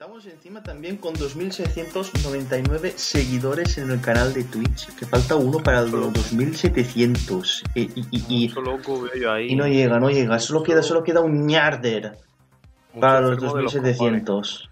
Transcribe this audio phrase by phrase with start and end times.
[0.00, 5.82] Estamos encima también con 2.699 seguidores en el canal de Twitch, que falta uno para
[5.82, 7.64] los 2.700.
[7.74, 9.48] Y, y, y, Mucho loco veo yo ahí.
[9.50, 10.38] y no llega, no llega.
[10.38, 12.16] Solo queda, solo queda un ñarder
[12.94, 14.24] Mucho para los enfermo de los 2.700.
[14.24, 14.68] cojones.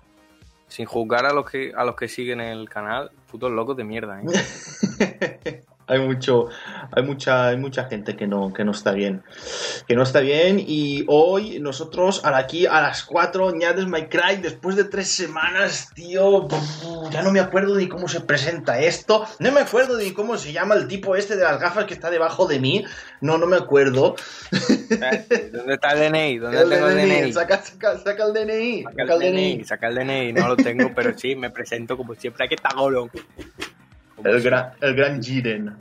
[0.67, 4.23] Sin juzgar a los que a los que siguen el canal, putos locos de mierda,
[4.23, 5.58] ¿eh?
[5.89, 6.49] hay mucho,
[6.93, 9.23] hay mucha, hay mucha gente que no, que no está bien.
[9.87, 10.63] Que no está bien.
[10.65, 16.47] Y hoy nosotros aquí a las 4, ñades My Cry, después de tres semanas, tío.
[17.11, 19.27] Ya no me acuerdo ni cómo se presenta esto.
[19.39, 22.11] No me acuerdo ni cómo se llama el tipo este de las gafas que está
[22.11, 22.85] debajo de mí.
[23.21, 24.15] No, no me acuerdo.
[24.53, 26.39] ¿Dónde está el DNI?
[26.39, 27.33] ¿Dónde El tengo el DNI, DNI?
[27.33, 28.83] Saca, saca, saca el DNI.
[28.85, 29.65] Saca Saca el el DNI, DNI.
[29.65, 32.45] saca el DNI, no lo tengo, pero sí, me presento como siempre.
[32.45, 33.11] Aquí está Golon.
[34.25, 35.77] El gran, el gran Jiren.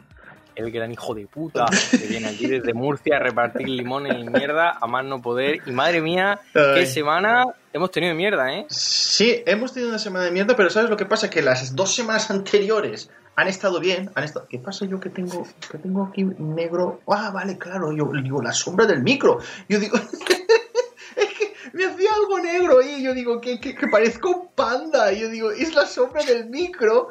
[0.56, 4.78] el gran hijo de puta que viene aquí desde Murcia a repartir limones y mierda
[4.82, 5.62] a más no poder.
[5.66, 6.62] Y madre mía, Ay.
[6.76, 8.66] qué semana hemos tenido de mierda, ¿eh?
[8.70, 11.30] Sí, hemos tenido una semana de mierda, pero ¿sabes lo que pasa?
[11.30, 14.10] Que las dos semanas anteriores han estado bien.
[14.16, 14.48] Han estado...
[14.50, 17.02] ¿Qué pasa yo que tengo, que tengo aquí negro?
[17.08, 17.92] Ah, vale, claro.
[17.92, 19.38] Yo digo, la sombra del micro.
[19.70, 19.96] Yo digo,
[21.16, 23.04] es que me hacía algo negro ahí.
[23.04, 25.14] Yo digo, que, que, que parezco un panda.
[25.14, 27.10] Y yo digo, es la sombra del micro.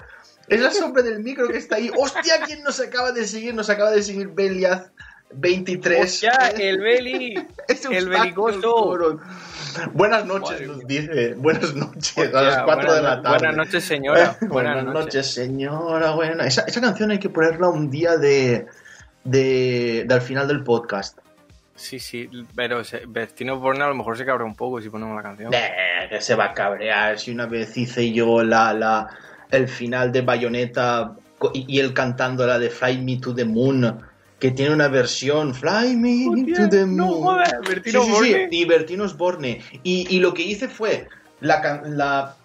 [0.48, 1.90] Es la sombra del micro que está ahí.
[1.96, 2.40] ¡Hostia!
[2.44, 3.54] ¿Quién nos acaba de seguir?
[3.54, 4.90] Nos acaba de seguir Beliaz
[5.34, 6.20] 23.
[6.20, 7.34] Ya, el Beli.
[7.68, 9.18] Es un el belicoso.
[9.92, 11.34] Buenas noches, Madre nos dice.
[11.34, 13.38] Buenas noches, a las 4 de la tarde.
[13.38, 14.36] Buenas noches, señora.
[14.40, 15.04] Buenas, Buenas, noches.
[15.04, 15.26] noches.
[15.34, 16.10] señora.
[16.12, 16.46] Buena.
[16.46, 18.66] Esa, esa canción hay que ponerla un día de,
[19.24, 21.18] de, de al final del podcast.
[21.74, 25.22] Sí, sí, pero Bertino Borne a lo mejor se cabrea un poco si ponemos la
[25.22, 25.52] canción.
[25.52, 27.18] Eh, que se va a cabrear.
[27.18, 29.08] Si una vez hice yo la, la,
[29.50, 31.14] el final de Bayonetta
[31.52, 34.00] y, él cantando la de Fly Me to the Moon,
[34.38, 37.38] que tiene una versión Fly Me to the no Moon.
[37.68, 38.48] Bertino Sí, sí, sí, Borne.
[38.50, 39.60] y Bertino Osborne.
[39.82, 41.08] Y, y lo que hice fue
[41.40, 42.36] la, la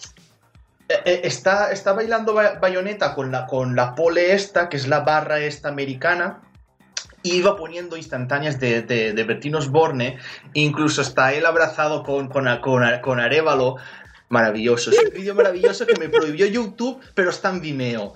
[0.89, 4.87] eh, eh, está, está bailando Ba- Bayonetta con la, con la pole esta, que es
[4.87, 6.41] la barra esta americana.
[7.23, 10.17] y Iba poniendo instantáneas de, de, de Bertino Osborne,
[10.53, 13.77] incluso está él abrazado con, con, con, con Arevalo.
[14.31, 18.15] Maravilloso, es un vídeo maravilloso que me prohibió YouTube, pero está en Vimeo.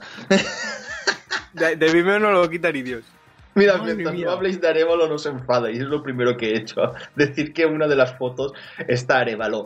[1.54, 3.04] De, de Vimeo no lo a quitar, Dios.
[3.54, 4.26] Mira, Madre mientras mía.
[4.26, 7.54] no habléis de Arevalo no se enfada, y es lo primero que he hecho, decir
[7.54, 8.54] que una de las fotos
[8.88, 9.66] está Arevalo.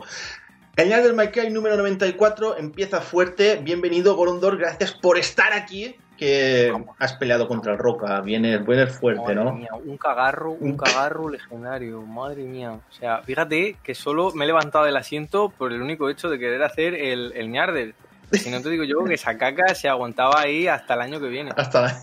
[0.76, 3.60] Cañar del Maikai número 94 empieza fuerte.
[3.62, 5.96] Bienvenido, Gorondor, gracias por estar aquí.
[6.20, 9.52] Que has peleado contra el Roca, vienes, vienes fuerte, Madre ¿no?
[9.54, 12.72] mía, un cagarro, un cagarro legendario, madre mía.
[12.72, 16.38] O sea, fíjate que solo me he levantado del asiento por el único hecho de
[16.38, 17.94] querer hacer el, el ñarder.
[18.32, 21.28] Si no te digo yo que esa caca se aguantaba ahí hasta el año que
[21.28, 21.52] viene.
[21.56, 22.00] Hasta la-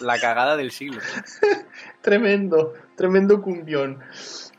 [0.00, 1.00] La cagada del siglo.
[2.00, 3.98] Tremendo, tremendo cumbión.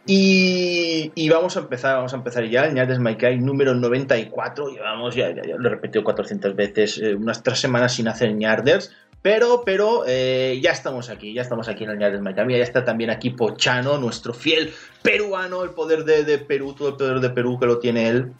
[0.05, 2.65] Y, y vamos a empezar, vamos a empezar ya.
[2.65, 4.69] El Ñades Maikai número 94.
[4.69, 8.33] Llevamos, ya, ya, ya lo he repetido 400 veces, eh, unas tres semanas sin hacer
[8.33, 8.91] Ñarders.
[9.21, 12.45] Pero, pero, eh, ya estamos aquí, ya estamos aquí en el Ñades Maikai.
[12.45, 14.73] Mira, ya está también aquí Pochano, nuestro fiel
[15.03, 18.31] peruano, el poder de, de Perú, todo el poder de Perú que lo tiene él.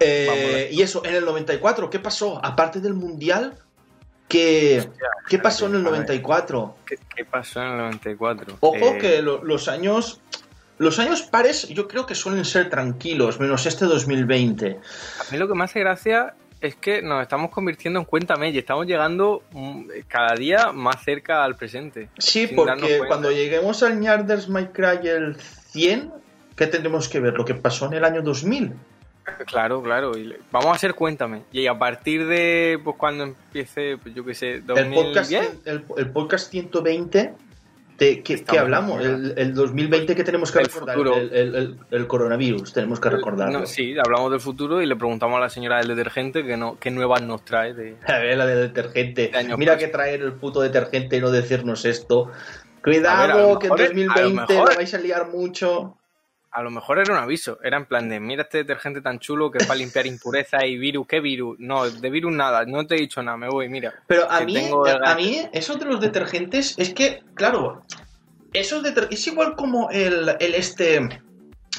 [0.00, 2.44] Eh, y eso, en el 94, ¿qué pasó?
[2.44, 3.54] Aparte del Mundial,
[4.28, 4.88] ¿qué,
[5.28, 6.74] ¿qué pasó en el 94?
[6.86, 8.56] ¿Qué, qué pasó en el 94?
[8.60, 10.20] Ojo Eh, que lo- los años.
[10.78, 14.78] Los años pares yo creo que suelen ser tranquilos, menos este 2020.
[15.20, 18.58] A mí lo que me hace gracia es que nos estamos convirtiendo en Cuéntame y
[18.58, 22.08] estamos llegando mm, cada día más cerca al presente.
[22.18, 26.12] Sí, porque cuando lleguemos al Ñarders My Cry el 100,
[26.56, 27.34] ¿qué tendremos que ver?
[27.34, 28.72] Lo que pasó en el año 2000.
[29.46, 30.12] Claro, claro.
[30.50, 31.42] vamos a hacer Cuéntame.
[31.52, 35.66] Y a partir de pues cuando empiece, pues yo qué sé, El podcast, 2010.
[35.66, 37.34] el, el podcast 120,
[37.98, 39.04] de, ¿qué, qué hablamos?
[39.04, 40.96] El, el 2020 que tenemos que El recordar.
[40.96, 41.16] futuro.
[41.16, 43.60] El, el- el- el coronavirus, tenemos que recordarlo.
[43.60, 46.78] No, sí, hablamos del futuro y le preguntamos a la señora del detergente que no,
[46.78, 47.96] qué nuevas nos trae de...
[48.06, 49.32] A ver, la de detergente.
[49.34, 52.26] De Mira que traer el puto detergente y no decirnos esto.
[52.26, 54.98] A ver, Cuidado, a lo que en mejor- a lo 2020 mejor- la vais a
[54.98, 55.97] liar mucho.
[56.58, 59.48] A lo mejor era un aviso, era en plan de, mira este detergente tan chulo
[59.48, 61.56] que es para limpiar impurezas y virus, ¿qué virus?
[61.60, 63.94] No, de virus nada, no te he dicho nada, me voy, mira.
[64.08, 67.84] Pero a mí, el a mí, eso de los detergentes, es que, claro,
[68.52, 71.08] esos deter- es igual como el, el este,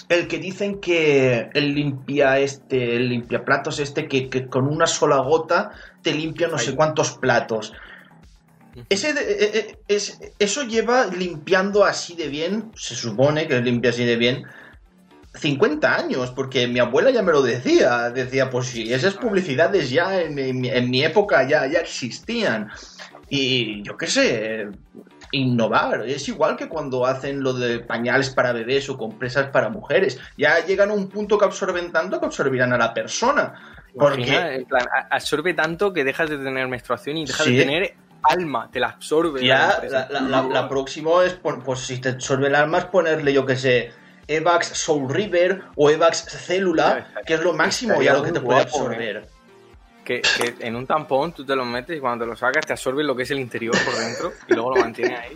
[0.08, 4.88] el que dicen que el limpia este, el limpia platos este, que, que con una
[4.88, 5.72] sola gota
[6.02, 7.74] te limpia no sé cuántos platos.
[8.88, 14.06] Ese eh, eh, es, eso lleva limpiando así de bien, se supone que limpia así
[14.06, 14.46] de bien,
[15.36, 20.20] 50 años, porque mi abuela ya me lo decía, decía, pues sí, esas publicidades ya
[20.22, 22.70] en, en mi- en mi época ya, ya existían.
[23.30, 24.68] Y yo qué sé,
[25.32, 26.04] innovar.
[26.08, 30.20] Es igual que cuando hacen lo de pañales para bebés o compresas para mujeres.
[30.38, 33.54] Ya llegan a un punto que absorben tanto que absorbirán a la persona.
[33.96, 34.22] Porque...
[34.22, 37.56] Imagina, en plan, a- absorbe tanto que dejas de tener menstruación y dejas Sí.
[37.56, 37.94] de tener
[38.24, 39.46] alma, te la absorbe.
[39.46, 43.32] Ya, la, la, la- la próxima es, pues si te absorbe el alma, es ponerle,
[43.32, 43.92] yo que sé,
[44.30, 48.60] Evax Soul River o Evax Célula, que es lo máximo ya lo que te puede
[48.60, 48.64] ¿eh?
[48.64, 49.28] absorber.
[50.06, 52.74] Que, que en un tampón tú te lo metes y cuando te lo sacas te
[52.74, 55.36] absorbe lo que es el interior por dentro y luego lo mantiene ahí.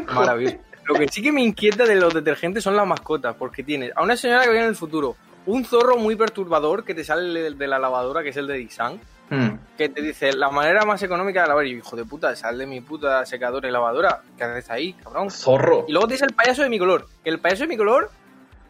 [0.14, 0.58] Maravilloso.
[0.86, 4.02] Lo que sí que me inquieta de los detergentes son las mascotas, porque tienes a
[4.02, 7.50] una señora que viene en el futuro, un zorro muy perturbador que te sale de,
[7.50, 8.98] de la lavadora, que es el de Disan,
[9.30, 9.58] Hmm.
[9.76, 11.66] que te dice la manera más económica de lavar.
[11.66, 14.22] Y hijo de puta, sal de mi puta secadora y lavadora.
[14.36, 15.30] ¿Qué haces ahí, cabrón?
[15.30, 15.84] Zorro.
[15.86, 17.06] Y luego tienes el payaso de mi color.
[17.22, 18.10] Que el payaso de mi color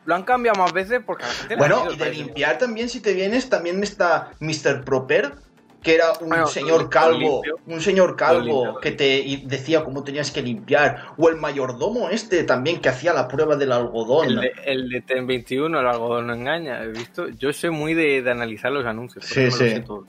[0.04, 3.00] lo han cambiado más veces porque a la gente Bueno, y de limpiar también, si
[3.00, 4.82] te vienes, también está Mr.
[4.84, 5.34] Proper,
[5.82, 7.58] que era un Bueno, señor lo calvo, limpio.
[7.66, 8.80] un señor Lo calvo limpio.
[8.80, 13.28] que te decía cómo tenías que limpiar, o el mayordomo este también que hacía la
[13.28, 14.26] prueba del algodón.
[14.28, 16.82] El de, el de TEN 21, el algodón no engaña.
[16.82, 19.24] He visto, yo soy muy de, de analizar los anuncios.
[19.24, 19.76] por Sí, eso me lo sí.
[19.76, 20.06] sé todo.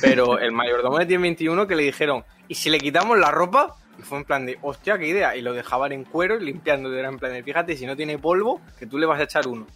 [0.00, 3.76] Pero el mayordomo de TEN 21 que le dijeron, ¿y si le quitamos la ropa?
[3.98, 5.36] Y fue en plan de, hostia, qué idea.
[5.36, 6.92] Y lo dejaban en cuero limpiando.
[6.92, 9.46] Era en plan de, fíjate, si no tiene polvo, que tú le vas a echar
[9.46, 9.66] uno.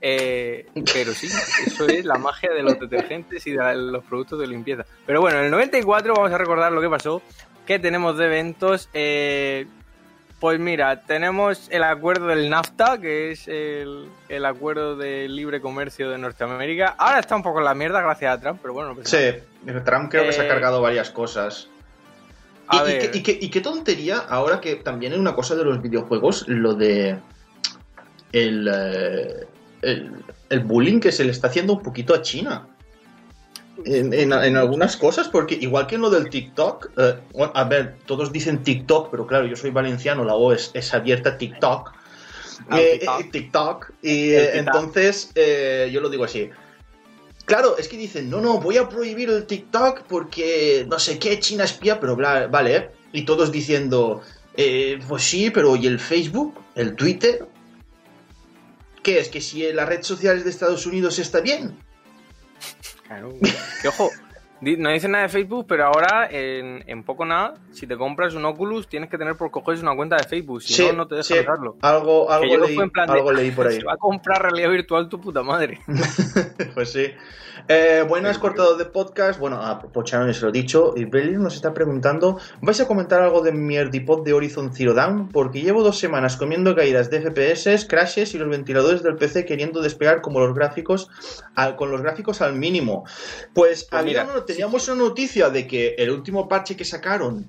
[0.00, 1.26] Eh, pero sí,
[1.66, 4.84] eso es la magia de los detergentes y de los productos de limpieza.
[5.06, 7.22] Pero bueno, en el 94 vamos a recordar lo que pasó.
[7.66, 8.88] Que tenemos de eventos.
[8.94, 9.66] eh,
[10.40, 16.10] pues mira, tenemos el acuerdo del NAFTA, que es el, el acuerdo de libre comercio
[16.10, 16.94] de Norteamérica.
[16.98, 19.16] Ahora está un poco en la mierda gracias a Trump, pero bueno, Sí,
[19.84, 21.68] Trump creo que se ha Eh, cargado varias cosas.
[22.68, 25.64] A Y, qué, y qué- y qué tontería, ahora que también hay una cosa de
[25.64, 27.18] los videojuegos, lo de
[28.32, 29.46] el, eh,
[29.82, 30.12] el,
[30.50, 32.66] el bullying que se le está haciendo un poquito a China.
[33.84, 37.14] En, en- en algunas cosas, porque igual que en lo del TikTok, eh,
[37.54, 41.36] a ver, todos dicen TikTok, pero claro, yo soy valenciano, la O es, es abierta
[41.36, 41.92] TikTok.
[42.70, 43.20] Ah, Eh, TikTok.
[43.20, 43.90] eh, TikTok.
[44.02, 45.30] Y eh, entonces,
[45.92, 46.48] yo lo digo así.
[47.44, 51.38] Claro, es que dicen, no, no, voy a prohibir el TikTok porque no sé qué,
[51.38, 52.90] China espía, pero bla, vale.
[53.12, 54.22] Y todos diciendo,
[55.06, 56.58] pues sí, pero ¿y el Facebook?
[56.74, 57.46] ¿El Twitter?
[59.02, 59.28] ¿Qué es?
[59.28, 61.76] ¿Que si la red social de Estados Unidos está bien?
[63.06, 63.34] Claro.
[63.82, 64.25] Que ojo, di-
[64.60, 68.44] no dice nada de Facebook, pero ahora en, en poco nada, si te compras un
[68.44, 71.24] Oculus, tienes que tener por cojones una cuenta de Facebook, si no, no te deja
[71.34, 71.76] sí, usarlo.
[71.82, 73.76] Algo, algo, leí, fue en plan de, algo leí por ahí.
[73.80, 75.80] Se va a comprar realidad virtual tu puta madre.
[76.74, 77.06] Pues sí.
[77.68, 79.38] Eh, buenas, cortado de podcast.
[79.40, 80.92] Bueno, a Pochano se lo he dicho.
[80.94, 84.92] Y Belly nos está preguntando: ¿vais a comentar algo de mi Erdipod de Horizon Zero
[84.92, 85.28] Dawn?
[85.30, 89.80] Porque llevo dos semanas comiendo caídas de FPS, crashes y los ventiladores del PC queriendo
[89.80, 91.08] despegar como los gráficos
[91.54, 93.04] al- con los gráficos al mínimo.
[93.54, 97.46] Pues, Pues había mira, una- teníamos una noticia de que el último parche que sacaron.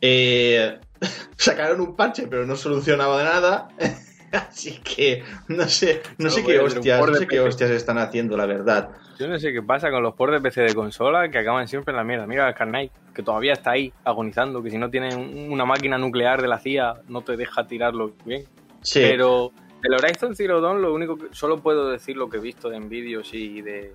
[0.00, 0.78] eh,
[1.36, 3.68] sacaron un parche, pero no solucionaba nada.
[4.32, 7.40] Así que no sé, no sé qué hostias, no sé qué PC.
[7.40, 8.90] hostias están haciendo, la verdad.
[9.18, 11.92] Yo no sé qué pasa con los ports de PC de consola que acaban siempre
[11.92, 12.26] en la mierda.
[12.26, 15.96] Mira el Carnage, que todavía está ahí agonizando, que si no tiene un- una máquina
[15.96, 18.44] nuclear de la CIA no te deja tirarlo bien.
[18.82, 19.00] Sí.
[19.00, 19.50] Pero
[19.82, 22.88] del Horizon Zero Dawn lo único que solo puedo decir lo que he visto en
[22.90, 23.94] vídeos y de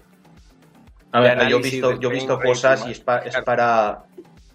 [1.13, 4.04] A ver, de yo he visto, yo he cosas y es, pa- es para.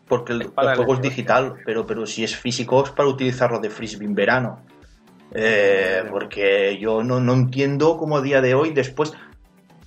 [0.09, 3.09] Porque el, Es para el juego es digital, pero, pero si es físico es para
[3.09, 4.61] utilizarlo de frisbee en verano.
[5.35, 9.13] Eh, porque yo no, no entiendo cómo a día de hoy, después.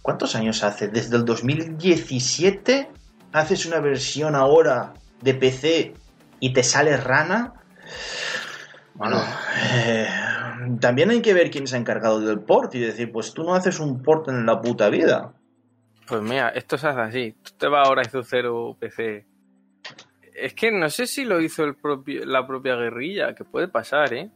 [0.02, 0.88] ¿Cuántos años hace?
[0.88, 2.90] Desde el 2017
[3.34, 5.94] haces una versión ahora de PC
[6.40, 7.54] y te sale rana.
[8.96, 9.22] Bueno,
[9.76, 10.08] eh,
[10.80, 13.54] también hay que ver quién se ha encargado del port y decir, pues tú no
[13.56, 15.34] haces un port en la puta vida.
[16.12, 17.36] Pues mira, esto se hace así.
[17.42, 19.26] Tú te vas a Horizon Zero PC.
[20.36, 24.14] Es que no sé si lo hizo el propio, la propia guerrilla, que puede pasar,
[24.14, 24.30] ¿eh?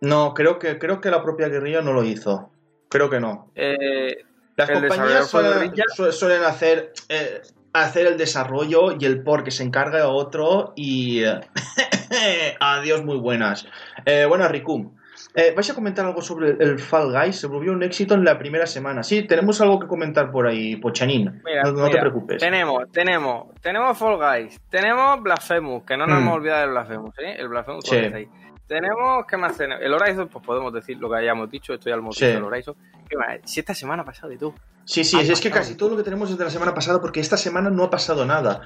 [0.00, 2.50] No, creo que, creo que la propia guerrilla no lo hizo.
[2.88, 3.52] Creo que no.
[3.54, 4.24] Eh,
[4.56, 5.72] Las compañías suelen,
[6.10, 7.40] suelen hacer, eh,
[7.72, 11.22] hacer el desarrollo y el por que se encarga de otro y...
[11.22, 11.38] eh,
[12.58, 13.64] Adiós, muy buenas.
[14.06, 14.96] Eh, buenas, Ricum.
[15.34, 17.36] Eh, ¿Vais a comentar algo sobre el, el Fall Guys?
[17.36, 19.02] Se volvió un éxito en la primera semana.
[19.02, 21.40] Sí, tenemos algo que comentar por ahí, Pochanín.
[21.44, 22.38] Mira, no, no te preocupes.
[22.42, 26.22] Tenemos, tenemos, tenemos Fall Guys, tenemos Blasphemous, que no nos Mm.
[26.22, 27.36] hemos olvidado del Blasphemous, ¿eh?
[27.38, 27.96] El Blasphemous Sí.
[27.96, 28.28] ahí.
[28.72, 29.84] Tenemos, ¿qué más tenemos?
[29.84, 32.24] El Horizon, pues podemos decir lo que hayamos dicho, esto ya lo hemos Sí.
[32.24, 32.74] dicho el Horizon.
[33.06, 33.38] ¿Qué más?
[33.44, 34.54] Si esta semana ha pasado de todo.
[34.84, 37.00] Sí, sí, es, es que casi todo lo que tenemos es de la semana pasada
[37.00, 38.62] porque esta semana no ha pasado nada.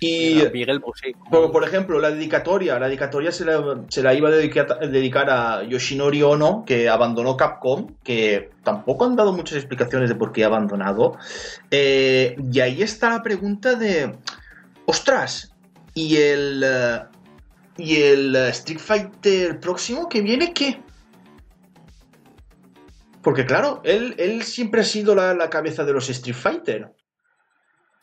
[0.00, 0.42] Y...
[0.52, 1.12] Miguel Bosé.
[1.30, 2.78] Por, por ejemplo, la dedicatoria.
[2.78, 7.36] La dedicatoria se la, se la iba a dedicar, dedicar a Yoshinori Ono, que abandonó
[7.36, 11.16] Capcom, que tampoco han dado muchas explicaciones de por qué ha abandonado.
[11.70, 14.16] Eh, y ahí está la pregunta de,
[14.84, 15.54] ostras,
[15.94, 17.00] ¿y el, eh,
[17.76, 20.80] ¿Y el eh, Street Fighter próximo que viene qué?
[23.22, 26.92] Porque claro, él, él siempre ha sido la, la cabeza de los Street Fighter.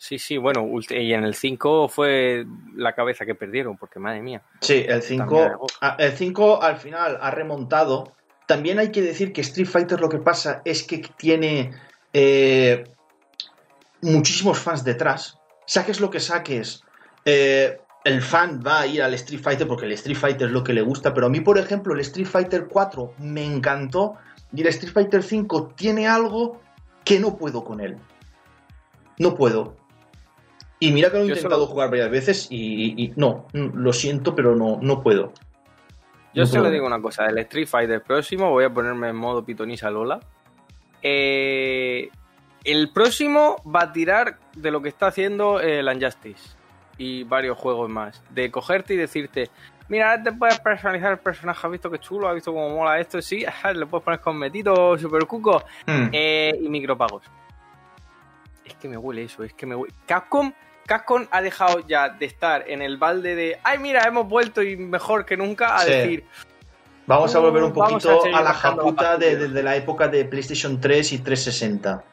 [0.02, 2.44] Sí, sí, bueno, y en el 5 fue
[2.76, 4.42] la cabeza que perdieron, porque madre mía.
[4.60, 5.68] Sí, el También 5, algo.
[6.00, 8.12] el 5 al final ha remontado.
[8.48, 11.72] También hay que decir que Street Fighter lo que pasa es que tiene
[12.14, 12.84] eh,
[14.02, 15.38] muchísimos fans detrás.
[15.68, 16.84] Saques lo que saques,
[17.24, 20.64] eh, el fan va a ir al Street Fighter porque el Street Fighter es lo
[20.64, 21.14] que le gusta.
[21.14, 24.16] Pero a mí, por ejemplo, el Street Fighter 4 me encantó
[24.54, 26.60] y el Street Fighter 5 tiene algo
[27.04, 27.98] que no puedo con él.
[29.20, 29.76] No puedo.
[30.80, 33.46] Y mira que lo he Yo intentado solo- jugar varias veces y, y- y no,
[33.54, 35.32] lo siento, pero no, no puedo.
[36.34, 36.74] Yo No solo puedo.
[36.74, 40.20] digo una cosa, el Street Fighter próximo voy a ponerme en modo pitonisa Lola.
[41.04, 42.10] Eh,
[42.64, 46.56] el próximo va a tirar de lo que está haciendo el Unjustice
[47.02, 48.22] y varios juegos más.
[48.30, 49.50] De cogerte y decirte,
[49.90, 53.00] mira, ahora te puedes personalizar el personaje, has visto qué chulo, has visto cómo mola
[53.00, 53.44] esto, sí,
[53.74, 56.10] le puedes poner con metito, super cuco Mm.
[56.12, 57.24] eh, y micropagos.
[58.64, 59.94] Es que me huele eso, es que me huele.
[60.06, 60.54] Capcom,
[60.86, 64.78] Capcom ha dejado ya de estar en el balde de, ay, mira, hemos vuelto y
[64.78, 65.92] mejor que nunca, a Sí.
[65.92, 66.24] decir,
[67.08, 69.40] Vamos a volver un vamos poquito a la japuta de, pastilla.
[69.40, 72.04] de- de la época de PlayStation 3 y 360.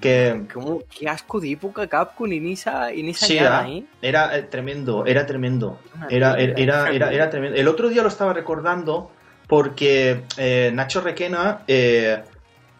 [0.00, 3.68] Que cómo- qué asco de época Capcom y ni esa, ni esa Sí, ñana, ¿ah?
[3.70, 3.84] ¿eh?
[4.02, 5.78] era eh, tremendo, era tremendo.
[6.08, 7.56] Era, era, era, era tremendo.
[7.58, 9.10] El otro día lo estaba recordando
[9.46, 12.22] porque eh, Nacho Requena eh,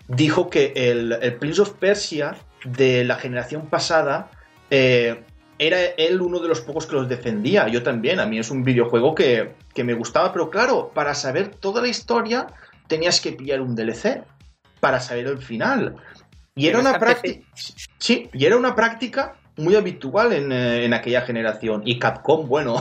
[0.08, 4.30] dijo que el, el Prince of Persia de la generación pasada
[5.60, 7.68] era él uno de los pocos que los defendía.
[7.68, 11.48] Yo también, a mí es un videojuego que, que me gustaba, pero claro, para saber
[11.48, 12.46] toda la historia
[12.86, 14.22] tenías que pillar un DLC
[14.80, 15.96] para saber el final.
[16.60, 17.40] Y era una práctica.
[17.98, 21.82] Sí, y era una práctica muy habitual en, eh, en aquella generación.
[21.86, 22.76] Y Capcom, bueno,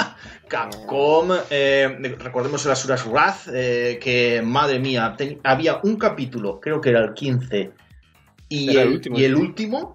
[0.48, 6.90] Capcom, eh, recordemos el Asuras Wrath, eh, que madre mía, había un capítulo, creo que
[6.90, 7.70] era el 15,
[8.48, 9.40] y Era el el, último, y el sí.
[9.40, 9.94] último,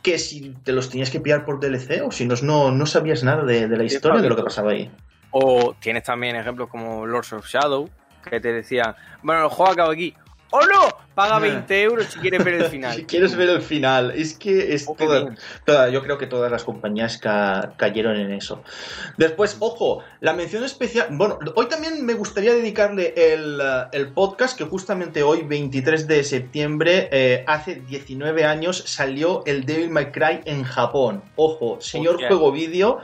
[0.00, 3.24] que si te los tenías que pillar por DLC o si no, no, no sabías
[3.24, 4.88] nada de, de la historia, de lo que pasaba ahí.
[5.32, 7.90] O tienes también ejemplos como Lords of Shadow,
[8.28, 10.14] que te decían, bueno, el juego acaba aquí.
[10.52, 10.88] ¡Oh no!
[11.14, 11.40] Paga Ah.
[11.40, 12.94] 20 euros si quieres ver el final.
[12.96, 14.86] Si quieres ver el final, es que es
[15.64, 18.62] toda, yo creo que todas las compañías ca- cayeron en eso.
[19.16, 24.56] Después, ojo, la mención especial, bueno, hoy también me gustaría dedicarle el, eh, el podcast
[24.56, 30.40] que justamente hoy, 23 de septiembre, eh, hace 19 años, salió el Devil May Cry
[30.46, 31.22] en Japón.
[31.36, 32.98] Ojo, señor juego vídeo,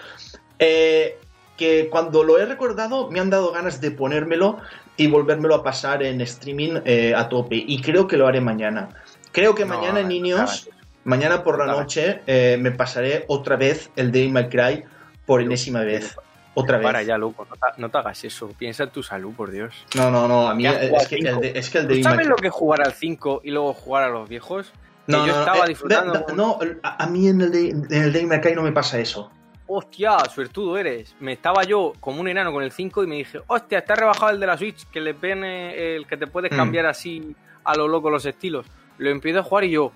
[0.58, 1.18] eh,
[1.56, 4.58] que cuando lo he recordado me han dado ganas de ponérmelo
[4.96, 7.56] y volvérmelo a pasar en streaming eh, a tope.
[7.56, 8.88] Y creo que lo haré mañana.
[9.32, 10.68] Creo que No, mañana, niños,
[11.04, 11.80] mañana por la No, no.
[11.80, 14.84] noche eh, me pasaré otra vez el Devil May Cry
[15.26, 16.16] por enésima vez.
[16.54, 16.86] Otra vez.
[16.86, 18.48] Para ya, loco, no te, no te hagas eso.
[18.58, 19.74] Piensa en tu salud, por Dios.
[19.94, 20.48] No, no, no.
[20.48, 22.80] A mí es que, el, es que el ¿Tú Devil sabes lo que es jugar
[22.82, 24.72] al 5 y luego jugar a los viejos?
[25.06, 26.12] Que No, yo no, estaba eh, disfrutando.
[26.14, 28.72] da- no, a, a mí en el, de- en el Devil May Cry no me
[28.72, 29.30] pasa eso.
[29.68, 31.14] Hostia, suertudo eres.
[31.20, 34.30] Me estaba yo como un enano con el 5 y me dije, hostia, está rebajado
[34.32, 36.56] el de la Switch, que le pone el que te puedes Mm.
[36.56, 38.66] cambiar así a lo loco los estilos.
[38.98, 39.92] Lo empiezo a jugar y yo,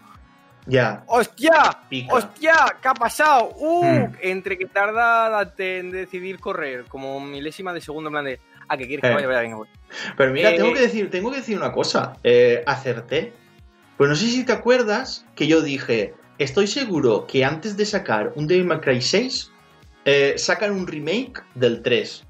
[0.67, 1.05] Ya.
[1.07, 1.53] ¡hostia!
[1.89, 2.15] Pica.
[2.15, 2.55] ¡Hostia!
[2.83, 3.51] ¿Qué ha pasado?
[3.57, 3.83] ¡Uh!
[3.85, 4.13] Mm.
[4.21, 8.87] Entre que tarda en decidir correr, como milésima de segundo, en plan de, ah, que
[8.87, 9.15] quieres que Eh.
[9.15, 9.69] vaya, vaya, venga, voy.
[10.19, 12.17] Pero mira, Eh, tengo que decir, tengo que decir una cosa.
[12.23, 13.33] Eh, acerté.
[13.97, 18.33] Pues no sé si te acuerdas que yo dije, estoy seguro que antes de sacar
[18.35, 19.51] un Devil May Cry 6,
[20.05, 22.25] eh, sacan un remake del 3.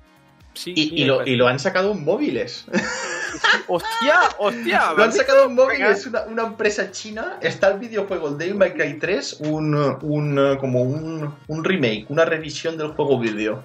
[0.52, 1.30] Sí, Y, lo, parece.
[1.32, 2.66] y lo han sacado en móviles.
[3.68, 4.18] ¡Hostia!
[4.38, 4.92] ¡Hostia!
[4.96, 7.38] Lo han sacado en móviles, una, una empresa china.
[7.40, 12.24] Está el videojuego, el Devil May Cry 3, un, un, como un, un remake, una
[12.24, 13.62] revisión del juego vídeo.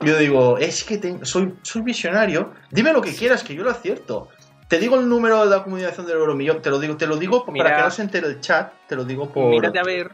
[0.00, 2.54] Yo digo, es que ten- soy, soy visionario.
[2.70, 4.28] Dime lo que quieras, que yo lo acierto.
[4.68, 7.44] Te digo el número de la comunicación del Euromillón, te lo digo, te lo digo
[7.52, 7.64] Mira.
[7.64, 9.50] para que no se entere el chat, te lo digo por.
[9.50, 10.10] Mírate a ver.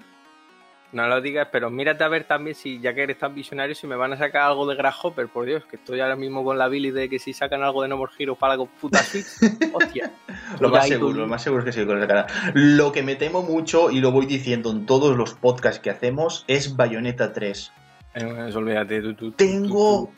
[0.97, 3.87] No lo digas, pero mírate a ver también si, ya que eres tan visionario, si
[3.87, 6.69] me van a sacar algo de Grasshopper, por Dios, que estoy ahora mismo con la
[6.69, 9.27] Billy de que si sacan algo de No More Heroes para la puta Switch.
[9.75, 10.11] Hostia.
[10.59, 11.19] Lo más seguro, tú.
[11.19, 12.27] lo más seguro es que sí con esa cara.
[12.55, 16.47] Lo que me temo mucho, y lo voy diciendo en todos los podcasts que hacemos,
[16.49, 17.73] es Bayonetta 3.
[18.15, 20.11] Eh, Eso olvídate, tú, tú, Tengo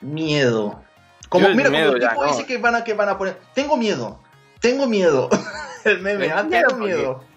[0.00, 0.82] miedo.
[1.28, 2.30] Como, Yo mira, miedo como el ya, tipo no.
[2.30, 3.36] ese que van, a, que van a poner.
[3.52, 4.18] Tengo miedo.
[4.60, 5.28] Tengo miedo.
[5.84, 7.31] el meme, tengo miedo.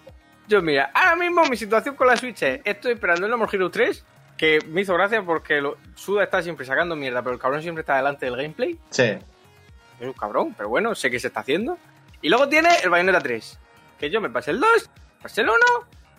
[0.48, 3.50] Yo, mira, ahora mismo mi situación con la Switch es: estoy esperando el No More
[3.52, 4.04] Heroes 3,
[4.36, 7.80] que me hizo gracia porque lo, Suda está siempre sacando mierda, pero el cabrón siempre
[7.80, 8.78] está delante del gameplay.
[8.90, 9.02] Sí.
[9.04, 11.78] Es un cabrón, pero bueno, sé que se está haciendo.
[12.22, 13.58] Y luego tiene el Bayonetta 3.
[13.98, 14.90] Que yo me pasé el 2,
[15.22, 15.58] pasé el 1.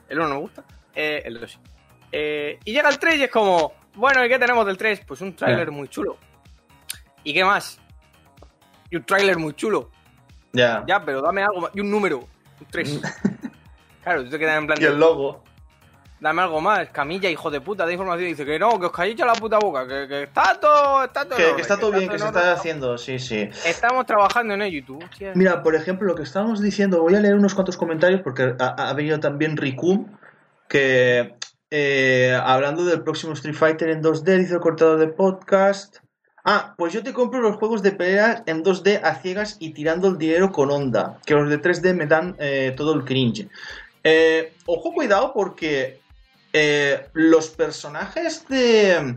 [0.09, 0.63] El 1 no me gusta.
[0.95, 1.59] eh, el 2 sí.
[2.11, 5.01] Eh, y llega el 3 y es como, Bueno, ¿y qué tenemos del 3?
[5.05, 6.17] Pues un tráiler muy chulo.
[7.23, 7.79] ¿Y qué más?
[8.89, 9.91] Y un tráiler muy chulo.
[10.53, 10.83] Ya.
[10.87, 11.71] Ya, pero dame algo más.
[11.75, 12.19] Y un número.
[12.19, 13.01] Un 3.
[14.07, 14.81] claro, tú te quedas en plan.
[14.81, 15.43] Y el logo.
[16.19, 16.89] Dame algo más.
[16.89, 18.29] Camilla, hijo de puta, de información.
[18.29, 19.87] Dice que no, que os calléis a la puta boca.
[19.87, 21.03] Que, que está todo.
[21.03, 23.49] Está todo, Que, está todo bien, que se está haciendo, sí, sí.
[23.65, 24.97] Estamos trabajando en ello, y tú.
[24.97, 25.33] hostia.
[25.35, 28.89] Mira, por ejemplo, lo que estábamos diciendo, voy a leer unos cuantos comentarios porque ha,
[28.89, 30.07] ha venido también Rikum,
[30.67, 31.35] que
[31.69, 35.97] eh, hablando del próximo Street Fighter en 2D, dice el cortador de podcast.
[36.49, 40.07] Ah, pues yo te compro los juegos de peleas en 2D a ciegas y tirando
[40.07, 43.49] el dinero con onda, que los de 3D me dan eh, todo el cringe.
[44.09, 45.99] Eh, ojo, cuidado, porque
[46.53, 49.15] eh, los personajes de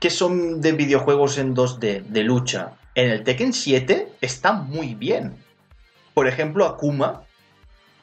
[0.00, 5.36] que son de videojuegos en 2D, de lucha, en el Tekken 7 están muy bien.
[6.14, 7.24] Por ejemplo, Akuma.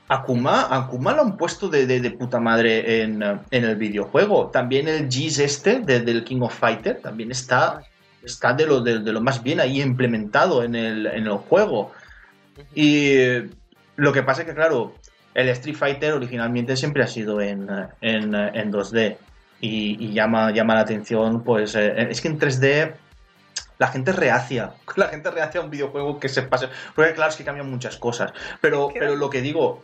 [0.08, 4.52] Akuma, Akuma lo han puesto de, de- de puta madre en, en el videojuego.
[4.52, 7.82] También el Giz este de- del King of Fighter también está,
[8.24, 11.92] está de, lo, de, lo más bien ahí implementado en el, en el juego.
[12.76, 13.16] Y
[13.96, 14.94] lo que pasa es que, claro,
[15.36, 19.18] el Street Fighter originalmente siempre ha sido en, eh, en, eh, en 2D.
[19.62, 22.94] Y, y llama, llama la atención, pues eh, es que en 3D
[23.78, 24.72] la gente reacia.
[24.96, 26.68] La gente reacia a un videojuego que se pase.
[26.96, 28.32] Porque claro, es que cambian muchas cosas.
[28.62, 29.82] Pero, pero lo que digo,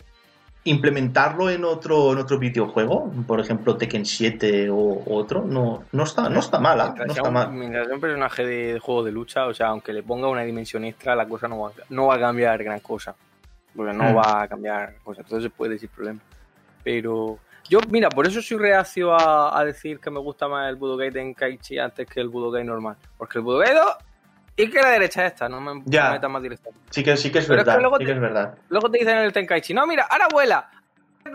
[0.64, 6.30] implementarlo en otro, en otro videojuego, por ejemplo Tekken 7 o otro, no, no está,
[6.30, 6.94] no está mala.
[6.94, 7.52] Mientras No sea está un- mal.
[7.52, 10.44] mientras sea un personaje de, de juego de lucha, o sea, aunque le ponga una
[10.44, 13.16] dimensión extra, la cosa no va, no va a cambiar gran cosa.
[13.76, 14.16] Porque no Hmm.
[14.16, 15.22] va a cambiar cosa.
[15.22, 16.20] Entonces puede decir problema.
[16.84, 20.76] Pero yo, mira, por eso soy reacio a, a decir que me gusta más el
[20.76, 22.98] Budokai Tenkaichi antes que el Budokai normal.
[23.18, 23.96] Porque el Budokai 2
[24.58, 26.06] y que la derecha esta, no me Ya.
[26.06, 26.70] me metas más directo.
[26.90, 27.82] Sí que, sí que es Pero es que verdad.
[27.82, 28.58] luego sí te- que es verdad.
[28.70, 30.70] Luego te dicen en el Tenkaichi, no, mira, ahora vuela,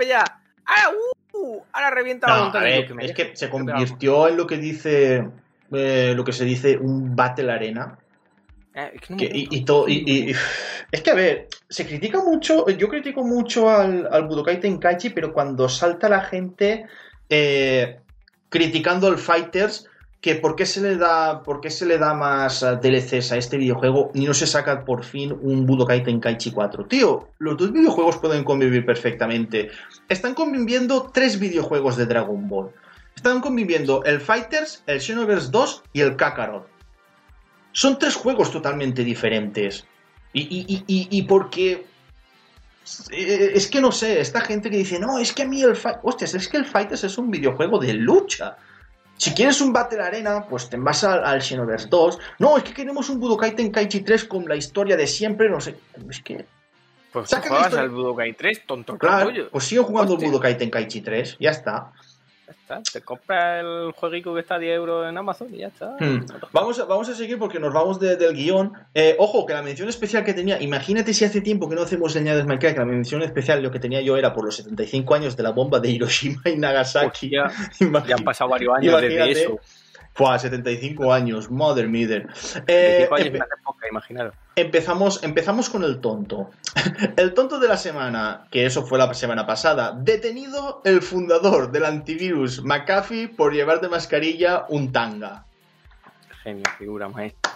[0.06, 0.22] ya,
[0.66, 0.98] ahora,
[1.32, 2.64] uh, ahora revienta la No, montaña.
[2.64, 5.26] Ver, que es que se convirtió en lo que dice
[5.72, 7.98] eh, lo que se dice un Battle Arena.
[8.76, 9.56] Es que no me Que- y, gusta.
[9.56, 10.34] y todo, y, y- y-
[10.92, 15.32] es que a ver, se critica mucho, yo critico mucho al, al Budokai Tenkaichi, pero
[15.32, 16.84] cuando salta la gente
[17.30, 17.98] eh,
[18.48, 19.86] criticando al Fighters,
[20.20, 23.36] que por qué se le da, por qué se le da más eh, DLCs a
[23.36, 26.86] este videojuego y no se saca por fin un Budokai Tenkaichi 4.
[26.86, 29.70] Tío, los dos videojuegos pueden convivir perfectamente.
[30.08, 32.70] Están conviviendo tres videojuegos de Dragon Ball.
[33.14, 36.66] Están conviviendo el Fighters, el Xenoverse 2 y el Kakarot.
[37.76, 39.84] Son tres juegos totalmente diferentes.
[40.32, 41.84] Y, y, y, y, porque.
[43.10, 45.76] eh, Es que no sé, esta gente que dice, no, es que a mí el
[45.76, 45.98] Fight.
[46.02, 48.56] Hostias, es que el Fighters es un videojuego de lucha.
[49.18, 52.18] Si quieres un Battle Arena, pues te vas al, al Xenoverse 2.
[52.38, 55.76] No, es que queremos un Budokai Tenkaichi 3 con la historia de siempre, no sé.
[56.08, 56.46] Es que.
[57.12, 60.26] Pues la juegas al Budokai 3, tonto Claro, pues sigo jugando Hostia.
[60.26, 61.92] el Budokai Tenkaichi 3, ya está.
[62.46, 65.66] Ya está, te compras el jueguico que está a 10 euros en Amazon y ya
[65.66, 65.96] está.
[65.98, 66.24] Hmm.
[66.52, 68.72] Vamos, a, vamos a seguir porque nos vamos de- del guion.
[68.94, 72.12] Eh, ojo, que la mención especial que tenía, imagínate si hace tiempo que no hacemos
[72.12, 75.36] señales Minecraft, que la mención especial lo que tenía yo era por los 75 años
[75.36, 77.36] de la bomba de Hiroshima y Nagasaki.
[77.36, 77.50] Hostia,
[78.06, 79.58] ya han pasado varios años desde eso.
[80.16, 82.26] Fua, 75 años, mother mother.
[82.26, 86.50] 25 Eh, años empe- empezamos, empezamos con el tonto.
[87.16, 89.92] El tonto de la semana, que eso fue la semana pasada.
[89.96, 95.44] Detenido el fundador del antivirus McAfee por llevar de mascarilla un tanga.
[96.42, 97.52] Genio, figura, maestro.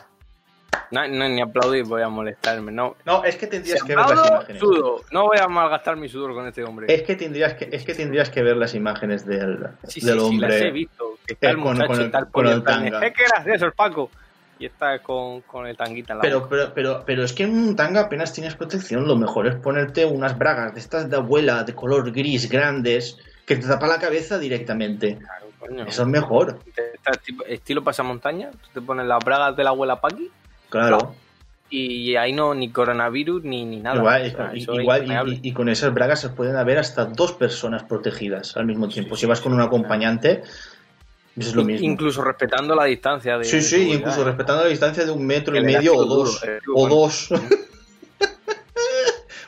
[0.90, 2.72] No, no, ni aplaudir, voy a molestarme.
[2.72, 4.60] No, No, es que tendrías que ver las imágenes.
[4.60, 5.02] sudo.
[5.12, 6.92] No voy a malgastar mi sudor con este hombre.
[6.92, 10.20] Es que tendrías que, es que tendrías que ver las imágenes del, sí, del sí,
[10.20, 10.48] sí, hombre.
[10.48, 11.09] las he visto.
[11.30, 13.06] Que está Eh, el con- muchacho con el- con el tanga.
[13.06, 14.10] "Eh, qué gracioso Paco.
[14.58, 17.50] Y está con, con el tanguita en la Pero, pero, pero, pero es que en
[17.56, 19.06] un tanga apenas tienes protección.
[19.06, 23.16] Lo mejor es ponerte unas bragas de estas de abuela de color gris grandes
[23.46, 25.16] que te tapa la cabeza directamente.
[25.18, 25.84] Claro, coño.
[25.86, 26.58] Eso es mejor.
[27.48, 30.28] Estilo pasamontaña, tú te pones las bragas de la abuela Paqui
[30.68, 31.14] Claro.
[31.70, 33.96] y ahí no ni coronavirus ni, ni nada.
[33.96, 35.40] Igual, O sea, y- eso es igual y- impermeable.
[35.42, 39.16] y, y con esas bragas se pueden haber hasta dos personas protegidas al mismo tiempo.
[39.16, 40.42] si vas con un acompañante,
[41.36, 41.86] es lo mismo.
[41.86, 43.44] Incluso respetando la distancia de.
[43.44, 44.24] Sí, de sí, seguridad, incluso ¿eh?
[44.24, 46.42] respetando la distancia de un metro y medio o duro, dos.
[46.42, 46.94] elástico O bueno.
[46.96, 47.28] dos.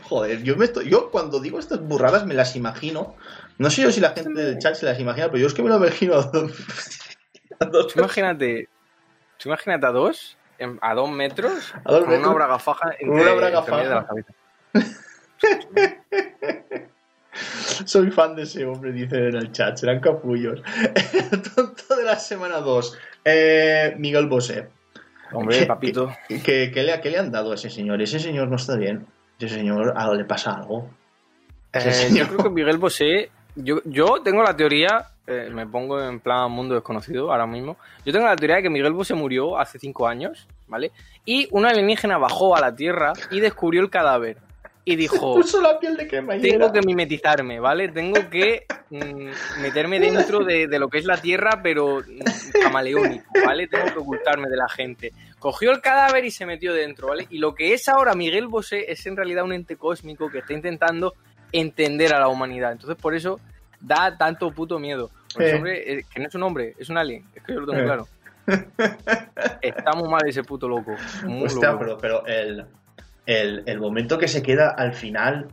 [0.08, 3.16] Joder, yo, me estoy, yo cuando digo estas burradas me las imagino.
[3.58, 5.62] No sé yo si la gente del chat se las imagina, pero yo es que
[5.62, 6.52] me lo imagino a dos.
[7.60, 8.68] a dos- Tú imagínate,
[9.38, 12.90] tú imagínate a dos, en- a dos metros, A dos con metros, una braga faja
[12.90, 14.08] con entre, una braga entre medio de la faja.
[14.08, 14.32] cabeza.
[17.84, 19.76] Soy fan de ese hombre, dice en el chat.
[19.76, 20.62] Serán capullos.
[21.30, 22.98] El tonto de la semana 2.
[23.98, 24.68] Miguel Bosé.
[25.32, 26.12] Hombre, ¿Qué- papito.
[26.28, 28.02] ¿Qué, qué le, qué le han dado a ese señor?
[28.02, 29.06] Ese señor no está bien.
[29.38, 30.90] Ese señor algo le pasa algo.
[31.72, 32.26] Eh, señor.
[32.28, 36.50] yo creo que Miguel Bosé, yo, yo tengo la teoría eh, me pongo en plan
[36.50, 37.76] mundo desconocido ahora mismo.
[38.04, 40.90] Yo tengo la teoría de que Miguel Bosé murió hace cinco años, ¿vale?
[41.24, 44.36] Y un alienígena bajó a la Tierra y descubrió el cadáver.
[44.84, 46.48] Y dijo, Puso la piel de cremallera.
[46.58, 47.88] tengo que mimetizarme, ¿vale?
[47.88, 53.24] Tengo que mm, meterme dentro de, de lo que es la Tierra, pero mm, camaleónico,
[53.44, 53.68] ¿vale?
[53.68, 55.12] Tengo que ocultarme de la gente.
[55.38, 57.26] Cogió el cadáver y se metió dentro, ¿vale?
[57.30, 60.52] Y lo que es ahora Miguel Bosé es en realidad un ente cósmico que está
[60.52, 61.14] intentando
[61.52, 62.72] entender a la humanidad.
[62.72, 63.38] Entonces, por eso
[63.80, 65.10] da tanto puto miedo.
[65.32, 65.54] Porque Eh.
[65.54, 67.24] hombre, eh, que no es un hombre, es un alien.
[67.34, 67.84] Es que yo lo tengo Eh.
[67.84, 68.08] claro.
[69.62, 70.94] Está muy mal ese puto loco.
[71.24, 71.78] Muy Hostia, loco.
[71.80, 72.64] pero, pero el,
[73.26, 75.48] el, el momento que se queda al final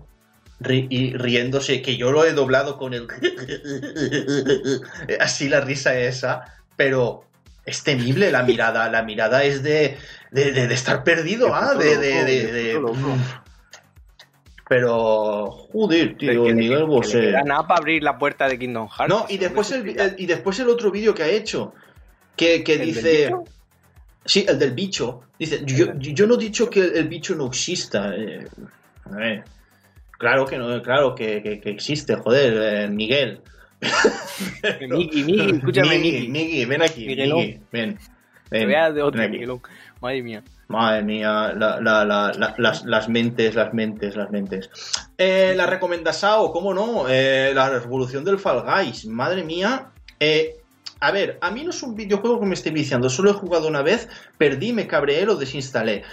[0.60, 3.08] ri- y riéndose, que yo lo he doblado con el...
[5.20, 6.44] Así la risa esa,
[6.76, 7.24] pero
[7.66, 8.90] es temible la mirada.
[8.90, 9.98] La mirada es de,
[10.32, 11.98] de, de- de estar perdido, ah, de...
[11.98, 12.96] de- loco.
[14.68, 17.32] Pero, joder, tío, Que Miguel Bosé.
[17.44, 19.10] nada para abrir la puerta de Kingdom Hearts.
[19.10, 21.74] No, y después el, el- y después el otro vídeo que ha hecho,
[22.36, 23.32] que, que ¿El del dice...
[24.26, 25.22] Sí, el del bicho.
[25.40, 28.14] Dice, yo, yo no he dicho que el bicho no exista.
[28.16, 28.46] eh,
[29.06, 29.44] a ver,
[30.18, 33.42] claro que no, claro que, que- que existe, joder, eh, Miguel.
[34.90, 37.06] Miki, Miki, escúchame, Miki, ven aquí.
[37.08, 37.98] Miki, ven.
[38.50, 39.30] Te ven, voy a dar de.
[39.30, 39.62] Miguelón.
[40.02, 40.44] Madre mía.
[40.68, 44.70] Madre mía, la- la- la- la- las, las mentes, las mentes, las mentes.
[45.18, 47.06] Eh, la recomendasao, ¿cómo no?
[47.10, 49.90] Eh, la revolución del Fall Guys, madre mía.
[50.20, 50.58] Eh,
[51.00, 53.68] a ver, a mí no es un videojuego que me esté viciando, solo he jugado
[53.68, 56.04] una vez, perdí, me cabreé, lo desinstalé.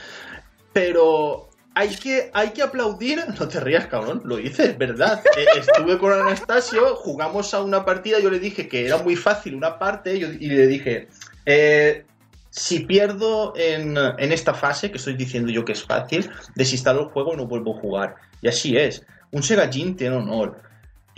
[0.72, 5.22] Pero hay que, hay que aplaudir, no te rías, cabrón, lo hice, verdad.
[5.36, 9.54] Eh, estuve con Anastasio, jugamos a una partida, yo le dije que era muy fácil
[9.54, 11.08] una parte y le dije,
[11.44, 12.04] eh,
[12.50, 17.08] si pierdo en, en esta fase, que estoy diciendo yo que es fácil, desinstalo el
[17.08, 18.14] juego y no vuelvo a jugar.
[18.40, 19.04] Y así es.
[19.32, 20.62] Un Segajin tiene honor.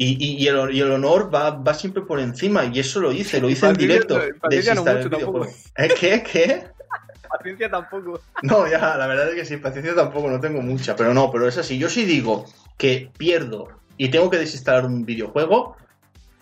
[0.00, 2.64] Y, y- y el, y el honor va, va siempre por encima.
[2.64, 4.20] Y eso lo hice, lo hice en directo.
[4.40, 5.46] paciencia no mucho tampoco.
[5.76, 6.22] ¿Eh, ¿Qué?
[6.22, 6.68] ¿Qué?
[7.28, 8.20] Paciencia tampoco.
[8.42, 11.48] No, ya, la verdad es que sí, paciencia tampoco no tengo mucha, pero no, pero
[11.48, 11.78] es así.
[11.78, 15.76] Yo sí digo que pierdo y tengo que desinstalar un videojuego,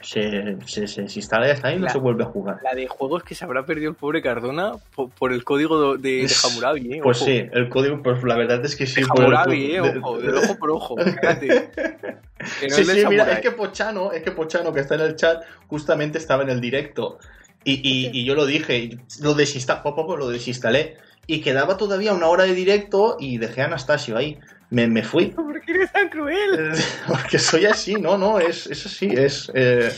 [0.01, 2.59] se, se, se desinstala y ya está y no se vuelve a jugar.
[2.63, 6.23] La de juegos que se habrá perdido el pobre Cardona por, por el código de,
[6.23, 7.01] de Hammurabi, ¿eh?
[7.03, 7.27] Pues Ojo.
[7.27, 9.01] sí, el código, pues la verdad es que sí.
[9.01, 9.81] De por el- Hammurabi, ¿eh?
[9.83, 10.97] de- Ojo, de- del ojo por ojo.
[10.97, 11.71] Fíjate.
[12.61, 15.01] Que no sí, es sí, mira, es que Pochano, es que Pochano que está en
[15.01, 17.19] el chat, justamente estaba en el directo.
[17.65, 20.97] Y, y- y yo lo dije, lo desinstalé, lo desinstalé.
[21.27, 24.39] Y quedaba todavía una hora de directo y dejé a Anastasio ahí.
[24.71, 25.27] Me, me fui.
[25.37, 26.73] ¿Por qué eres tan cruel?
[26.75, 29.91] Eh, Porque soy así, no, no, es, es así, es, eh,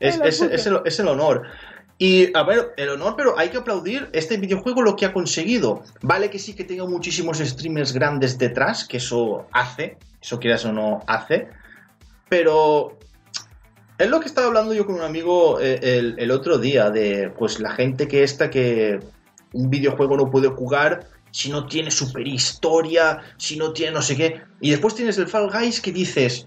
[0.00, 1.42] es, es- es el, es el honor.
[1.96, 5.84] Y, a ver, el honor, pero hay que aplaudir este videojuego lo que ha conseguido.
[6.02, 10.72] Vale que sí que tenga muchísimos streamers grandes detrás, que eso hace, eso quieras o
[10.72, 11.48] no hace,
[12.28, 12.98] pero
[13.96, 17.30] es lo que estaba hablando yo con un amigo eh, el, el otro día, de
[17.38, 18.98] pues la gente que esta que
[19.52, 24.16] un videojuego no puede jugar si no tiene super historia, si no tiene no sé
[24.16, 24.40] qué.
[24.60, 26.46] Y después tienes el Fall Guys que dices,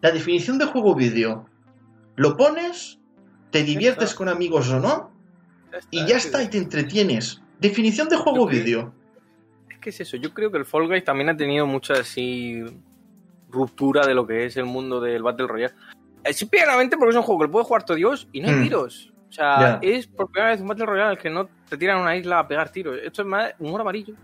[0.00, 1.46] la definición de juego vídeo,
[2.16, 2.98] lo pones,
[3.50, 5.12] te diviertes con amigos o no,
[5.90, 7.42] y ya está, y te entretienes.
[7.58, 8.94] Definición de juego vídeo.
[9.68, 12.64] Es que es eso, yo creo que el Fall Guys también ha tenido mucha así
[13.50, 15.74] ruptura de lo que es el mundo del Battle Royale.
[16.24, 18.54] Eh, Simplemente porque es un juego que lo puede jugar todo Dios y no hay
[18.54, 18.62] Hmm.
[18.62, 19.12] tiros.
[19.28, 22.16] O sea, es por primera vez un Battle Royale que no te tiran a una
[22.16, 22.98] isla a pegar tiros.
[23.02, 24.14] Esto es más humor amarillo.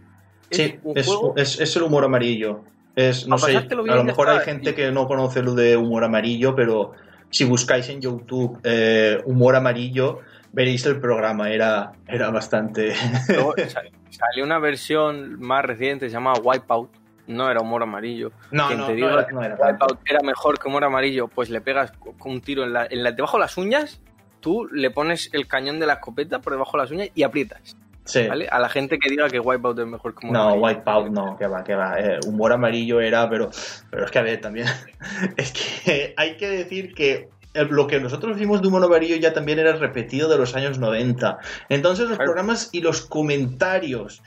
[0.50, 2.62] Es Sí, un es, juego es- es el humor amarillo.
[2.94, 3.62] Es, no A sé, a
[3.94, 6.92] lo mejor hay gente que no conoce lo de humor amarillo, pero
[7.30, 10.20] si buscáis en YouTube eh, humor amarillo,
[10.52, 12.94] veréis el programa, era, era bastante...
[13.28, 16.90] Luego sal- salió una versión más reciente, se llama Wipeout.
[17.28, 18.30] No era humor amarillo.
[18.52, 19.56] No, no, te no era- no era.
[19.56, 23.02] Wipeout era mejor que humor amarillo, pues le pegas con un tiro en la, en
[23.02, 24.00] la- debajo de las uñas,
[24.46, 27.76] tú le pones el cañón de la escopeta por debajo de las uñas y aprietas.
[28.04, 28.28] Sí.
[28.28, 28.46] ¿vale?
[28.48, 30.54] A la gente que diga que Wipeout es mejor humor No.
[30.54, 31.98] Wipeout no, que va, que va.
[31.98, 33.50] Eh, humor amarillo era, pero,
[33.90, 34.68] pero es que a ver, también.
[35.37, 39.59] es que hay que decir que lo que nosotros vimos de humor amarillo ya también
[39.59, 41.38] era repetido de los años 90.
[41.68, 44.22] Entonces, los programas y los comentarios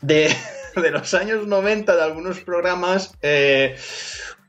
[0.00, 0.32] de,
[0.80, 3.18] de los años 90 de algunos programas.
[3.20, 3.74] eh,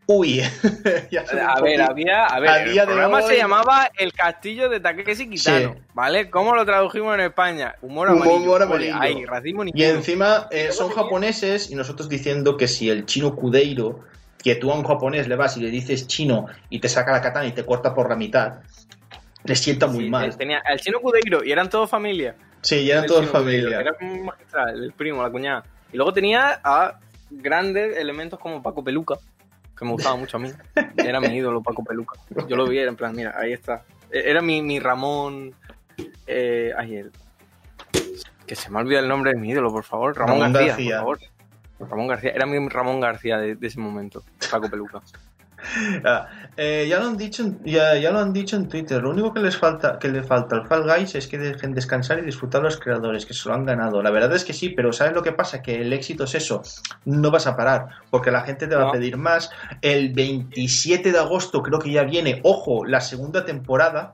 [0.08, 0.42] uy,
[1.12, 1.22] ya
[1.54, 5.30] A ver, había, a ver, a el programa hoy- se llamaba El Castillo de Takeshi
[5.30, 5.82] Kitano, Sí.
[5.94, 6.30] ¿vale?
[6.30, 7.76] ¿Cómo lo tradujimos en España?
[7.82, 8.96] Humor Humor amarillo.
[8.96, 9.28] amarillo.
[9.28, 14.00] Racismo ni Y encima eh, son japoneses y nosotros diciendo que si el chino Kudeiro,
[14.42, 17.22] que tú a un japonés le vas y le dices chino y te saca la
[17.22, 18.54] katana y te corta por la mitad,
[19.44, 20.38] le sienta muy Sí, mal.
[20.38, 22.36] Tenía el chino Cudeiro y eran todos familia.
[22.62, 23.80] Sí, y eran El todos familia.
[23.82, 25.64] Era un magistral, el primo, la cuñada.
[25.92, 29.16] Y luego tenía a grandes elementos como Paco Peluca,
[29.78, 30.52] que me gustaba mucho a mí.
[30.98, 32.20] Era mi ídolo, Paco Peluca.
[32.48, 33.84] Yo lo vi, era en plan, mira, ahí está.
[34.12, 35.54] Era mi, mi Ramón.
[36.26, 37.12] Eh, ay, el.
[38.46, 40.18] Que se me ha olvidado el nombre de mi ídolo, por favor.
[40.18, 41.02] Ramón, Ramón García, García.
[41.04, 41.90] por favor.
[41.92, 42.32] Ramón García.
[42.32, 44.24] Era mi Ramón García de, de ese momento.
[44.50, 45.02] Paco Peluca.
[46.06, 49.02] Ah, eh, ya lo han dicho, en- ya, ya lo han dicho en Twitter.
[49.02, 52.20] Lo único que les falta, que le falta al Fall Guys es que dejen descansar
[52.20, 54.02] y disfrutar los creadores, que se lo han ganado.
[54.02, 55.62] La verdad es que sí, pero ¿sabes lo que pasa?
[55.62, 56.64] Que el éxito es eso.
[57.06, 58.90] No vas a parar, porque la gente te va No.
[58.90, 59.52] a pedir más.
[59.82, 64.12] El 27 de agosto creo que ya viene, ojo, la segunda temporada.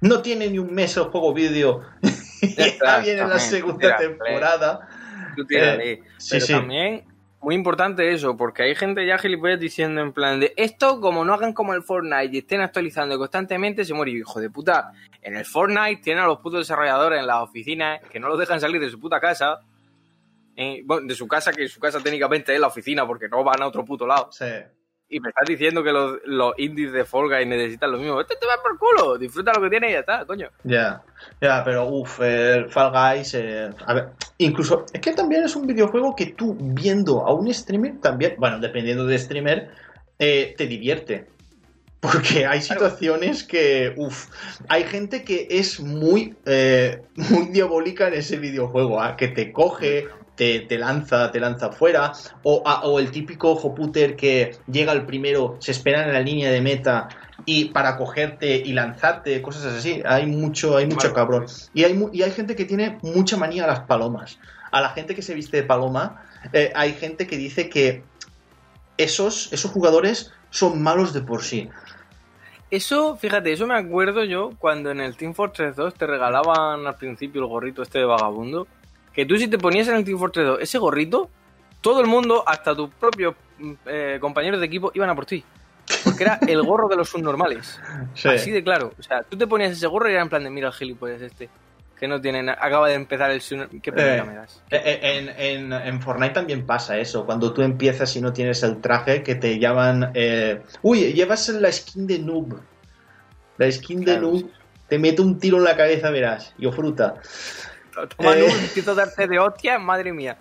[0.00, 1.80] No tiene ni un mes el juego vídeo.
[2.84, 4.88] ya viene la segunda temporada.
[5.36, 6.02] Tú tírale.
[6.18, 6.52] Sí, Pero sí.
[6.52, 7.04] también,
[7.46, 11.32] muy importante eso, porque hay gente ya gilipollas diciendo en plan de esto, como no
[11.32, 14.10] hagan como el Fortnite y estén actualizando constantemente, se muere.
[14.10, 14.90] Hijo de puta,
[15.22, 18.60] en el Fortnite tienen a los putos desarrolladores en las oficinas que no los dejan
[18.60, 19.60] salir de su puta casa.
[20.56, 23.62] Eh, bueno, de su casa, que su casa técnicamente es la oficina, porque no van
[23.62, 24.32] a otro puto lado.
[24.32, 24.52] Sí.
[25.08, 28.20] Y me estás diciendo que los, los indies de Fall Guys necesitan lo mismo.
[28.20, 30.48] Este te va por culo, disfruta lo que tienes y ya está, coño.
[30.64, 31.02] Ya,
[31.40, 35.66] ya, pero uff, el Fall Guys, eh, a ver, incluso, es que también es un
[35.66, 39.70] videojuego que tú viendo a un streamer también, bueno, dependiendo de streamer,
[40.18, 41.26] eh, te divierte.
[42.00, 44.26] Porque hay situaciones que, uff,
[44.68, 49.16] hay gente que es muy, eh, muy diabólica en ese videojuego, ¿ah?
[49.16, 54.14] que te coge, te, te lanza, te lanza fuera, o, a- o el típico hoputer
[54.16, 57.08] que llega al primero, se espera en la línea de meta
[57.44, 60.02] y para cogerte y lanzarte, cosas así.
[60.06, 61.46] Hay mucho, hay mucho cabrón.
[61.74, 64.38] Y hay, y hay gente que tiene mucha manía a las palomas.
[64.70, 66.22] A la gente que se viste de paloma,
[66.52, 68.02] eh, hay gente que dice que
[68.98, 71.68] esos, esos jugadores son malos de por sí.
[72.70, 76.96] Eso, fíjate, eso me acuerdo yo cuando en el Team Fortress 2 te regalaban al
[76.96, 78.66] principio el gorrito este de vagabundo.
[79.16, 81.28] Que tú si te ponías en el Team Fortress 2 ese gorrito,
[81.80, 85.42] todo el mundo, hasta tus propios mm, eh, compañeros de equipo, iban a por ti.
[86.04, 87.80] Porque era el gorro de los subnormales.
[88.14, 88.28] Sí.
[88.28, 88.92] Así de claro.
[88.98, 91.22] O sea, tú te ponías ese gorro y era en plan de, mira el gilipollas
[91.22, 91.48] este.
[91.98, 92.58] Que no tiene nada.
[92.60, 93.80] Acaba de empezar el subnormal.
[93.80, 94.22] ¿Qué Eh.
[94.26, 94.62] me das?
[94.70, 97.24] Eh, eh, En, en- en Fortnite también pasa eso.
[97.24, 100.10] Cuando tú empiezas y no tienes el traje, que te llaman.
[100.12, 102.58] eh, Uy, llevas la skin de noob.
[103.56, 104.38] La skin de noob.
[104.40, 104.50] sí.
[104.88, 106.54] Te mete un tiro en la cabeza, verás.
[106.58, 107.14] Yo fruta.
[108.16, 108.82] Toma, Eh.
[108.94, 110.38] darte de hostia, madre mía.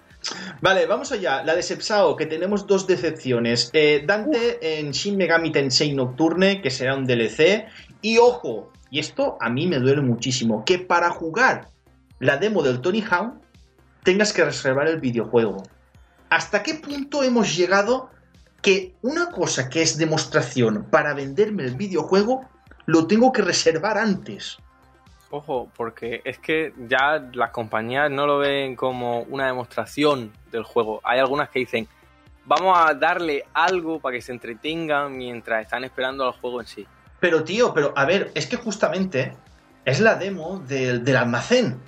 [0.61, 1.43] Vale, vamos allá.
[1.43, 3.69] La de Sepsao, que tenemos dos decepciones.
[3.73, 7.67] Eh, Dante en Shin Megami Tensei Nocturne, que será un DLC.
[8.01, 11.67] Y ojo, y esto a mí me duele muchísimo, que para jugar
[12.19, 13.35] la demo del Tony Hawk
[14.03, 15.63] tengas que reservar el videojuego.
[16.29, 18.09] ¿Hasta qué punto hemos llegado
[18.61, 22.47] que una cosa que es demostración para venderme el videojuego
[22.87, 24.57] lo tengo que reservar antes?
[25.31, 31.01] Ojo, porque es que ya las compañías no lo ven como una demostración del juego.
[31.03, 31.88] Hay algunas que dicen,
[32.45, 36.88] vamos a darle algo para que se entretengan mientras están esperando al juego en sí.
[37.19, 39.33] Pero tío, pero a ver, es que justamente
[39.83, 41.79] es la demo del, del almacén.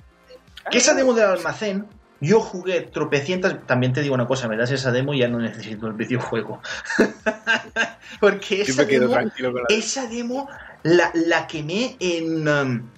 [0.70, 1.86] Que esa demo del almacén,
[2.20, 3.66] yo jugué tropecientas.
[3.66, 6.60] También te digo una cosa, me das esa demo y ya no necesito el videojuego.
[8.20, 10.48] Porque esa demo, tranquilo con esa demo
[10.82, 12.90] la, la quemé en, um,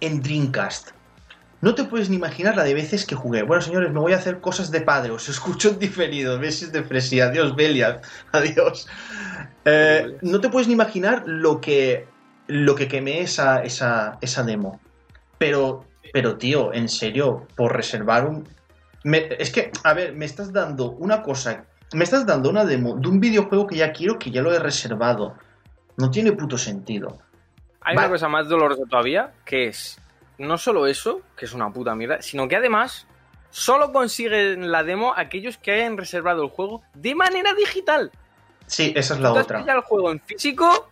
[0.00, 0.90] en Dreamcast.
[1.60, 3.42] No te puedes ni imaginar la de veces que jugué.
[3.42, 5.10] Bueno, señores, me voy a hacer cosas de padre.
[5.10, 6.38] Os escucho en diferido.
[6.38, 7.20] Besos de Fresi.
[7.20, 8.00] Adiós, Belia.
[8.30, 8.86] Adiós.
[9.64, 12.06] Eh, no te puedes ni imaginar lo que,
[12.46, 14.80] lo que quemé esa, esa, esa demo.
[15.38, 18.48] Pero, pero, tío, en serio, por reservar un...
[19.02, 21.64] me- es que, a ver, me estás dando una cosa...
[21.92, 24.58] Me estás dando una demo de un videojuego que ya quiero, que ya lo he
[24.60, 25.34] reservado.
[25.96, 27.18] No tiene puto sentido.
[27.88, 28.08] Hay Vale.
[28.08, 29.98] una cosa más dolorosa todavía, que es
[30.36, 33.06] no solo eso, que es una puta mierda, sino que además
[33.48, 38.12] solo consiguen la demo aquellos que hayan reservado el juego de manera digital.
[38.66, 39.60] Sí, esa es la has otra.
[39.60, 40.90] pillado el juego en físico,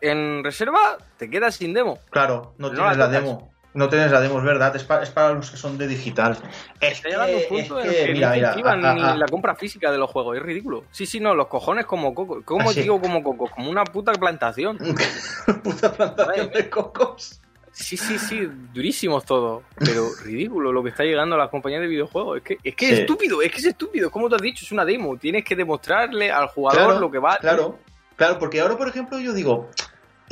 [0.00, 2.00] en reserva, te quedas sin demo.
[2.10, 3.51] Claro, no No tienes la demo.
[3.74, 4.76] No tienes la demo, es verdad.
[4.76, 6.36] Es, pa- es para los que son de digital.
[6.80, 8.94] Es Está llegando un punto en que, el que mira, no mira, incentivan ah, ah,
[8.94, 9.16] ni ah.
[9.16, 10.84] la compra física de los juegos, es ridículo.
[10.90, 12.42] Sí, sí, no, los cojones como coco.
[12.44, 13.48] ¿Cómo Ah, digo como coco?
[13.48, 14.76] Como una puta plantación.
[15.62, 17.40] Puta plantación de cocos.
[17.74, 19.62] Sí, sí, sí, durísimos todos.
[19.78, 22.36] Pero ridículo lo que está llegando a las compañías de videojuegos.
[22.38, 22.92] Es que, es que Sí.
[22.92, 24.10] es estúpido, es que es estúpido.
[24.10, 25.16] Como te has dicho, es una demo.
[25.16, 27.38] Tienes que demostrarle al jugador Claro, lo que va.
[27.38, 27.78] Claro,
[28.16, 29.70] claro, porque ahora, por ejemplo, yo digo,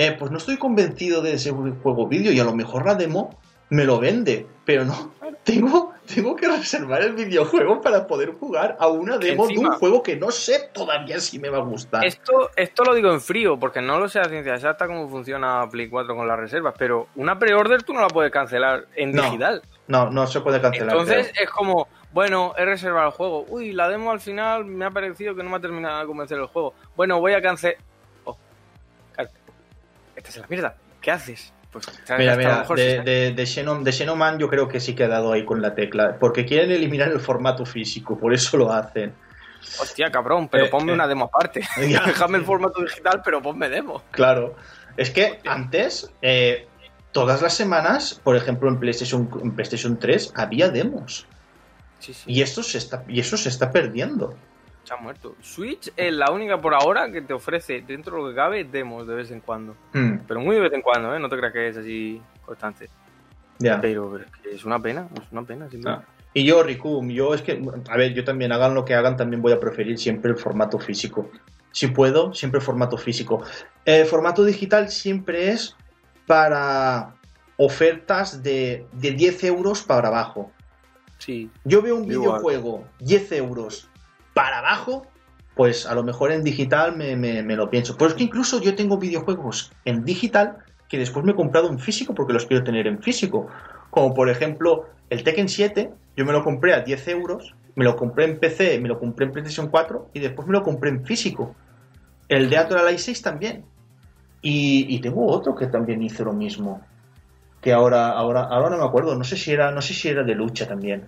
[0.01, 3.39] eh, pues no estoy convencido de ese juego vídeo y a lo mejor la demo
[3.69, 5.13] me lo vende, pero no.
[5.45, 10.03] Tengo, tengo que reservar el videojuego para poder jugar a una demo de un juego
[10.03, 12.03] que no sé todavía si me va a gustar.
[12.03, 15.69] Esto, esto lo digo en frío, porque no lo sé a ciencia exacta cómo funciona
[15.71, 19.25] Play 4 con las reservas, pero una pre-order tú no la puedes cancelar en No,
[19.25, 19.61] digital.
[19.87, 20.93] No, no se puede cancelar.
[20.93, 21.45] Entonces creo.
[21.45, 23.45] es como, bueno, he reservado el juego.
[23.51, 26.39] Uy, la demo al final me ha parecido que no me ha terminado de convencer
[26.39, 26.73] el juego.
[26.97, 27.77] Bueno, voy a cancelar.
[30.21, 30.29] Oh, claro.
[30.29, 30.75] Esta es la mierda.
[31.01, 31.53] ¿qué haces?
[31.73, 31.87] Pues,
[32.19, 35.63] mira, mira, de, de, de, Xenon, yo creo que sí que ha dado ahí con
[35.63, 39.15] la tecla, porque quieren eliminar el formato físico, por eso lo hacen.
[39.81, 40.95] Hostia, cabrón, pero eh, ponme eh.
[40.95, 41.61] una demo aparte.
[41.77, 44.03] Déjame el formato digital, pero ponme demo.
[44.11, 44.57] Claro.
[44.97, 46.67] Es que antes, eh,
[47.13, 51.27] todas las semanas, por ejemplo, en PlayStation, en PlayStation 3 había demos.
[52.01, 52.25] Sí, sí.
[52.27, 54.35] Y, esto se está, y eso se está perdiendo
[54.93, 55.37] ha muerto.
[55.41, 59.07] Switch es la única por ahora que te ofrece, dentro de lo que cabe, demos
[59.07, 59.77] de vez en cuando.
[59.93, 60.19] Hmm.
[60.27, 61.21] Pero muy de vez en cuando, ¿eh?
[61.21, 62.89] No te creas que es así constante.
[63.59, 63.81] Ya.
[63.81, 64.19] Pero,
[64.51, 66.05] es una pena, es una pena, sin duda.
[66.07, 66.21] Ah.
[66.33, 69.43] Y yo, Riku, yo es que, a ver, yo también, hagan lo que hagan, también
[69.43, 71.31] voy a preferir siempre el formato físico.
[71.73, 73.43] Si puedo, siempre el formato físico.
[73.85, 75.77] El formato digital siempre es
[76.27, 77.15] para
[77.57, 80.53] ofertas de, de 10 euros para abajo.
[81.19, 81.51] Sí.
[81.65, 83.90] Yo veo un videojuego, 10 euros,
[84.35, 85.07] para abajo,
[85.55, 87.97] pues a lo mejor en digital me, lo pienso.
[87.97, 91.79] Pero es que incluso yo tengo videojuegos en digital que después me he comprado en
[91.79, 93.49] físico porque los quiero tener en físico.
[93.91, 97.97] Como por ejemplo el Tekken 7, yo me lo compré a 10 euros, me lo
[97.97, 101.05] compré en PC, me lo compré en PlayStation 4 y después me lo compré en
[101.05, 101.55] físico.
[102.29, 103.65] El de Atoral 6 también.
[104.43, 106.81] Y, tengo otro que también hizo lo mismo.
[107.61, 109.15] Que ahora, ahora, ahora no me acuerdo.
[109.15, 111.07] No sé si era, no sé si era de lucha también.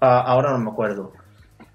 [0.00, 1.12] Ah, ahora no me acuerdo.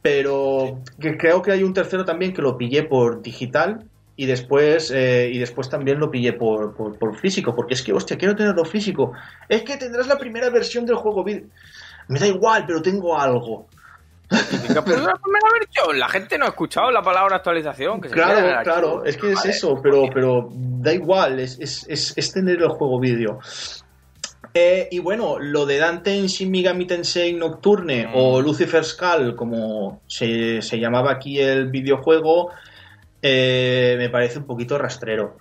[0.02, 3.86] Pero creo que hay un tercero también que lo pillé por digital
[4.16, 8.18] y después eh, y después también lo pillé por, por, físico, porque es que, hostia,
[8.18, 9.14] quiero tenerlo físico.
[9.48, 11.24] Es que tendrás la primera versión del juego.
[11.24, 13.68] Me da igual, pero tengo algo.
[14.28, 18.00] Pero es la primera versión, la gente no ha escuchado la palabra actualización.
[18.00, 22.70] claro, claro, es que es eso, pero, pero da igual, es, es, es tener el
[22.70, 23.40] juego vídeo.
[24.54, 28.12] Eh, y bueno, lo de Dante en Shin Megami Tensei Nocturne mm.
[28.14, 32.52] o Lucifer Skull, como se, llamaba aquí el videojuego,
[33.22, 35.38] eh, me parece un poquito rastrero.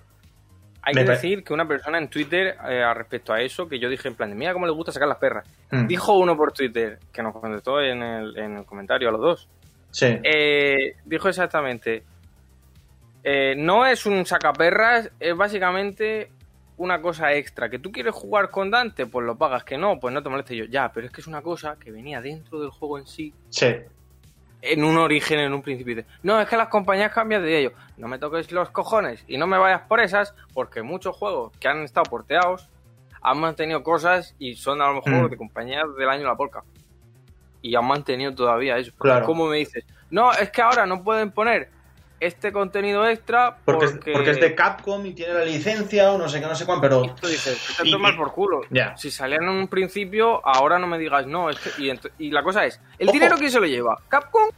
[0.83, 4.07] Hay que decir que una persona en Twitter, eh, respecto a eso, que yo dije
[4.07, 5.87] en plan de, mira cómo le gusta sacar las perras, mm.
[5.87, 9.49] dijo uno por Twitter, que nos contestó en el, en el comentario a los dos.
[9.91, 10.19] Sí.
[11.05, 12.03] dijo exactamente,
[13.57, 16.31] no es un sacaperras, es básicamente
[16.81, 17.69] una cosa extra.
[17.69, 19.05] ¿Que tú quieres jugar con Dante?
[19.05, 19.63] Pues lo pagas.
[19.63, 20.65] Que no, pues no te moleste yo.
[20.65, 23.33] Ya, pero es que es una cosa que venía dentro del juego en sí.
[23.49, 23.75] Sí.
[24.61, 26.03] En un origen, en un principio.
[26.23, 27.73] No, es que las compañías cambian de ello.
[27.97, 31.67] No me toques los cojones y no me vayas por esas, porque muchos juegos que
[31.67, 32.69] han estado porteados
[33.21, 35.29] han mantenido cosas y son a lo mejor mm.
[35.29, 36.63] de compañías del año la polca.
[37.61, 38.91] Y han mantenido todavía eso.
[38.97, 39.25] Claro.
[39.25, 39.85] ¿Cómo me dices?
[40.09, 41.69] No, es que ahora no pueden poner
[42.21, 43.87] este contenido extra porque...
[44.13, 46.81] Porque, es de Capcom y tiene la licencia o no sé qué, no sé cuánto,
[46.83, 47.03] pero...
[47.03, 48.61] Y tú dices, te tomas por culo.
[48.95, 51.49] Si salían en un principio, ahora no me digas no.
[52.19, 53.97] y, la cosa es, ¿el dinero quién se lo lleva?
[54.07, 54.49] ¿Capcom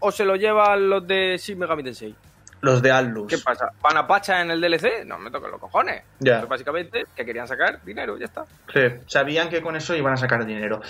[0.00, 2.14] o se lo llevan los de Shin Megami Tensei?
[2.62, 3.28] Los de Atlus.
[3.28, 3.70] ¿Qué pasa?
[3.80, 5.04] ¿Van a pacha en el DLC?
[5.04, 6.04] No me toquen los cojones.
[6.20, 6.44] Ya.
[6.44, 8.44] básicamente que querían sacar dinero, ya está.
[8.72, 10.80] Sí, sabían que con eso iban a sacar dinero.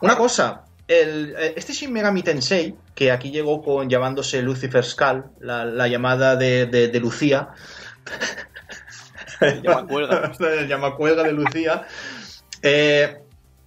[0.00, 5.24] Una cosa, el, eh, este Shin Megami Tensei, que aquí llegó con llamándose Lucifer Skull,
[5.40, 7.48] la, llamada de, de, Lucía.
[9.40, 10.32] El llamacuelga.
[10.40, 11.86] el llamacuelga de Lucía.
[12.62, 13.18] Eh,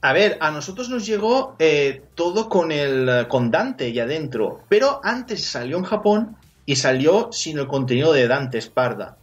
[0.01, 4.99] a ver, a nosotros nos llegó eh, todo con el con Dante y adentro, pero
[5.03, 9.17] antes salió en Japón y salió sin el contenido de Dante Esparda.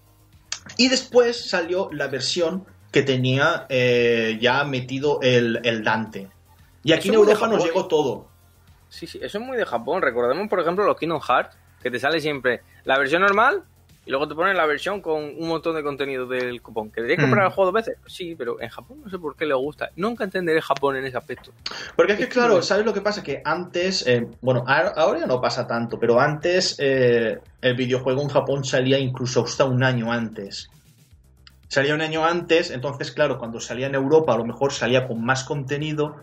[0.76, 6.28] Y después salió la versión que tenía ya metido el, el Dante.
[6.86, 8.28] Y aquí en Europa nos llegó todo.
[8.88, 10.02] Sí, sí, eso es muy de Japón.
[10.02, 13.64] Recordemos, por ejemplo, los Kingdom Hearts, que te sale siempre la versión normal
[14.04, 16.92] y luego te ponen la versión con un montón de contenido del cupón.
[16.92, 17.98] ¿Que deberías comprar el juego dos veces?
[18.06, 19.90] sí, pero en Japón no sé por qué le gusta.
[19.96, 21.50] Nunca entenderé Japón en ese aspecto.
[21.96, 23.20] Porque es que, claro, ¿sabes lo que pasa?
[23.20, 28.28] Que antes, eh, bueno, ahora ya no pasa tanto, pero antes eh, el videojuego en
[28.28, 30.70] Japón salía incluso hasta un año antes.
[31.66, 35.24] Salía un año antes, entonces, claro, cuando salía en Europa a lo mejor salía con
[35.24, 36.14] más contenido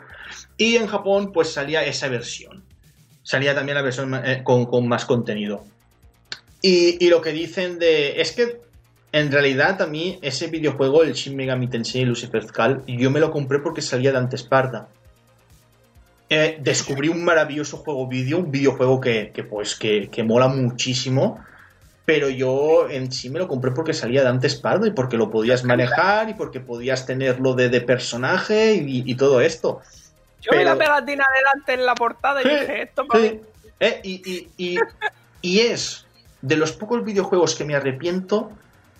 [0.57, 2.63] y en Japón, pues salía esa versión.
[3.23, 5.63] Salía también la versión eh, con, más contenido.
[6.61, 8.21] Y, lo que dicen de.
[8.21, 8.61] Es que
[9.11, 13.31] en realidad a mí ese videojuego, el Shin Megami Tensei Lucifer Skull, yo me lo
[13.31, 14.87] compré porque salía de antes Parda.
[16.29, 21.43] Eh, descubrí un maravilloso juego vídeo, un videojuego que, pues que, mola muchísimo.
[22.05, 25.29] Pero yo en sí me lo compré porque salía de antes Parda y porque lo
[25.31, 29.81] podías manejar y porque podías tenerlo de, personaje y todo esto.
[30.43, 33.23] Yo vi la pegatina delante en la portada y dije, esto para
[33.79, 34.01] eh,
[35.41, 36.05] y, es
[36.41, 38.51] de los pocos videojuegos que me arrepiento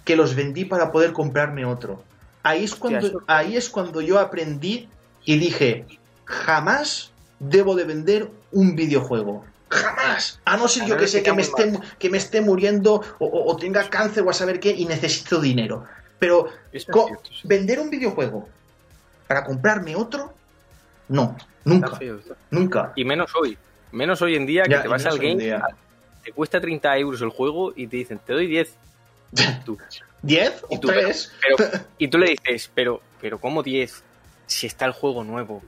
[0.04, 2.04] que los vendí para poder comprarme otro.
[2.44, 4.90] Ahí es cuando, ahí es cuando yo aprendí
[5.24, 5.86] y dije,
[6.26, 9.46] jamás debo de vender un videojuego.
[9.70, 10.40] Jamás.
[10.46, 13.56] A no ser yo que sé que me, esté, que me esté muriendo o, o,
[13.56, 15.86] tenga cáncer o a saber qué y necesito dinero.
[16.20, 17.48] Pero Eso es co- cierto, sí.
[17.48, 18.48] vender un videojuego
[19.28, 20.34] para comprarme otro,
[21.10, 22.20] no, Está nunca, feo
[22.52, 22.94] nunca.
[22.96, 23.58] Y menos hoy.
[23.92, 25.60] Menos hoy en día que te vas al game,
[26.24, 28.78] te cuesta 30 euros el juego y te dicen, te doy 10.
[29.66, 29.78] Tú.
[30.24, 31.34] ¿10 Y o tú, 3?
[31.42, 34.04] Pero, y tú le dices, pero, pero ¿cómo 10?
[34.46, 35.62] Si está el juego nuevo.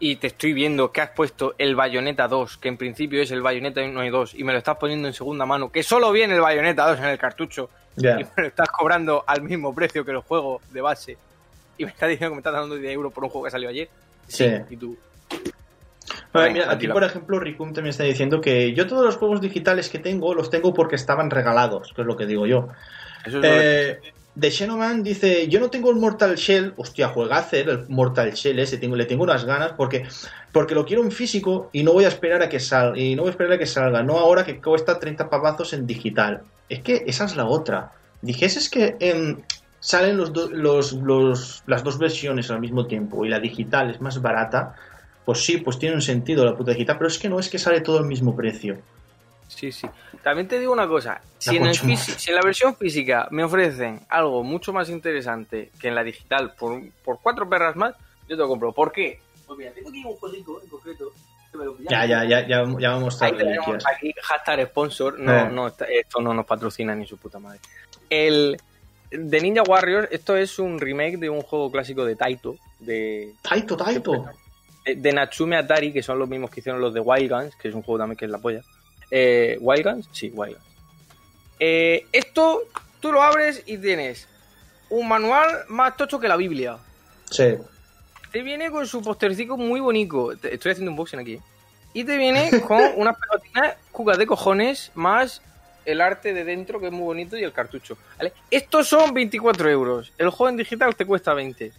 [0.00, 3.42] Y te estoy viendo que has puesto el Bayonetta 2, que en principio es el
[3.42, 6.34] Bayonetta 1 y 2, y me lo estás poniendo en segunda mano, que solo viene
[6.34, 10.12] el Bayonetta 2 en el cartucho, y me lo estás cobrando al mismo precio que
[10.12, 11.18] el juego de base.
[11.76, 13.68] Y me estás diciendo que me estás dando 10 euros por un juego que salió
[13.68, 13.88] ayer.
[14.28, 14.46] Sí.
[14.70, 14.96] Y tú,
[16.34, 19.98] mira, aquí por ejemplo Ricum también está diciendo que yo todos los juegos digitales que
[19.98, 22.68] tengo los tengo porque estaban regalados, que es lo que digo yo.
[23.24, 24.00] eso es lo que- Eh,
[24.34, 28.78] de Xenoman dice, yo no tengo el Mortal Shell, hostia, hacer el Mortal Shell ese,
[28.78, 30.06] tengo, le tengo unas ganas porque,
[30.52, 33.22] porque lo quiero en físico y no voy a esperar a que salga, y no
[33.22, 36.42] voy a esperar a que salga, no ahora que cuesta 30 pavazos en digital.
[36.68, 37.90] Es que esa es la otra.
[38.22, 39.38] Dijeses que em,
[39.80, 44.00] salen los, do- los, los- las dos versiones al mismo tiempo y la digital es
[44.00, 44.74] más barata,
[45.24, 47.58] pues sí, pues tiene un sentido la puta digital, pero es que no es que
[47.58, 48.78] sale todo al mismo precio.
[49.46, 49.88] Sí, sí.
[50.22, 51.20] También te digo una cosa.
[51.38, 55.88] Si en, el si en la versión física me ofrecen algo mucho más interesante que
[55.88, 57.94] en la digital por, por cuatro perras más,
[58.28, 58.72] yo te lo compro.
[58.72, 59.20] ¿Por qué?
[59.46, 61.12] Pues mira, tengo aquí un jueguito en concreto.
[61.50, 63.32] que me lo pillé Ya, ya, ya, ya, ya vamos a Ahí
[63.94, 65.18] aquí hashtag sponsor.
[65.18, 65.48] No, Eh.
[65.50, 67.60] no, está- esto no nos patrocina ni su puta madre.
[68.10, 68.60] El
[69.10, 73.76] de Ninja Warriors, esto es un remake de un juego clásico de Taito, de, Taito,
[73.76, 74.26] Taito.
[74.84, 77.68] de, de Natsume Atari, que son los mismos que hicieron los de Wild Guns, que
[77.68, 78.62] es un juego también que es la polla.
[79.10, 80.08] Eh, ¿Wild Guns?
[80.12, 80.66] Sí, Wild Guns.
[81.60, 82.62] Eh, esto
[83.00, 84.28] tú lo abres y tienes
[84.90, 86.78] un manual más tocho que la Biblia.
[87.30, 87.54] Sí.
[88.32, 90.36] Te viene con su postercico muy bonito.
[90.36, 91.38] Te- Estoy haciendo un boxing aquí.
[91.94, 95.42] Y te viene con unas pelotinas cucas de cojones más
[95.90, 97.96] el arte de dentro que es muy bonito y el cartucho.
[98.18, 98.32] ¿vale?
[98.50, 100.12] Estos son 24 euros.
[100.18, 101.72] El juego en digital te cuesta 20.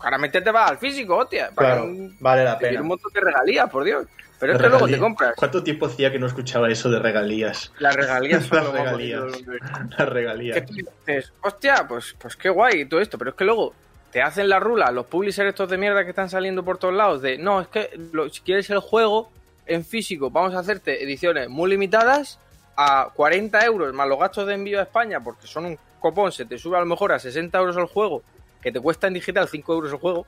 [0.00, 1.50] Ahora métete va al físico, hostia.
[1.54, 2.80] para Claro, un- vale la te pena.
[2.82, 4.06] un montón de regalías, por Dios.
[4.38, 5.34] Pero es que luego te compras.
[5.36, 7.72] ¿Cuánto tiempo hacía que no escuchaba eso de regalías?
[7.80, 9.20] Las regalías son Las regalías.
[9.24, 10.64] Las que regalías.
[10.64, 13.74] tú dices, hostia, pues, pues qué guay y todo esto, pero es que luego
[14.12, 17.20] te hacen la rula los publishers estos de mierda que están saliendo por todos lados
[17.20, 19.32] de, no, es que lo- si quieres el juego
[19.66, 22.38] en físico, vamos a hacerte ediciones muy limitadas
[22.80, 26.44] a 40 euros más los gastos de envío a España, porque son un copón, se
[26.44, 28.22] te sube a lo mejor a 60 euros el juego,
[28.62, 30.24] que te cuesta en digital 5 euros el juego,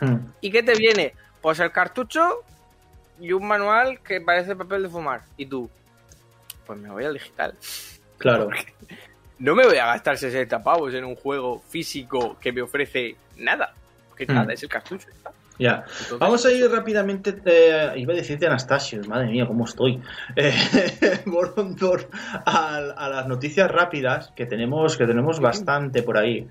[0.00, 0.16] Mm.
[0.40, 1.14] ¿y qué te viene?
[1.40, 2.42] Pues el cartucho
[3.20, 5.20] y un manual que parece papel de fumar.
[5.36, 5.70] Y tú,
[6.66, 7.54] pues me voy al digital.
[8.18, 8.48] Claro.
[9.38, 13.74] No me voy a gastar 60 pavos en un juego físico que me ofrece nada.
[14.08, 14.34] Porque Hmm.
[14.34, 15.08] nada, es el cartucho.
[15.10, 15.32] está.
[15.62, 15.84] Ya.
[15.86, 17.40] Entonces, Vamos a ir rápidamente.
[17.44, 20.00] eh, iba a decirte Anastasio, madre mía, cómo estoy.
[20.36, 20.52] Eh,
[21.26, 22.08] Borondor,
[22.44, 26.48] a, a las noticias rápidas, que tenemos, que tenemos bastante por ahí.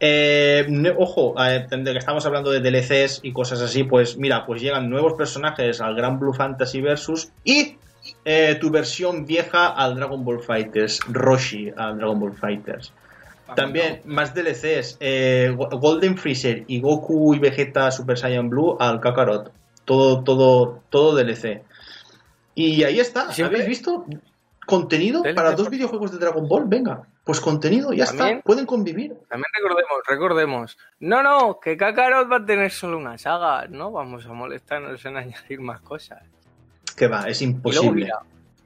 [0.00, 4.88] Eh, ojo, de que estamos hablando de DLCs y cosas así, pues mira, pues llegan
[4.88, 7.76] nuevos personajes al Gran Blue Fantasy Versus y
[8.24, 12.92] eh, tu versión vieja al Dragon Ball Fighters, Roshi al Dragon Ball Fighters.
[13.54, 19.00] También más DLCs, eh, Go- Golden Freezer y Goku y Vegeta Super Saiyan Blue al
[19.00, 19.52] Kakarot.
[19.84, 21.62] Todo, todo, todo DLC.
[22.54, 24.04] Y ahí está, ¿habéis visto?
[24.66, 27.02] Contenido DLC para dos por- videojuegos de Dragon Ball, venga.
[27.24, 29.14] Pues contenido, ya También- está, pueden convivir.
[29.28, 30.78] También recordemos, recordemos.
[31.00, 33.66] No, no, que Kakarot va a tener solo una saga.
[33.68, 36.22] No vamos a molestarnos en añadir más cosas.
[36.96, 38.04] Que va, es Y luego imposible.
[38.04, 38.18] mira.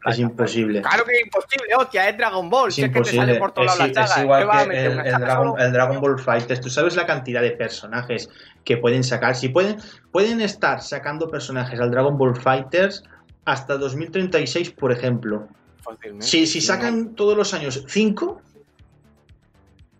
[0.04, 0.82] Es imposible.
[0.82, 2.68] Claro que es imposible, hostia, es Dragon Ball.
[2.68, 3.26] Es si es que te imposible.
[3.26, 5.58] sale por todos lados la es igual ¿Qué va a que el, Dragon, solo?
[5.64, 6.60] el Dragon Ball Fighters.
[6.60, 8.28] Tú sabes la cantidad de personajes
[8.64, 9.36] que pueden sacar.
[9.36, 9.76] Si pueden,
[10.10, 13.04] pueden estar sacando personajes al Dragon Ball Fighters
[13.44, 15.46] hasta 2036, por ejemplo.
[15.82, 16.26] Fácilmente.
[16.26, 18.42] Si, si No, sacan todos los años 5,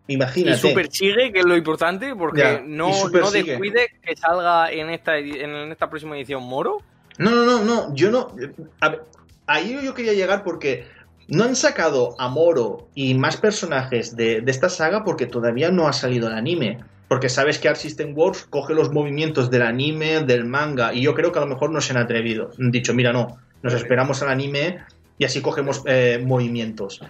[0.09, 0.59] Y imagínate.
[0.59, 4.91] Super sigue, que es lo importante, porque Ya, y no, no descuide que salga en
[4.91, 6.79] esta, en esta próxima edición Moro.
[7.19, 7.95] No, no, no, no.
[7.95, 8.35] Yo no.
[8.81, 9.03] a ver,
[9.47, 10.87] ahí yo quería llegar porque
[11.29, 15.89] no han sacado a Moro y más personajes de, de esta saga porque todavía no
[15.89, 16.81] ha salido el anime.
[17.09, 21.13] Porque sabes que Art System Works coge los movimientos del anime, del manga, y yo
[21.13, 22.53] creo que a lo mejor no se han atrevido.
[22.59, 24.79] Han dicho, mira, no, nos esperamos al anime
[25.19, 27.03] y así cogemos eh, movimientos.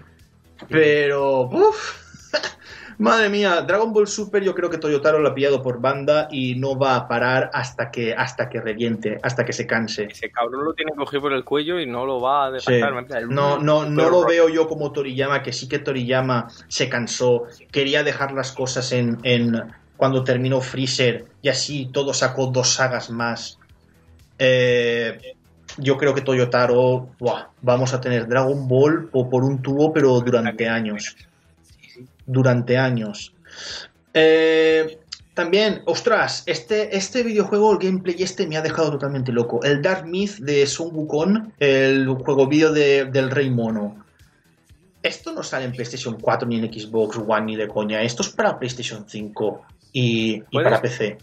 [0.68, 2.01] Pero, uff,
[2.98, 6.54] madre mía, Dragon Ball Super yo creo que Toyotaro lo ha pillado por banda y
[6.56, 10.04] no va a parar hasta que, hasta que reviente, hasta que se canse.
[10.10, 13.28] Ese cabrón lo tiene cogido por el cuello y no lo va a dejar.
[13.28, 18.02] No, no, no lo veo yo como Toriyama, que sí que Toriyama se cansó, quería
[18.02, 23.58] dejar las cosas en, en cuando terminó Freezer y así todo sacó dos sagas más.
[24.38, 25.36] Eh,
[25.78, 30.20] yo creo que Toyotaro, buah, vamos a tener Dragon Ball o por un tubo, pero
[30.20, 31.16] durante años.
[32.32, 33.34] Durante años.
[34.14, 34.98] Eh,
[35.34, 39.62] también, ostras, este, este videojuego, el gameplay este me ha dejado totalmente loco.
[39.62, 44.04] El Dark Myth de Sun Wukong, el juego vídeo de- del Rey Mono.
[45.02, 48.02] Esto no sale en PlayStation 4 ni en Xbox One ni de coña.
[48.02, 49.62] Esto es para PlayStation 5
[49.92, 51.18] y, para PC.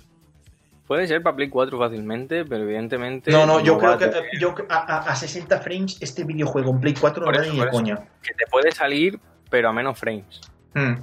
[0.88, 3.32] Puede ser para Play 4 fácilmente, pero evidentemente.
[3.32, 6.96] No, no, yo creo que yo, a, a- a 60 frames este videojuego en Play
[7.00, 7.96] 4 no vale ni de coña.
[8.24, 9.20] que te puede salir,
[9.52, 10.42] pero a menos frames.
[10.74, 10.96] Mm.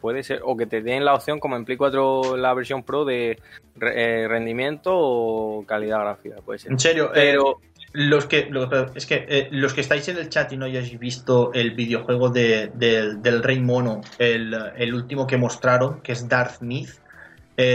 [0.00, 3.04] Puede ser, o que te den la opción, como en Play 4, la versión Pro,
[3.04, 3.38] de
[3.82, 6.36] eh, rendimiento o calidad gráfica.
[6.36, 6.72] Puede ser.
[6.72, 7.60] En serio, eh, Pero.
[7.92, 8.48] Los que,
[8.94, 12.28] es que eh, los que estáis en el chat y no hayáis visto el videojuego
[12.28, 16.90] de- del- del Rey Mono, el, el último que mostraron, que es Darth Myth,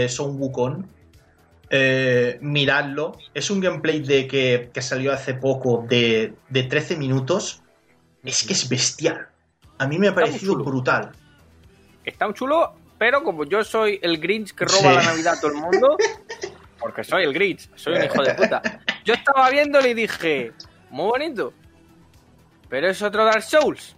[0.08, 0.86] Son Wukong,
[1.68, 3.18] eh, miradlo.
[3.34, 7.62] Es un gameplay de que, que salió hace poco de, de 13 minutos.
[8.24, 9.28] Es que es bestial.
[9.78, 11.10] A mí me ha parecido brutal.
[12.04, 14.84] Está un chulo, pero como yo soy el Grinch que roba Sí.
[14.96, 15.96] la Navidad a todo el mundo,
[16.78, 18.62] porque soy el Grinch, soy un hijo de puta.
[19.04, 20.52] Yo estaba viéndolo y dije,
[20.90, 21.52] muy bonito,
[22.68, 23.94] pero es otro Dark Souls.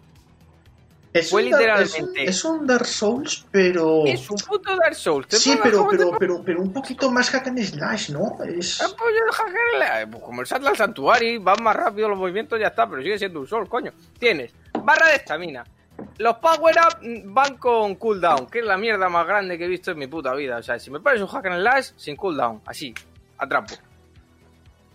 [1.11, 4.05] Es Fue un literalmente- Es un, es un Dark Souls, pero.
[4.05, 5.27] Es un puto Dark Souls.
[5.27, 8.37] ¿Te Sí, pero, pero, pero, pero un poquito más hack and slash, ¿no?
[8.45, 8.81] Es...
[8.83, 12.89] Ah, pues yo pues como el Satlan Santuari, van más rápido los movimientos, ya está,
[12.89, 13.91] pero sigue siendo un sol, coño.
[14.19, 14.53] Tienes
[14.89, 15.65] barra de estamina.
[16.19, 19.91] Los power-up mm, van con cooldown, que es la mierda más grande que he visto
[19.91, 20.57] en mi puta vida.
[20.59, 22.95] O sea, si me pones un hack and slash, sin cooldown, así,
[23.37, 23.75] atrapo.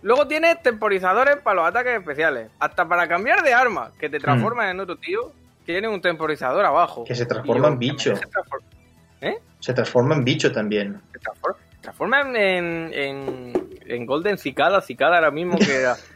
[0.02, 2.50] Luego tienes temporizadores para los ataques especiales.
[2.58, 5.32] Hasta para cambiar de arma, que te transformas en otro tío,
[5.64, 7.04] tiene un temporizador abajo.
[7.04, 8.10] Que se transforma yo, en bicho.
[8.10, 8.62] deje transfor-
[9.22, 9.38] ¿Eh?
[9.60, 11.00] Se transforma en bicho también.
[11.12, 12.36] Se transforma, transforma en,
[12.92, 13.52] en,
[13.86, 15.96] en Golden Cicada, Cicada ahora mismo que era.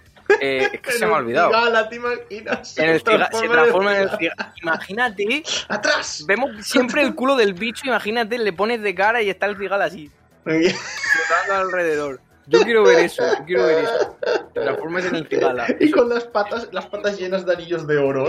[0.41, 1.49] eh, es que se me ha olvidado.
[1.51, 2.79] Cigala, ¿te imaginas?
[2.79, 4.37] En el ciga- se transforma en el cigala.
[4.37, 6.25] ciga- Imagínate, ¡Atrás!
[6.27, 9.87] vemos siempre el culo del bicho, imagínate, le pones de cara y está el cigala
[9.87, 10.11] así,
[11.51, 12.21] alrededor.
[12.47, 14.17] Yo quiero ver eso, yo quiero ver eso.
[14.55, 15.67] Te transformes en el cigala.
[15.81, 18.29] y con las patas, las patas llenas de anillos de oro.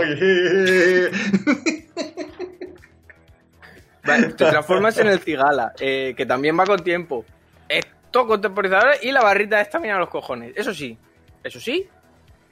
[4.04, 7.24] Vale, te transformas en el cigala, eh, que también va con tiempo.
[7.68, 10.52] Esto con temporizadores y la barrita de estamina a los cojones.
[10.56, 10.98] Eso sí,
[11.44, 11.86] eso sí,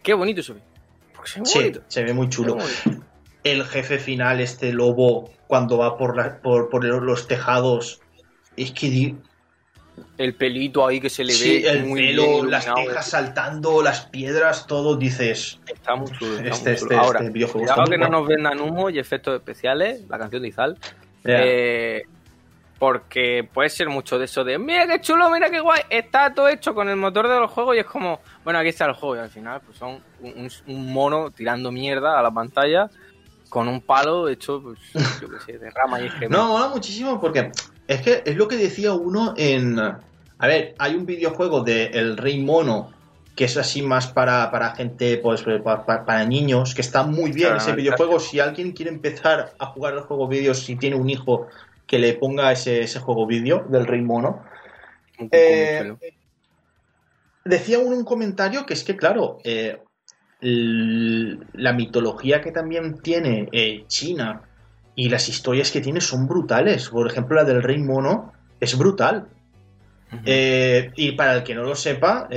[0.02, 0.60] qué bonito se ve.
[1.14, 1.80] Porque se ve muy Sí, bonito.
[1.88, 2.56] se ve muy chulo.
[2.56, 2.64] ve.
[3.44, 8.00] El jefe final, este lobo, cuando va por, la- por, por los tejados,
[8.56, 9.16] es que di-
[10.16, 13.82] El pelito ahí que se le sí, ve el muy pelo, bien las tejas saltando,
[13.82, 15.58] las piedras, todo, dices.
[15.66, 16.34] Está muy chulo.
[16.38, 16.98] está Este- muy este- chulo.
[17.00, 20.48] Ahora, este videojuego está que no nos vendan humo y efectos especiales, la canción de
[20.48, 20.78] Izal.
[21.24, 22.02] Eh,
[22.78, 26.48] porque puede ser mucho de eso de, mira qué chulo, mira qué guay, está todo
[26.48, 29.16] hecho con el motor de los juegos y es como, bueno, aquí está el juego
[29.16, 30.48] y al final pues son un,
[30.92, 32.88] mono tirando mierda a la pantalla
[33.48, 34.78] con un palo hecho, pues,
[35.20, 36.38] yo qué sé, de rama y excremento.
[36.38, 37.50] No, mola muchísimo porque
[37.86, 39.78] es que es lo que decía uno en...
[39.78, 42.92] A ver, hay un videojuego de El Rey Mono
[43.38, 47.30] que es así más para, para gente, pues para, para- para niños, que está muy
[47.30, 47.76] bien Claro, ese claro.
[47.76, 48.18] videojuego.
[48.18, 51.46] Si alguien quiere empezar a jugar el juego vídeo, si tiene un hijo
[51.88, 54.44] que le ponga ese, ese juego vídeo del Rey Mono.
[55.18, 55.92] Un Eh.
[57.44, 59.78] Decía uno un comentario que es que, claro, eh,
[60.40, 64.42] la mitología que también tiene eh, China
[64.94, 66.90] y las historias que tiene son brutales.
[66.90, 69.28] Por ejemplo, la del Rey Mono es brutal.
[70.26, 72.28] Eh, y para el que no lo sepa,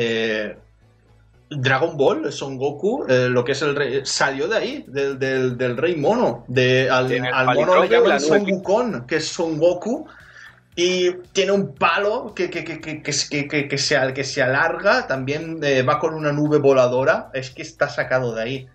[1.53, 5.57] Dragon Ball, Son Goku, eh, lo que es el rey, salió de ahí, del, del-
[5.57, 6.45] del Rey Mono.
[6.47, 8.41] De, al, mono le palicroque, llaman la Son.
[8.49, 10.07] Wukong, que es Son Goku.
[10.73, 14.23] Y tiene un palo que, que, que, que, que, que- que- que se, al- que
[14.23, 17.29] se alarga, también eh, va con una nube voladora.
[17.33, 18.67] Es que está sacado de ahí.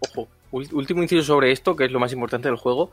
[0.00, 2.90] Ojo, último inciso sobre esto, que es lo más importante del juego.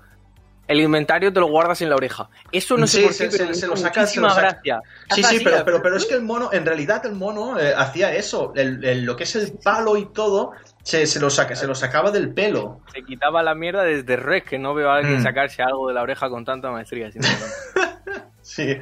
[0.65, 2.29] El inventario te lo guardas en la oreja.
[2.51, 4.47] Eso no sé Sí, por se- qué, se- se lo saca- se muchísima lo saca.
[4.47, 4.79] gracia.
[5.13, 7.73] Sí, sí, así, pero, pero, pero es que el mono, en realidad el mono eh,
[7.75, 8.53] hacía eso.
[8.55, 10.51] El- el- lo que es el palo y todo,
[10.81, 12.79] se, se lo saca, se lo sacaba del pelo.
[12.93, 15.23] Se quitaba la mierda desde Red, que no veo a alguien Mm.
[15.23, 17.09] sacarse algo de la oreja con tanta maestría.
[18.41, 18.77] Sí,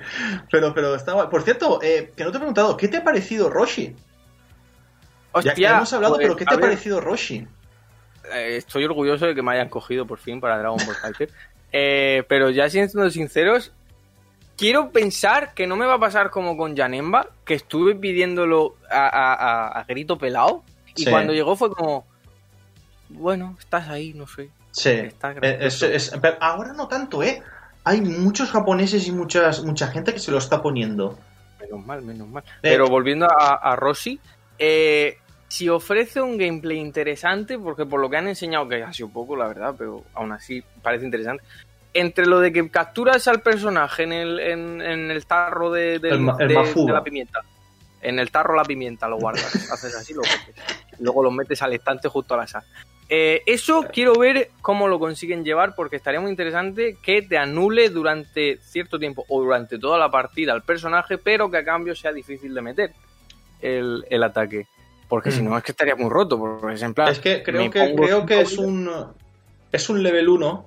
[0.52, 1.28] pero, pero está guay.
[1.30, 3.96] Por cierto, eh, que no te he preguntado, ¿qué te ha parecido Roshi?
[5.34, 7.48] Hostia, ya, ya hemos hablado, pues, pero ¿qué te ha ver, parecido Roshi?
[8.34, 11.30] eh, estoy orgulloso de que me hayan cogido por fin para Dragon Ball Fighter.
[11.72, 13.72] Eh, pero ya siendo sinceros,
[14.58, 19.08] quiero pensar que no me va a pasar como con Janemba, que estuve pidiéndolo a,
[19.08, 20.64] a- a- a grito pelado.
[20.96, 21.10] Y Sí.
[21.10, 22.06] cuando llegó fue como,
[23.10, 24.50] bueno, estás ahí, no sé.
[24.72, 27.42] Sí, Está eh, es- es- pero ahora no tanto, ¿eh?
[27.84, 31.18] Hay muchos japoneses y muchas, mucha gente que se lo está poniendo.
[31.60, 32.44] Menos mal, menos mal.
[32.48, 34.20] Eh, Pero volviendo a, a Rossi,
[34.60, 35.18] eh,
[35.52, 39.36] si ofrece un gameplay interesante, porque por lo que han enseñado, que ha sido poco,
[39.36, 41.44] la verdad, pero aún así parece interesante,
[41.94, 46.14] entre lo de que capturas al personaje en el, en, en el tarro de, del-
[46.14, 46.54] El el de-
[46.86, 47.42] de la pimienta,
[48.02, 49.44] en el tarro la pimienta lo guardas,
[49.74, 50.22] haces así, lo
[51.00, 52.64] luego lo metes al estante justo a la sal.
[53.10, 57.90] Eh, eso quiero ver cómo lo consiguen llevar porque estaría muy interesante que te anule
[57.90, 62.14] durante cierto tiempo o durante toda la partida al personaje, pero que a cambio sea
[62.14, 62.92] difícil de meter
[63.62, 64.68] el, el ataque.
[65.12, 65.46] Porque si Mm.
[65.50, 67.10] no es que estaría muy roto, porque es en plan...
[67.10, 68.90] Es que creo que, creo que es un
[69.74, 70.66] es un level 1.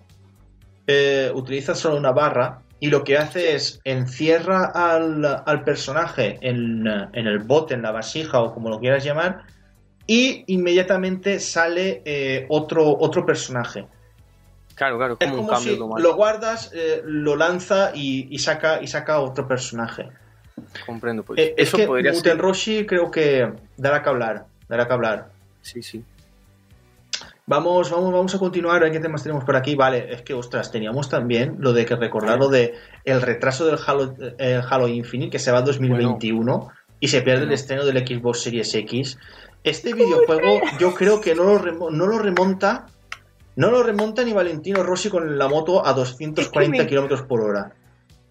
[0.86, 6.86] eh, utiliza solo una barra y lo que hace es encierra al, al personaje en,
[6.86, 9.44] en el bote, en la vasija o como lo quieras llamar,
[10.06, 13.86] y inmediatamente sale eh, otro, otro personaje.
[14.74, 16.06] Claro, claro, Es como un como cambio si automático.
[16.08, 20.10] lo guardas, eh, lo lanza y, y saca y saca otro personaje.
[20.86, 21.38] Comprendo, pues.
[21.40, 22.40] Eh, es eso que podría Muten ser.
[22.40, 25.28] Roshi creo que dará que hablar, dará que hablar.
[25.62, 26.04] Sí, sí.
[27.46, 28.76] Vamos, vamos, vamos a continuar.
[28.78, 29.74] a ver ¿Qué temas tenemos por aquí?
[29.74, 33.78] Vale, es que, ostras, teníamos también lo de que recordar lo de el retraso del
[33.86, 36.68] Halo, el Halo Infinite que se va a 2021
[37.00, 39.18] y se pierde el estreno del Xbox Series X.
[39.62, 42.86] Este videojuego yo creo que no lo, remo- no lo remonta.
[43.56, 47.72] No lo remonta ni Valentino Rossi con la moto a 240 me- kilómetros por hora.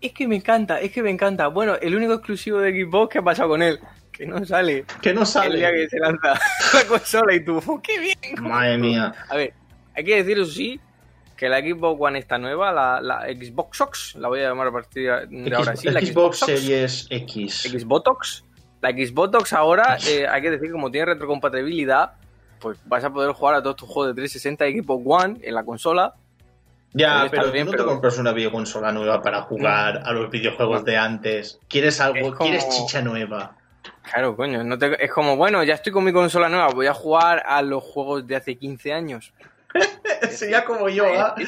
[0.03, 1.47] Es que me encanta, es que me encanta.
[1.47, 3.79] Bueno, el único exclusivo de Xbox que ha pasado con él,
[4.11, 5.71] que no sale Que no el día sale.
[5.71, 6.33] que se lanza
[6.73, 8.17] la consola y tú, ¡oh, qué bien!
[8.41, 9.13] Madre mía.
[9.29, 9.53] A ver,
[9.95, 10.77] hay que decir eso sí,
[11.37, 14.71] que la Xbox One está nueva, la, la Xbox Ox, la voy a llamar a
[14.73, 17.61] partir de ahora sí, la Xbox Ox, Series X.
[17.71, 18.43] Xbox,
[18.81, 22.15] la Xbox ahora, eh, hay que decir como tiene retrocompatibilidad,
[22.59, 25.55] pues vas a poder jugar a todos tus juegos de 360 y Xbox One en
[25.55, 26.15] la consola.
[26.93, 30.29] Ya, pero bien, tú no pero- te compras una videoconsola nueva para jugar a los
[30.29, 31.59] videojuegos de antes.
[31.67, 32.33] ¿Quieres algo?
[32.33, 33.55] Como- ¿Quieres chicha nueva?
[34.03, 36.93] Claro, coño, no te- es como, bueno, ya estoy con mi consola nueva, voy a
[36.93, 39.33] jugar a los juegos de hace 15 años.
[40.29, 41.35] Sería como yo, ¿ah?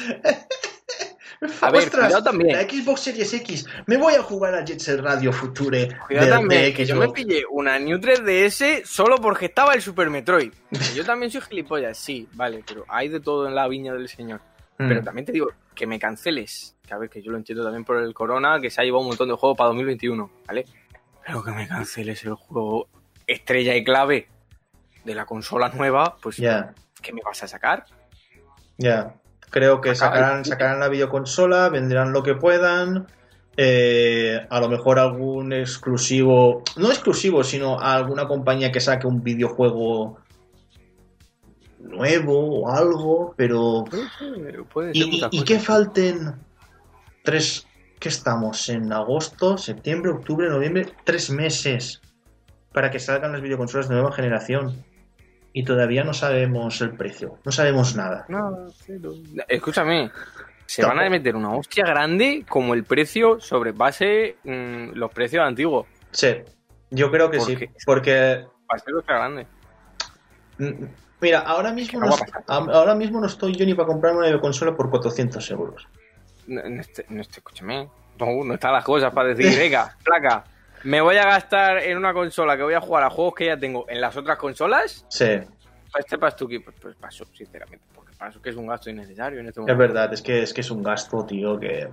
[1.60, 2.56] A ver, cuidado también.
[2.56, 3.66] La Xbox Series X.
[3.84, 5.88] Me voy a jugar a Jet Set Radio Future.
[6.06, 7.20] Cuidado de- también, de que yo me Xbox.
[7.20, 10.52] pillé una New 3DS solo porque estaba el Super Metroid.
[10.96, 14.40] Yo también soy gilipollas, sí, vale, pero hay de todo en la viña del señor.
[14.78, 14.88] Mm.
[14.88, 16.76] Pero también te digo, que me canceles.
[16.86, 19.02] Que a ver, que yo lo entiendo también por el Corona, que se ha llevado
[19.02, 20.64] un montón de juegos para 2021, ¿vale?
[21.26, 22.88] Pero que me canceles el juego
[23.26, 24.28] estrella y clave
[25.04, 26.72] de la consola nueva, pues, Ya,
[27.02, 27.84] ¿qué me vas a sacar?
[28.78, 29.14] ya.
[29.48, 33.06] Creo que sacarán, sacarán la videoconsola, vendrán lo que puedan.
[33.56, 40.18] eh, a lo mejor algún exclusivo, no exclusivo, sino alguna compañía que saque un videojuego
[41.88, 43.84] nuevo o algo, pero
[44.72, 46.34] Pueden Y, ser y- y que falten
[47.22, 47.66] tres,
[47.98, 48.68] ¿qué estamos?
[48.68, 52.00] En agosto, septiembre, octubre, noviembre, tres meses
[52.72, 54.84] para que salgan las videoconsolas de nueva generación.
[55.52, 58.26] Y todavía no sabemos el precio, no sabemos nada.
[58.28, 59.12] No, cero.
[59.48, 60.10] Escúchame,
[60.66, 60.98] se Tampoco.
[60.98, 65.86] van a meter una hostia grande como el precio sobre base mm, los precios antiguos.
[66.10, 66.28] Sí,
[66.90, 69.46] yo creo que sí, Porque- porque Va a ser hostia grande.
[71.26, 72.14] Mira, ahora mismo, no
[72.48, 75.86] ahora mismo no estoy yo ni para comprarme una videoconsola por 400 euros.
[76.46, 77.88] No, no este- no este- escúchame.
[78.18, 80.44] No, no están las cosas para decir, venga, placa,
[80.84, 83.58] me voy a gastar en una consola que voy a jugar a juegos que ya
[83.58, 85.04] tengo en las otras consolas.
[85.08, 85.24] Sí,
[85.92, 87.84] Para este Pastuki, pues, pues paso, sinceramente.
[87.94, 89.72] Porque paso que es un gasto innecesario en este momento.
[89.72, 91.88] es verdad, es que es, que es un gasto, tío, que...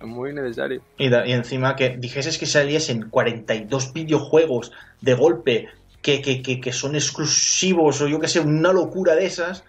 [0.00, 0.80] Es muy innecesario.
[0.96, 5.68] Y, da- y encima que dijeses que saliesen 42 videojuegos de golpe
[6.02, 9.64] que, que, que, que son exclusivos o yo que sé, una locura de esas.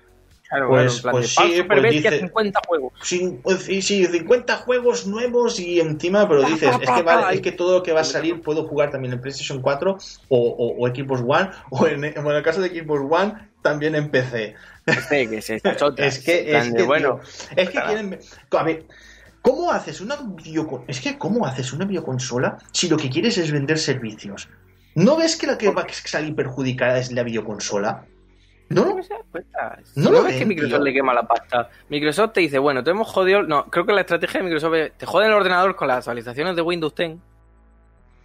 [0.49, 2.93] Claro, Pues- claro, plan pues de, sí, "Pau, pues dice- 50 juegos.
[3.41, 7.51] Pues, sí, sí, 50 juegos nuevos y encima, pero dices, es que, vale, es que
[7.53, 10.87] todo lo que va a salir puedo jugar también en PlayStation 4 o, o, o
[10.93, 14.55] Xbox One o en, en el caso de Xbox One también en PC.
[15.29, 15.61] Que se.
[16.07, 18.19] Es que, es que, bueno, tío, es que quieren.
[18.51, 18.85] A ver,
[19.41, 23.51] ¿cómo haces una videocon- Es que, ¿cómo haces una videoconsola si lo que quieres es
[23.51, 24.49] vender servicios?
[24.95, 28.05] ¿No ves que la que va a salir perjudicada es la videoconsola?
[28.69, 28.85] ¿No?
[28.85, 29.79] ¿Cómo se da cuenta?
[29.95, 30.83] No ves que Microsoft tío.
[30.85, 31.69] le quema la pasta.
[31.89, 33.43] Microsoft te dice, bueno, te hemos jodido.
[33.43, 36.55] No, creo que la estrategia de Microsoft es, te joden el ordenador con las actualizaciones
[36.55, 37.17] de Windows 10.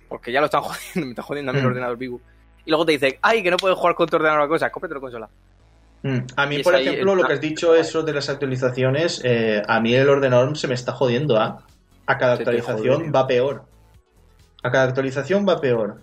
[0.09, 1.69] Porque ya lo están jodiendo, me está jodiendo a mí el Mm.
[1.69, 2.21] ordenador vivo.
[2.65, 4.95] Y luego te dice, ay, que no puedes jugar con tu ordenador a cosas, cómprate
[4.95, 5.29] la consola.
[6.03, 9.21] Mm, A mí, Y por ejemplo, el- lo que has dicho, eso de las actualizaciones,
[9.25, 11.65] eh, a mí el ordenador se me está jodiendo, ¿ah?
[12.07, 13.65] A cada actualización va peor.
[14.63, 16.01] A cada actualización va peor.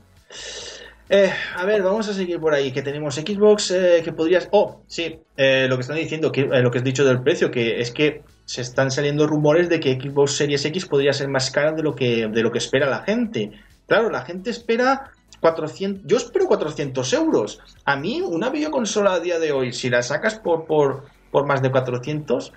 [1.09, 2.71] Eh, a ver, vamos a seguir por ahí.
[2.71, 4.47] Que tenemos Xbox, eh, que podrías.
[4.51, 7.51] Oh, sí, eh, lo que están diciendo, que, eh, lo que has dicho del precio,
[7.51, 11.51] que es que se están saliendo rumores de que Xbox Series X podría ser más
[11.51, 13.51] cara de lo que, de lo que espera la gente.
[13.88, 16.03] Claro, la gente espera 400.
[16.05, 17.59] Yo espero 400 euros.
[17.86, 21.61] A mí, una videoconsola a día de hoy, si la sacas por, por, por más
[21.61, 22.53] de 400,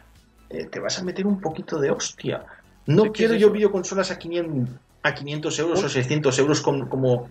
[0.51, 2.45] eh, te vas a meter un poquito de hostia.
[2.87, 4.69] No Sí, ¿qué quiero yo videoconsolas a 500,
[5.03, 7.29] a 500 euros o 600 euros con- como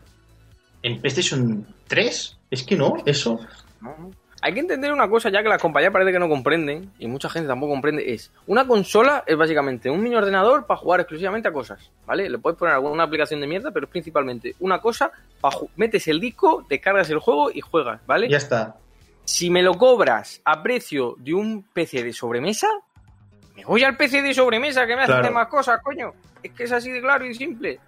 [0.86, 2.38] en PlayStation 3.
[2.51, 3.39] Es que no, eso.
[4.41, 7.27] Hay que entender una cosa ya que las compañías parece que no comprenden y mucha
[7.27, 11.51] gente tampoco comprende es una consola es básicamente un mini ordenador para jugar exclusivamente a
[11.51, 12.29] cosas, ¿vale?
[12.29, 15.11] Le puedes poner alguna aplicación de mierda, pero es principalmente una cosa
[15.41, 18.29] para metes el disco, descargas el juego y juegas, ¿vale?
[18.29, 18.75] Ya está.
[19.23, 22.67] Si me lo cobras a precio de un PC de sobremesa,
[23.55, 25.21] me voy al PC de sobremesa que me hace Claro.
[25.23, 26.11] hacer más cosas, coño.
[26.43, 27.79] Es que es así de claro y simple.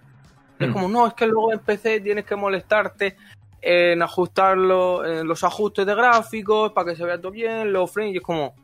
[0.58, 0.72] Es Mm.
[0.72, 3.16] como, no, es que luego en PC tienes que molestarte
[3.60, 8.14] en ajustar en los ajustes de gráficos para que se vea todo bien, los frames,
[8.14, 8.54] y es como...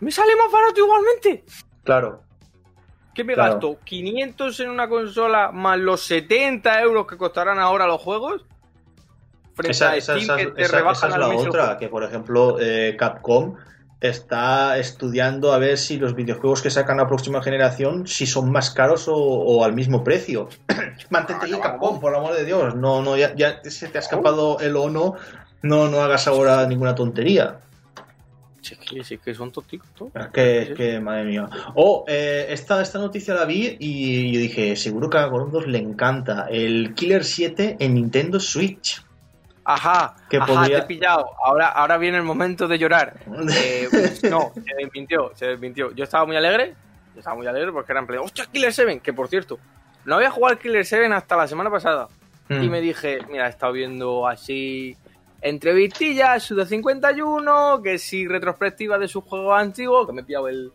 [0.00, 1.44] Me sale más barato igualmente.
[1.84, 2.22] Claro.
[3.14, 3.52] ¿Qué me Claro.
[3.54, 3.78] gasto?
[3.84, 8.44] ¿500 en una consola más los 70 euros que costarán ahora los juegos?
[9.54, 11.88] Frente Esa, a esa- Steam esa- que te esa- rebajan esa es la otra, que
[11.88, 13.54] por ejemplo eh, Capcom
[14.08, 18.70] está estudiando a ver si los videojuegos que sacan la próxima generación si son más
[18.70, 20.48] caros o, o al mismo precio.
[21.10, 22.74] Mantente ahí, Ah, no, Capcom, por el amor de Dios.
[22.74, 25.14] No, no, ya, ya se te ha escapado el o no.
[25.62, 27.60] No, no hagas ahora ninguna tontería.
[28.60, 30.12] Si es que, son tóxicos todos.
[30.32, 31.48] Que, que, madre mía.
[31.76, 35.78] Oh, eh, esta, esta noticia la vi y yo dije, seguro que a Gorondos le
[35.78, 36.48] encanta.
[36.50, 39.05] El Killer 7 en Nintendo Switch.
[39.68, 41.26] Ajá, Que ajá, podría- te he pillado.
[41.44, 43.14] Ahora, ahora viene el momento de llorar.
[43.52, 43.88] Eh,
[44.30, 45.92] no, se desmintió, se desmintió.
[45.92, 46.74] Yo estaba muy alegre,
[47.14, 49.00] yo estaba muy alegre porque era en plan, ¡hostia, Killer 7!
[49.00, 49.58] Que por cierto,
[50.04, 52.06] no había jugado al Killer 7 hasta la semana pasada.
[52.48, 52.62] Mm.
[52.62, 54.96] Y me dije, mira, he estado viendo así
[55.42, 60.70] entrevistillas, Suda 51, que sí, retrospectiva de sus juegos antiguos, que me he pillado el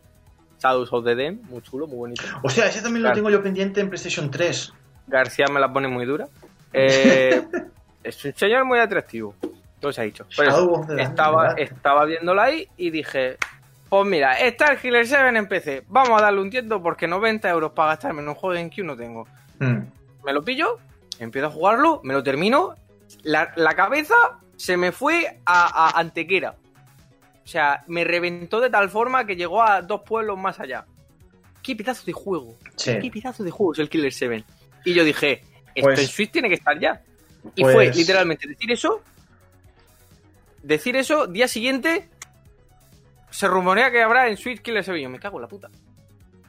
[0.62, 2.22] Shadows of the Dam, muy chulo, muy bonito.
[2.42, 4.72] O sea, ese también lo tengo yo pendiente en PlayStation 3.
[5.06, 6.28] García me la pone muy dura.
[6.72, 7.42] Eh,
[8.04, 9.34] es un señor muy atractivo.
[9.80, 10.26] Todo se ha dicho.
[10.36, 13.36] Pero Dam, estaba, estaba viéndola ahí y dije,
[13.88, 15.82] pues mira, está el Killer 7 en PC.
[15.88, 18.84] Vamos a darle un tiento porque 90 euros para gastarme en un juego en Q
[18.84, 19.26] no tengo.
[19.58, 19.78] Mm.
[20.24, 20.78] Me lo pillo,
[21.18, 22.76] empiezo a jugarlo, me lo termino.
[23.24, 24.14] La, la cabeza
[24.56, 26.54] se me fue a, a Antequera.
[27.44, 30.84] O sea, me reventó de tal forma que llegó a dos pueblos más allá.
[31.60, 32.56] ¿Qué pedazo de juego?
[32.76, 32.98] Sí.
[33.00, 34.44] ¿Qué pedazo de juego es el Killer 7?
[34.84, 35.42] Y yo dije,
[35.74, 37.02] esto Pues- en Switch tiene que estar ya.
[37.54, 39.02] Y pues- fue literalmente decir eso.
[40.62, 42.08] Decir eso, día siguiente.
[43.30, 45.00] Se rumorea que habrá en Switch Killer 7.
[45.00, 45.68] Yo me cago en la puta.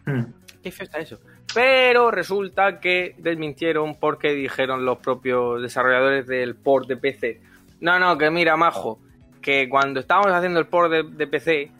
[0.06, 0.24] Mm.
[0.62, 1.20] ¿Qué feo está eso?
[1.54, 7.41] Pero resulta que desmintieron porque dijeron los propios desarrolladores del port de PC.
[7.82, 9.00] No, no, que mira, majo,
[9.41, 11.72] que cuando estábamos haciendo el port de, de PC,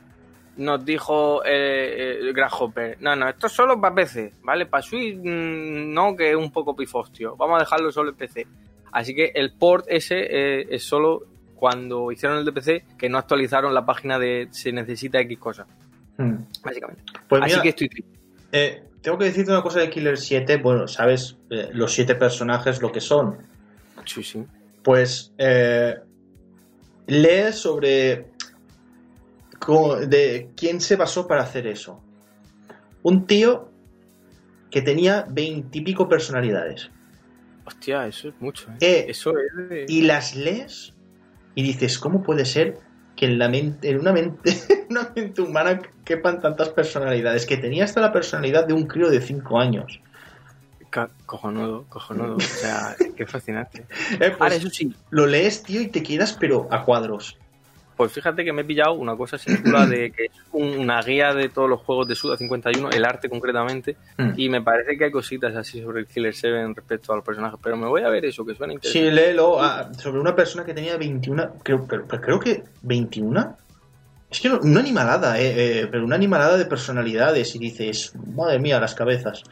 [0.58, 4.66] nos dijo eh, el Grasshopper, no, no, esto es solo para PC, ¿vale?
[4.66, 7.36] Para Switch, mm, no, que es un poco pifostio.
[7.36, 8.48] Vamos a dejarlo solo en PC.
[8.94, 11.24] Así que el port ese eh, es solo
[11.56, 15.66] cuando hicieron el de PC, que no actualizaron la página de se necesita X cosa,
[16.18, 16.36] Mm.
[16.64, 17.04] básicamente.
[17.28, 18.20] Pues Así mira, que estoy triste.
[18.52, 20.58] eh, tengo que decirte una cosa de Killer 7.
[20.58, 23.38] Bueno, sabes eh, los siete personajes lo que son.
[24.06, 24.46] Sí, sí.
[24.84, 25.96] Pues eh,
[27.08, 28.28] lee sobre
[29.60, 32.02] cómo- de quién se basó para hacer eso.
[33.02, 33.70] Un tío
[34.70, 36.90] que tenía veintipico personalidades.
[37.66, 38.70] Hostia, eso es mucho.
[38.72, 38.78] ¿eh?
[38.82, 39.86] Eh, eso es de...
[39.88, 40.94] y las lees
[41.56, 42.80] y dices, ¿cómo puede ser
[43.16, 47.46] que en, la mente, en una, mente, en una mente humana quepan tantas personalidades?
[47.46, 50.00] Que tenía hasta la personalidad de un crío de 5 años.
[51.26, 52.36] Cojonudo, cojonudo.
[52.36, 53.86] O sea, qué fascinante.
[54.12, 57.38] Eh, pues, Ahora, eso sí, Lo lees, tío, y te quedas, pero a cuadros.
[57.96, 61.34] Pues fíjate que me he pillado una cosa singular de que es un- una guía
[61.34, 64.30] de todos los juegos de Suda 51, el arte concretamente, Mm.
[64.36, 67.60] y me parece que hay cositas así sobre el Killer 7 respecto a los personajes,
[67.62, 69.12] pero me voy a ver eso, que suena Sí, interesante.
[69.12, 73.58] léelo ah, sobre una persona que tenía 21, creo, pero creo que 21.
[74.34, 78.58] Es que no- una animalada, eh, eh, pero una animalada de personalidades y dices, madre
[78.58, 79.44] mía, las cabezas.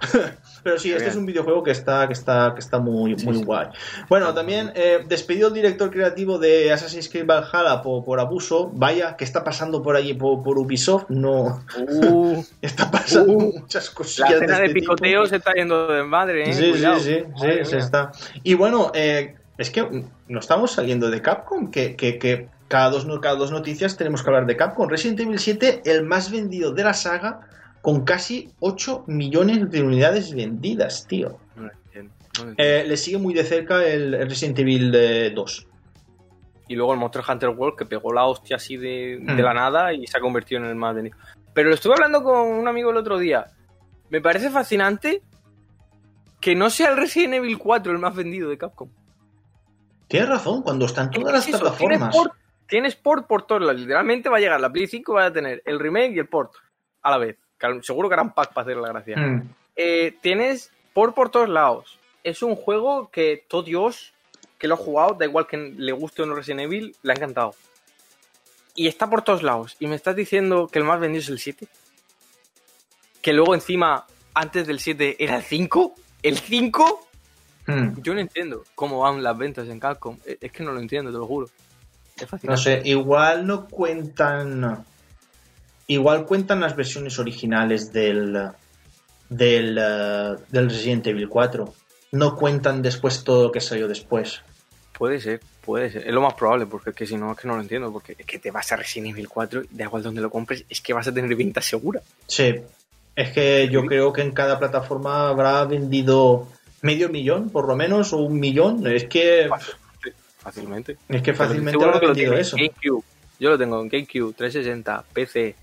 [0.64, 1.10] pero sí, Qué este bien.
[1.10, 3.44] es un videojuego que está, que está, que está muy, Sí, muy sí.
[3.44, 3.66] guay.
[4.08, 8.70] Bueno, también eh, despedido el director creativo de Assassin's Creed Valhalla por, por abuso.
[8.72, 11.04] Vaya, ¿qué está pasando por allí por, por Ubisoft?
[11.10, 14.30] No, Uh, está pasando Uh, muchas la cosillas.
[14.32, 16.54] escena de este picoteo se está yendo de madre, ¿eh?
[16.54, 16.98] Sí, Cuidado.
[16.98, 18.10] sí, sí, sí, se está.
[18.42, 23.04] Y bueno, eh, es que no estamos saliendo de Capcom, que, que, que cada, dos,
[23.20, 24.88] cada dos noticias tenemos que hablar de Capcom.
[24.88, 27.40] Resident Evil 7, el más vendido de la saga,
[27.82, 31.36] con casi 8 millones de unidades vendidas, tío.
[31.56, 32.54] No lo entiendo, no lo entiendo.
[32.58, 35.66] Eh, le sigue muy de cerca el, Resident Evil eh, 2.
[36.68, 39.34] Y luego el Monster Hunter World que pegó la hostia así de, Mm.
[39.34, 41.16] de la nada y se ha convertido en el más vendido.
[41.52, 43.46] Pero lo estuve hablando con un amigo el otro día.
[44.10, 45.22] Me parece fascinante
[46.40, 48.90] que no sea el Resident Evil 4 el más vendido de Capcom.
[50.06, 51.98] Tienes razón, cuando están todas las plataformas.
[51.98, 52.32] Tiene port,
[52.70, 53.80] tienes port por todos lados.
[53.80, 56.52] Literalmente va a llegar la Play 5 va a tener el remake y el port
[57.02, 57.36] a la vez.
[57.82, 59.16] Seguro que harán pack para hacer la gracia.
[59.18, 59.50] Mm.
[59.76, 61.98] Eh, tienes port por todos lados.
[62.24, 64.14] Es un juego que todo Dios
[64.58, 67.16] que lo ha jugado, da igual que le guste o no Resident Evil, le ha
[67.16, 67.54] encantado.
[68.74, 69.76] Y está por todos lados.
[69.80, 71.66] Y me estás diciendo que el más vendido es el 7.
[73.22, 75.94] Que luego encima, antes del 7, era el 5.
[76.22, 77.08] ¿El 5?
[77.66, 78.02] Hmm.
[78.02, 80.18] Yo no entiendo cómo van las ventas en Capcom.
[80.24, 81.48] Es que no lo entiendo, te lo juro.
[82.42, 84.84] No sé, igual no cuentan.
[85.86, 88.50] Igual cuentan las versiones originales del.
[89.28, 91.74] Del, del Resident Evil 4.
[92.12, 94.42] No cuentan después todo lo que salió después.
[95.00, 96.06] Puede ser, puede ser.
[96.06, 97.92] Es lo más probable, porque es que si no, es que no lo entiendo.
[97.92, 100.80] Porque es que te vas a Resident Evil 4, da igual donde lo compres, es
[100.80, 102.02] que vas a tener venta segura.
[102.26, 102.56] Sí.
[103.16, 106.48] Es que yo creo que en cada plataforma habrá vendido
[106.82, 108.86] medio millón, por lo menos, o un millón.
[108.86, 109.48] Es que.
[110.42, 110.96] Fácilmente.
[111.08, 112.56] Es que fácilmente habrá vendido eso.
[113.40, 115.54] Yo lo tengo en GameCube, 360, PC,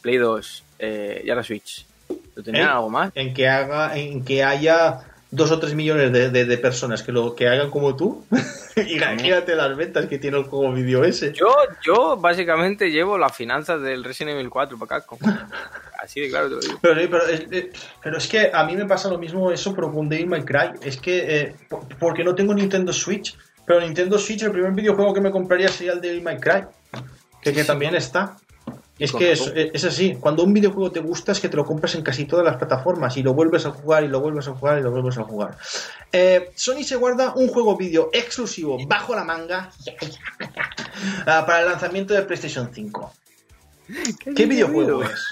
[0.00, 1.86] Play 2 eh, y ahora Switch.
[2.34, 3.10] ¿Lo tenía algo más?
[3.14, 5.00] En que haga, en que haya
[5.30, 8.24] dos o tres millones de, personas que lo que hagan como tú
[8.76, 11.32] y imagínate las ventas que tiene el juego video ese.
[11.32, 11.52] Yo,
[11.84, 15.48] yo básicamente llevo las finanzas del Resident Evil 4 para acá.
[16.00, 16.78] Así de claro te lo digo.
[16.82, 17.70] Eh,
[18.02, 20.70] pero, es, que a mí me pasa lo mismo eso, pero con Devil May Cry.
[20.82, 21.54] Es que, eh,
[21.98, 23.36] porque no tengo Nintendo Switch,
[23.66, 26.64] pero Nintendo Switch, el primer videojuego que me compraría sería el Devil May Cry,
[27.42, 28.36] que, que también está.
[28.98, 32.02] Es que es, así, cuando un videojuego te gusta es que te lo compras en
[32.02, 34.82] casi todas las plataformas y lo vuelves a jugar y lo vuelves a jugar y
[34.82, 35.58] lo vuelves a jugar.
[36.10, 39.70] Eh, Sony se guarda un juego vídeo exclusivo bajo la manga
[41.26, 43.12] ah, para el lanzamiento de PlayStation 5.
[44.34, 45.24] ¿Qué, videojuego es?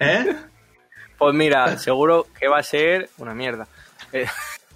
[0.00, 0.34] ¿Eh?
[1.16, 3.68] Pues mira, seguro que va a ser una mierda.
[4.12, 4.26] Eh,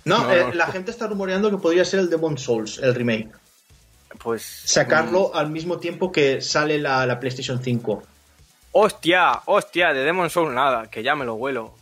[0.08, 3.30] no, la gente está rumoreando que podría ser el Demon Souls, el remake.
[4.22, 4.42] Pues.
[4.42, 5.36] Sacarlo mm.
[5.36, 8.02] al mismo tiempo que sale la, la PlayStation 5.
[8.72, 11.74] Hostia, hostia, de Demon Souls nada, que ya me lo vuelo.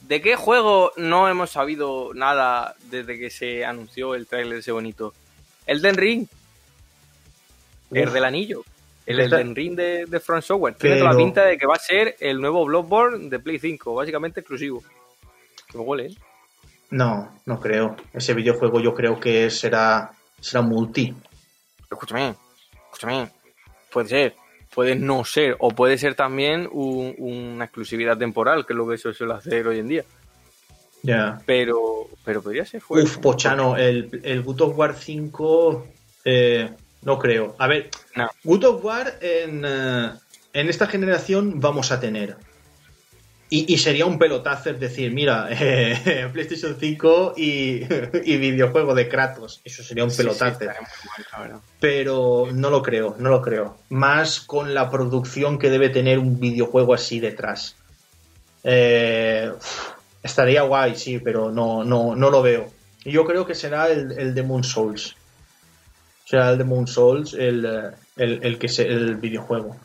[0.00, 5.12] ¿De qué juego no hemos sabido nada desde que se anunció el trailer ese bonito?
[5.66, 6.26] El Den Ring.
[7.90, 8.64] El del anillo.
[9.06, 10.74] El Den Ring de, de Front Software.
[10.74, 13.94] Tiene toda la pinta de que va a ser el nuevo Bloodborne de Play 5,
[13.94, 14.82] básicamente exclusivo.
[15.70, 16.14] Que me huele, ¿eh?
[16.90, 17.96] No, no creo.
[18.12, 21.14] Ese videojuego yo creo que será, será multi.
[21.90, 22.34] Escúchame,
[22.90, 23.30] escúchame.
[23.90, 24.34] Puede ser
[24.74, 29.12] puede no ser, o puede ser también una exclusividad temporal, que es lo que eso
[29.12, 30.04] suele hacer hoy en día.
[31.02, 31.40] Ya.
[31.46, 35.86] Pero, pero podría ser Uf, Pochano, el, el God of War 5,
[36.24, 36.70] eh,
[37.02, 37.56] no creo.
[37.58, 38.28] A ver, no.
[38.44, 40.10] God of War en, eh,
[40.52, 42.36] en esta generación vamos a tener.
[43.52, 47.80] Y, sería un pelotazo decir, mira, eh, PlayStation 5 y,
[48.36, 49.60] videojuego de Kratos.
[49.64, 50.66] Eso sería un pelotazo.
[51.80, 53.76] Pero no lo creo, no lo creo.
[53.88, 57.74] Más con la producción que debe tener un videojuego así detrás.
[58.62, 59.50] Eh,
[60.22, 62.70] estaría guay, sí, pero no, no, no lo veo.
[63.04, 65.16] Y yo creo que será el, el Demon Souls.
[66.24, 67.64] Será el Demon Souls el,
[68.16, 69.76] el, el que es el videojuego.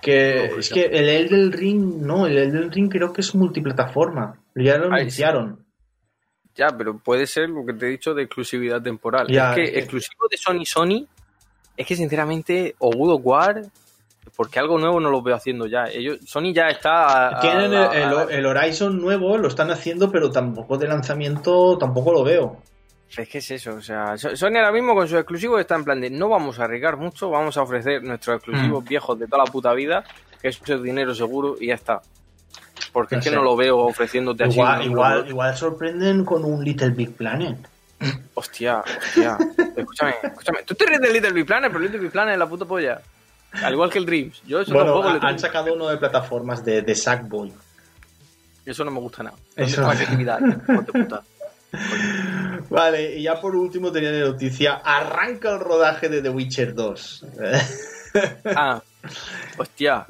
[0.00, 4.40] Que es que el Elden Ring, no, el Elden Ring creo que es multiplataforma.
[4.54, 5.64] Ya lo anunciaron.
[6.54, 9.30] Ya, pero puede ser lo que te he dicho de exclusividad temporal.
[9.30, 11.06] es que exclusivo de Sony Sony,
[11.76, 13.62] es que sinceramente, o War,
[14.36, 15.84] porque algo nuevo no lo veo haciendo ya.
[15.84, 17.38] Ellos, Sony ya está.
[17.40, 22.62] Tienen el, Horizon nuevo, lo están haciendo, pero tampoco de lanzamiento tampoco lo veo.
[23.16, 26.00] Es que es eso, o sea, Sony ahora mismo con sus exclusivos está en plan
[26.00, 28.86] de no vamos a arriesgar mucho, vamos a ofrecer nuestros exclusivos mm.
[28.86, 30.04] viejos de toda la puta vida,
[30.40, 32.02] que es dinero seguro y ya está.
[32.92, 34.88] Porque es que no lo veo ofreciéndote igual, así.
[34.88, 37.56] Igual, igual sorprenden con un Little Big Planet.
[38.34, 39.36] Hostia, hostia.
[39.76, 40.62] escúchame, escúchame.
[40.64, 43.00] Tú te ríes del Little Big Planet, pero Little Big Planet es la puta polla.
[43.52, 44.42] Al igual que el Dreams.
[44.46, 47.52] Yo eso bueno, han sacado uno de plataformas de, de Sackboy.
[48.64, 49.36] Eso no me gusta nada.
[49.56, 49.80] Eso.
[49.80, 50.40] No actividad,
[50.92, 51.22] puta.
[52.70, 57.26] Vale, y ya por último tenía noticia, arranca el rodaje de The Witcher 2.
[58.56, 58.82] ah,
[59.56, 60.06] hostia.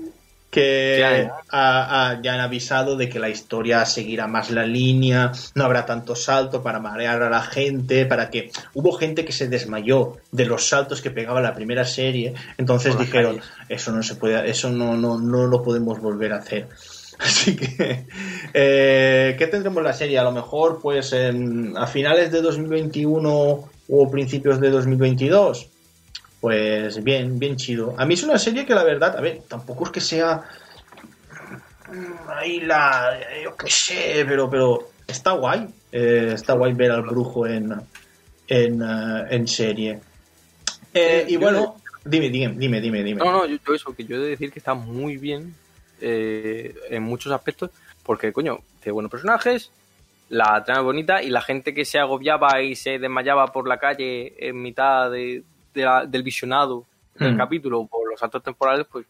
[0.50, 6.16] Que ya, han avisado de que la historia seguirá más la línea, no habrá tanto
[6.16, 10.66] salto para marear a la gente, para que hubo gente que se desmayó de los
[10.66, 15.18] saltos que pegaba la primera serie, entonces dijeron, eso no se puede, eso no, no,
[15.18, 16.66] no lo podemos volver a hacer.
[17.18, 18.06] Así que,
[18.54, 20.18] eh, ¿qué tendremos la serie?
[20.18, 25.68] A lo mejor, pues, a finales de 2021 o principios de 2022.
[26.40, 27.94] Pues bien, bien chido.
[27.98, 30.44] A mí es una serie que la verdad, a ver, tampoco es que sea
[32.28, 35.66] ahí la, yo qué sé, pero, pero está guay.
[35.90, 37.72] Eh, está guay ver al brujo en,
[38.46, 39.98] en, eh, en serie.
[41.26, 43.02] y bueno, Dime, dime, dime, dime.
[43.02, 43.18] dime.
[43.22, 45.54] No, no, yo, yo eso, que yo he de decir que está muy bien
[46.00, 47.70] eh, en muchos aspectos,
[48.02, 49.70] porque, coño, tiene buenos personajes,
[50.28, 53.78] la trama es bonita y la gente que se agobiaba y se desmayaba por la
[53.78, 55.42] calle en mitad de,
[55.74, 56.84] de la- del visionado
[57.14, 57.38] del Hmm.
[57.38, 59.06] capítulo por los actos temporales, pues,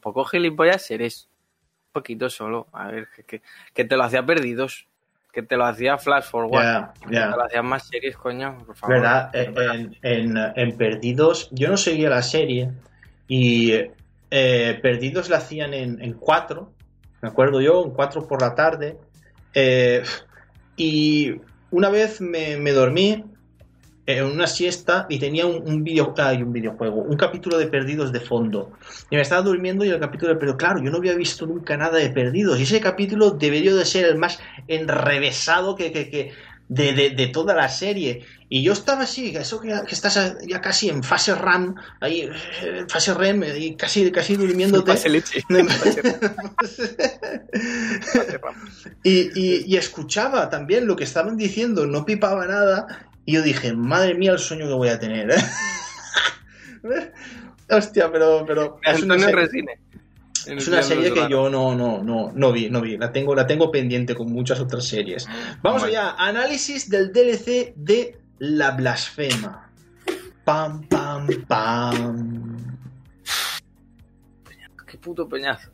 [0.00, 1.28] coge gilipollas, eres
[1.88, 2.66] un poquito solo.
[2.72, 4.86] A ver, que, que, que te lo hacía perdidos,
[5.32, 7.30] que te lo hacía flash forward, que ya.
[7.30, 8.96] te lo hacían más series, coño, por favor.
[8.96, 9.30] ¿Verdad?
[9.34, 12.70] En, en- en Perdidos, yo no seguía la serie
[13.28, 13.72] y
[14.30, 16.72] eh, Perdidos la hacían en, en cuatro,
[17.22, 18.98] me acuerdo yo, en cuatro por la tarde.
[19.54, 20.02] eh,
[20.76, 21.34] y
[21.70, 23.24] una vez me, me dormí
[24.06, 28.72] en una siesta y tenía un, video, un videojuego, un capítulo de Perdidos de fondo.
[29.10, 31.76] Y me estaba durmiendo y el capítulo de Perdidos, claro, yo no había visto nunca
[31.76, 32.60] nada de Perdidos.
[32.60, 36.30] Y ese capítulo debería de ser el más enrevesado que, que, que
[36.68, 38.24] de, de, de toda la serie.
[38.48, 42.20] Y yo estaba así, eso que, que estás ya casi en fase RAM, ahí,
[42.62, 44.92] eh, en fase REM, y casi, casi durmiéndote.
[44.92, 45.42] Pase leche.
[49.02, 53.06] Y, y- y escuchaba también lo que estaban diciendo, no pipaba nada.
[53.24, 55.34] Y yo dije, madre mía, el sueño que voy a tener.
[57.68, 59.80] Hostia, pero, pero es una Resine.
[60.56, 62.96] Es una serie que yo no, no, no, no vi, no vi.
[62.96, 65.26] La tengo, la tengo pendiente con muchas otras series.
[65.62, 65.96] Vamos Vale.
[65.96, 69.70] allá, análisis del DLC de La Blasfema.
[70.44, 72.76] Pam, pam, pam.
[74.86, 75.70] Qué puto peñazo.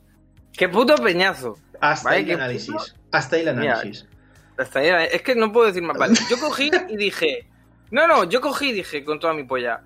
[0.51, 1.57] Qué puto peñazo.
[1.79, 2.95] Hasta Vale, ahí el análisis.
[3.11, 4.07] Hasta ahí el Mira, análisis.
[4.57, 5.97] Hasta ahí es que no puedo decir más.
[5.97, 7.47] Vale, yo cogí y dije.
[7.91, 9.81] No, no, yo cogí y dije con toda mi polla.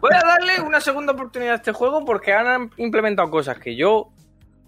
[0.00, 4.13] Voy a darle una segunda oportunidad a este juego porque han implementado cosas que yo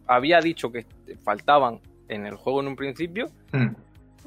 [0.07, 0.87] había dicho que
[1.23, 3.27] faltaban en el juego en un principio.
[3.53, 3.75] Hmm.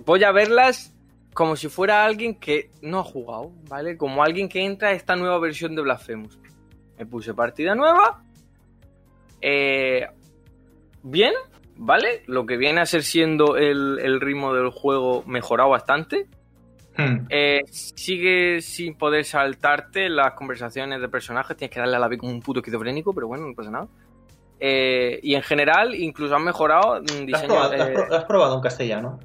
[0.05, 0.95] Voy a verlas
[1.33, 3.97] como si fuera alguien que no ha jugado, ¿vale?
[3.97, 6.37] Como alguien que entra a esta nueva versión de Blasphemous.
[6.97, 8.23] Me puse partida nueva.
[9.41, 10.05] Eh,
[11.03, 11.33] bien,
[11.77, 12.23] ¿vale?
[12.27, 16.27] Lo que viene a ser siendo el, el ritmo del juego mejorado bastante.
[16.97, 17.27] Hmm.
[17.29, 22.17] Eh, sigue sin poder saltarte las conversaciones de personajes, tienes que darle a la B
[22.17, 23.87] como un puto esquizofrénico, pero bueno, no pasa nada.
[24.59, 27.47] Eh, y en general, incluso han mejorado mm, ¿Lo has diseño.
[27.47, 29.19] probado, has eh, lo has probado en castellano?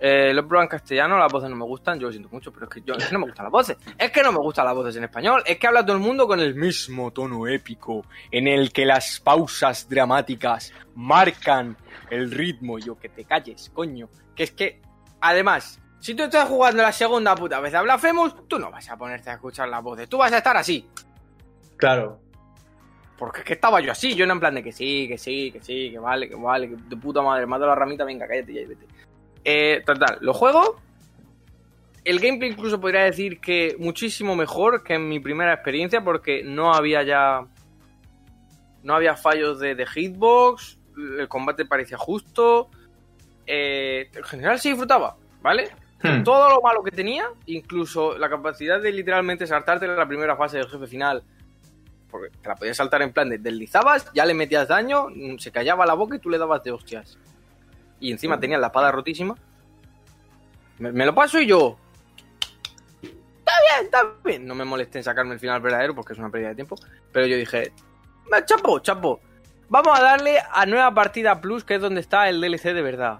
[0.00, 2.52] eh, lo he probado en castellano, las voces no me gustan, yo lo siento mucho,
[2.52, 3.76] pero es que yo, es que no me gustan las voces.
[3.96, 6.26] Es que no me gustan las voces en español, es que habla todo el mundo
[6.26, 11.76] con el mismo tono épico, en el que las pausas dramáticas marcan
[12.10, 12.78] el ritmo.
[12.78, 14.08] Yo, que te calles, coño.
[14.34, 14.82] Que es que,
[15.20, 18.96] además, si tú estás jugando la segunda puta vez a Blasphemous, tú no vas a
[18.98, 20.86] ponerte a escuchar las voces, tú vas a estar así.
[21.76, 22.18] Claro.
[23.18, 25.52] Porque es que estaba yo así, yo no en plan de que sí, que sí,
[25.52, 28.52] que sí, que vale, que vale, que de puta madre, mata la ramita, venga, cállate
[28.52, 28.86] ya y vete.
[29.44, 30.80] Eh, total, lo juego.
[32.04, 36.74] El gameplay incluso podría decir que muchísimo mejor que en mi primera experiencia porque no
[36.74, 37.46] había ya...
[38.82, 40.78] No había fallos de, de hitbox,
[41.18, 42.68] el combate parecía justo.
[43.46, 45.70] eh, en general se disfrutaba, ¿vale?
[46.02, 46.22] Hmm.
[46.22, 50.68] todo lo malo que tenía, incluso la capacidad de literalmente saltarte la primera fase del
[50.68, 51.22] jefe final,
[52.14, 55.50] porque te la podías saltar en plan de deslizabas, ya le metías daño, mm, se
[55.50, 57.18] callaba la boca y tú le dabas de hostias.
[57.98, 59.34] Y encima tenías la espada rotísima.
[60.78, 61.76] Me, me lo paso y yo.
[63.02, 64.46] Está bien, está bien.
[64.46, 66.76] No me molesté en sacarme el final verdadero porque es una pérdida de tiempo.
[67.10, 67.72] Pero yo dije,
[68.32, 69.20] "Va, chapo, chapo.
[69.68, 73.18] Vamos a darle a nueva partida plus, que es donde está el DLC de verdad.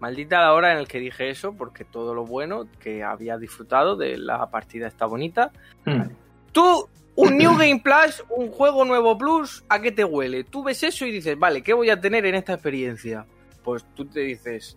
[0.00, 3.94] Maldita la hora en el que dije eso, porque todo lo bueno que había disfrutado
[3.94, 5.52] de la partida está bonita.
[5.84, 6.08] Hmm.
[6.50, 10.44] Tú, un New Game Plus, un juego nuevo Plus, ¿a qué te huele?
[10.44, 13.26] Tú ves eso y dices, vale, ¿qué voy a tener en esta experiencia?
[13.64, 14.76] Pues tú te dices,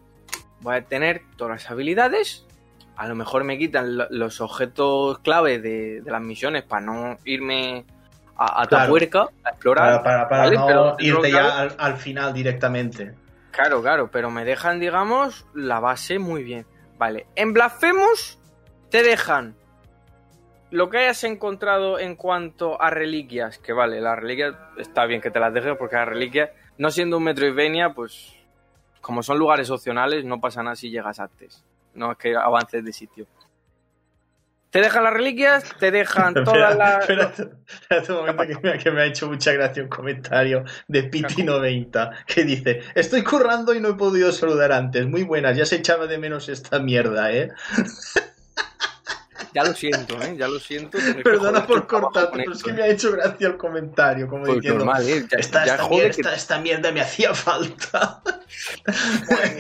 [0.61, 2.45] voy a tener todas las habilidades,
[2.95, 7.17] a lo mejor me quitan lo- los objetos clave de, de las misiones para no
[7.25, 7.85] irme
[8.35, 8.85] a, a Claro.
[8.85, 10.01] Tapuerca a explorar.
[10.01, 10.55] Para, para, para ¿vale?
[10.57, 13.13] no Pero, irte claro, ya al, al final directamente.
[13.51, 16.65] Claro, claro, pero me dejan, digamos, la base muy bien.
[16.97, 18.37] Vale, en Blasphemous
[18.89, 19.55] te dejan
[20.71, 25.31] lo que hayas encontrado en cuanto a reliquias, que vale, las reliquias está bien que
[25.31, 28.33] te las dejes porque las reliquias, no siendo un Metroidvania, pues
[29.01, 31.63] como son lugares opcionales, no pasa nada si llegas antes.
[31.95, 33.25] No es que avances de sitio.
[34.69, 36.99] Te dejan las reliquias, te dejan todas las...
[37.01, 41.09] Espérate, espérate un momento que me, que me ha hecho mucha gracia un comentario de
[41.09, 45.07] Piti90 que dice: Estoy currando y no he podido saludar antes.
[45.07, 47.49] Muy buenas, ya se echaba de menos esta mierda, ¿eh?
[49.53, 50.35] Ya lo siento, ¿eh?
[50.37, 50.97] Ya lo siento.
[51.23, 54.27] Perdona por cortarte, pero es que me ha hecho gracia el comentario.
[54.27, 55.25] Como Pues diciendo: normal, ¿eh?
[55.29, 58.21] Ya- esta, ya esta mierda, que- esta- esta mierda me hacía falta.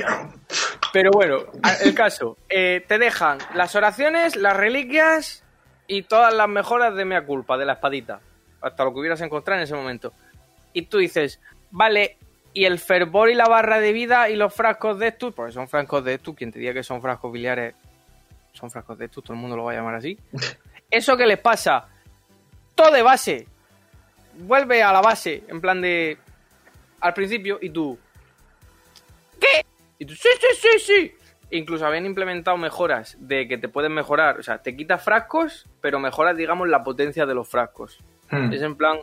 [0.93, 1.37] Pero bueno,
[1.81, 2.37] el caso.
[2.49, 5.43] eh, te dejan las oraciones, las reliquias
[5.87, 8.21] y todas las mejoras de mea culpa, de la espadita.
[8.61, 10.11] hasta lo que hubieras encontrado en ese momento.
[10.73, 11.39] Y tú dices,
[11.71, 12.17] vale,
[12.53, 15.69] y el fervor y la barra de vida y los frascos de estos, porque son
[15.69, 17.73] frascos de estos, quien te diga que son frascos biliares,
[18.53, 20.17] son frascos de estos, todo el mundo lo va a llamar así.
[20.91, 21.87] ¿Eso qué les pasa?
[22.75, 23.47] Todo de base.
[24.35, 26.17] Vuelve a la base, en plan de.
[27.01, 27.97] Al principio, y tú.
[29.39, 29.65] ¿Qué?
[29.97, 31.15] Y tú, sí, sí, sí, sí.
[31.51, 34.39] Incluso habían implementado mejoras de que te pueden mejorar.
[34.39, 37.99] O sea, te quitas frascos, pero mejoras, digamos, la potencia de los frascos.
[38.29, 38.51] Hmm.
[38.53, 38.99] Es en plan.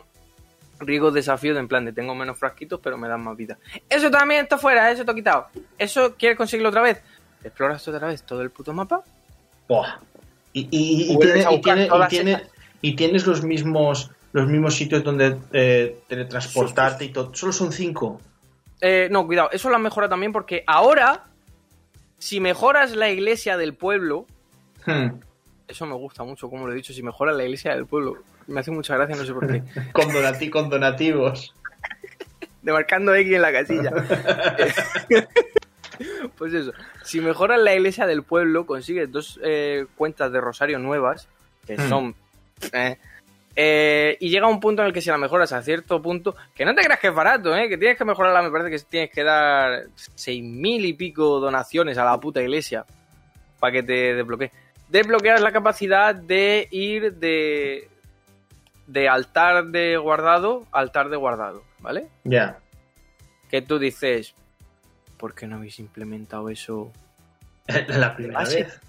[0.79, 3.57] Riesgo desafío de en plan de tengo menos frasquitos, pero me dan más vida.
[3.89, 5.47] Eso también está fuera, eso te ha quitado.
[5.75, 7.01] ¿Eso quieres conseguirlo otra vez?
[7.43, 9.03] Exploras otra vez todo el puto mapa.
[9.67, 9.97] Buah.
[10.53, 12.47] Y, y- y Vuelves tiene- a y buscar tiene- y todas tiene- esas.
[12.81, 17.33] y tienes los mismos los mismos sitios donde eh, teletransportarte y todo.
[17.33, 18.21] Solo son cinco.
[18.81, 21.23] Eh, no, cuidado, eso lo han mejorado también porque ahora,
[22.19, 24.27] si mejoras la iglesia del pueblo,
[24.85, 25.19] Hmm.
[25.67, 28.59] eso me gusta mucho, como lo he dicho, si mejoras la iglesia del pueblo, me
[28.59, 29.63] hace mucha gracia, no sé por qué.
[29.93, 31.55] Con, donati- con donativos.
[32.61, 33.91] Demarcando X en la casilla.
[36.37, 36.71] pues eso,
[37.03, 41.27] si mejoras la iglesia del pueblo, consigues dos eh, cuentas de rosario nuevas,
[41.65, 41.89] que Hmm.
[41.89, 42.15] son...
[42.73, 42.97] eh,
[43.59, 46.63] eh, y llega un punto en el que si la mejoras a cierto punto, que
[46.63, 47.67] no te creas que es barato, ¿eh?
[47.67, 51.97] que tienes que mejorarla, me parece que tienes que dar seis mil y pico donaciones
[51.97, 52.85] a la puta iglesia
[53.59, 54.51] para que te desbloquee.
[54.89, 57.89] Desbloqueas la capacidad de ir de,
[58.85, 62.07] de altar de guardado a altar de guardado, ¿vale?
[62.25, 62.59] Ya.
[63.49, 64.35] Que tú dices,
[65.17, 66.91] ¿por qué no habéis implementado eso
[67.87, 68.63] La primera base?
[68.63, 68.79] vez.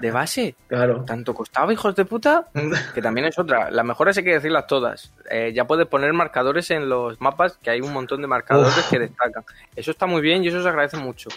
[0.00, 0.54] de base?
[0.68, 1.04] Claro.
[1.04, 2.48] ¿Tanto costaba, hijos de puta?
[2.94, 3.70] Que también es otra.
[3.70, 5.12] Las mejoras hay que decirlas todas.
[5.30, 8.90] Eh, ya puedes poner marcadores en los mapas, que hay un montón de marcadores Uf.
[8.90, 9.44] que destacan.
[9.76, 11.28] Eso está muy bien y eso se agradece mucho.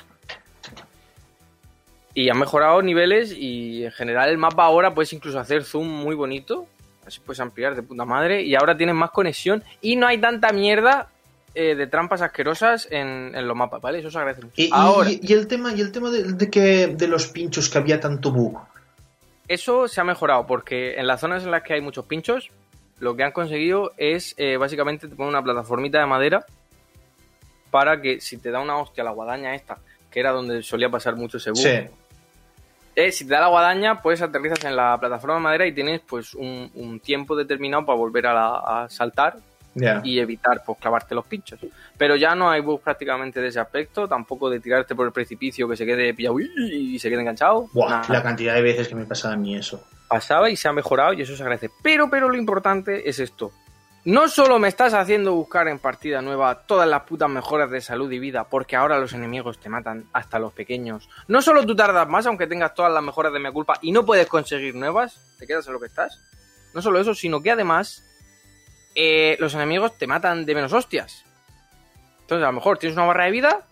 [2.15, 6.15] Y han mejorado niveles y en general el mapa ahora puedes incluso hacer zoom muy
[6.15, 6.65] bonito.
[7.05, 8.41] Así puedes ampliar de puta madre.
[8.41, 11.07] Y ahora tienes más conexión y no hay tanta mierda
[11.55, 13.99] eh, de trampas asquerosas en, en los mapas, ¿vale?
[13.99, 14.53] Eso se agradece mucho.
[14.57, 17.69] Y, y- ahora, y el tema, y el tema de, de que de los pinchos
[17.69, 18.59] que había tanto bug.
[19.47, 22.49] Eso se ha mejorado porque en las zonas en las que hay muchos pinchos,
[22.99, 26.45] lo que han conseguido es eh, básicamente te ponen una plataformita de madera
[27.71, 29.77] para que si te da una hostia la guadaña esta,
[30.11, 31.79] que era donde solía pasar mucho ese bug, Sí.
[32.95, 36.01] eh, si te da la guadaña, pues aterrizas en la plataforma de madera y tienes
[36.01, 39.37] pues un, un tiempo determinado para volver a, la- a saltar
[40.03, 41.59] Y evitar pues clavarte los pinchos.
[41.97, 45.67] Pero ya no hay bugs prácticamente de ese aspecto, tampoco de tirarte por el precipicio
[45.67, 47.67] que se quede pillado y se quede enganchado.
[47.73, 48.05] Buah, Nada.
[48.09, 49.83] la cantidad de veces que me pasaba a mí eso.
[50.07, 51.69] pasaba y se ha mejorado y eso se agradece.
[51.83, 53.51] Pero, pero lo importante es esto.
[54.05, 58.09] No solo me estás haciendo buscar en partida nueva todas las putas mejoras de salud
[58.11, 61.09] y vida, porque ahora los enemigos te matan hasta los pequeños.
[61.27, 64.05] No solo tú tardas más, aunque tengas todas las mejoras de mi culpa y no
[64.05, 66.17] puedes conseguir nuevas, te quedas en lo que estás.
[66.73, 68.05] No solo eso, sino que además
[68.95, 71.25] eh, los enemigos te matan de menos hostias.
[72.21, 73.65] Entonces, a lo mejor tienes una barra de vida,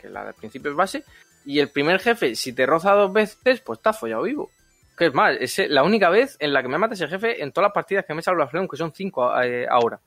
[0.00, 1.04] que la del principio es base,
[1.44, 4.50] y el primer jefe, si te roza dos veces, pues está follado vivo.
[4.96, 7.52] Que es más, es la única vez en la que me mata ese jefe en
[7.52, 10.00] todas las partidas que me he salvado Flame, que son cinco eh, ahora.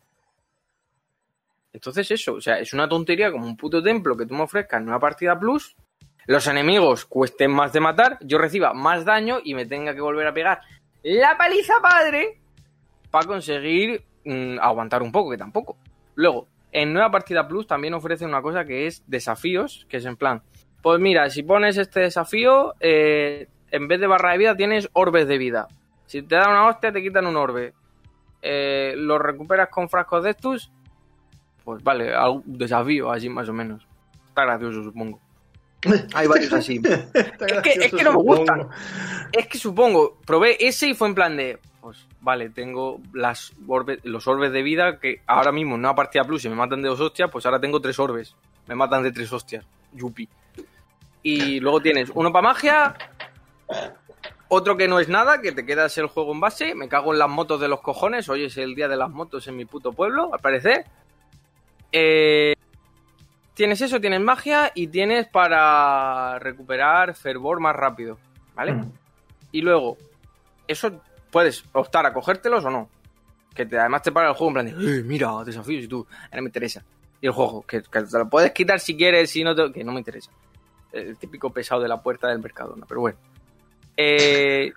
[1.71, 4.81] Entonces eso, o sea, es una tontería como un puto templo que tú me ofrezcas
[4.81, 5.75] en una partida plus,
[6.25, 10.27] los enemigos cuesten más de matar, yo reciba más daño y me tenga que volver
[10.27, 10.61] a pegar
[11.03, 12.39] la paliza padre
[13.11, 15.77] para conseguir mm, aguantar un poco, que tampoco.
[16.15, 20.15] Luego, en nueva partida plus también ofrece una cosa que es desafíos, que es en
[20.17, 20.41] plan,
[20.81, 25.27] pues mira, si pones este desafío, eh, en vez de barra de vida tienes orbes
[25.27, 25.67] de vida.
[26.05, 27.73] Si te dan una hostia, te quitan un orbe.
[28.41, 30.71] Eh, lo recuperas con frascos de estos.
[31.63, 33.85] Pues vale, algún desafío así más o menos.
[34.29, 35.19] Está gracioso, supongo.
[36.13, 36.81] Hay varios así.
[36.83, 38.67] es que- es que no me gustan.
[39.31, 41.59] Es que supongo, probé ese y fue en plan de.
[41.81, 43.53] Pues vale, tengo las
[44.03, 46.89] los orbes de vida que ahora mismo en una partida plus si me matan de
[46.89, 48.35] dos hostias, pues ahora tengo tres orbes.
[48.67, 49.65] Me matan de tres hostias.
[49.93, 50.27] Yupi.
[51.23, 52.95] Y luego tienes uno para magia,
[54.47, 56.75] otro que no es nada, que te quedas el juego en base.
[56.75, 58.27] Me cago en las motos de los cojones.
[58.29, 60.85] Hoy es el día de las motos en mi puto pueblo, al parecer.
[61.91, 62.55] Eh,
[63.53, 68.17] tienes eso, tienes magia y tienes para recuperar fervor más rápido.
[68.55, 68.73] ¿Vale?
[68.73, 68.91] Mm.
[69.51, 69.97] Y luego,
[70.67, 71.01] eso
[71.31, 72.89] puedes optar a cogértelos o no.
[73.55, 76.35] Que además te para el juego en plan de, "Eh, mira, desafíos y tú, "Eh,
[76.35, 76.83] no me interesa.
[77.21, 79.91] Y el juego, que, te lo puedes quitar si quieres, si no te- que no
[79.91, 80.31] me interesa.
[80.93, 82.85] El típico pesado de la puerta del mercado, ¿no?
[82.85, 83.17] Pero bueno.
[83.97, 84.71] Eh,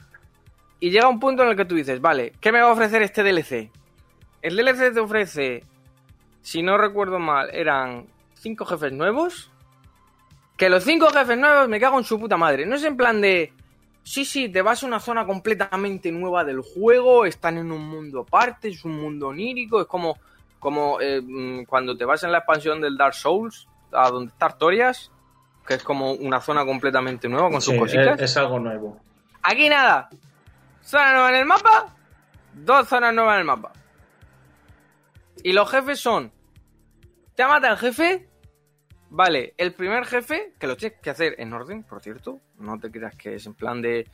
[0.80, 3.02] y llega un punto en el que tú dices, vale, ¿qué me va a ofrecer
[3.02, 3.70] este DLC?
[4.42, 5.64] El DLC te ofrece,
[6.42, 9.50] si no recuerdo mal, eran cinco jefes nuevos.
[10.56, 12.66] Que los cinco jefes nuevos me cago en su puta madre.
[12.66, 13.52] No es en plan de,
[14.02, 18.20] sí, sí, te vas a una zona completamente nueva del juego, están en un mundo
[18.20, 20.18] aparte, es un mundo onírico, es como,
[20.58, 24.46] como eh, mm, cuando te vas en la expansión del Dark Souls, a donde está
[24.46, 25.10] Artorias,
[25.66, 28.18] que es como una zona completamente nueva con sus cositas.
[28.20, 29.00] es, es algo nuevo.
[29.42, 30.08] Aquí nada.
[30.82, 31.94] Zona nueva en el mapa.
[32.54, 33.72] Dos zonas nuevas en el mapa.
[35.42, 36.32] Y los jefes son.
[37.34, 38.28] Te mata el jefe.
[39.14, 42.40] Vale, el primer jefe, que lo tienes que hacer en orden, por cierto.
[42.59, 44.09] No te creas que es en plan de.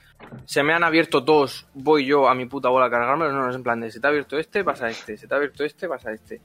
[0.44, 3.30] Se me han abierto dos, voy yo a mi puta bola a cargármelo.
[3.30, 3.92] No, no es en plan de.
[3.92, 5.16] Se te ha abierto este, vas a este.
[5.16, 6.40] Se te ha abierto este, vas a este.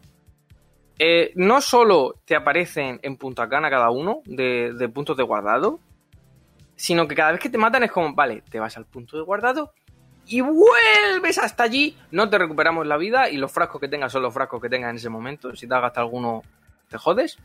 [0.99, 5.79] Eh, no solo te aparecen en Punta Cana cada uno de, puntos de guardado,
[6.75, 9.23] sino que cada vez que te matan es como, vale, te vas al punto de
[9.23, 9.73] guardado
[10.27, 14.21] y vuelves hasta allí, no te recuperamos la vida y los frascos que tengas son
[14.21, 16.43] los frascos que tengas en ese momento, si te has gastado alguno
[16.87, 17.39] te jodes.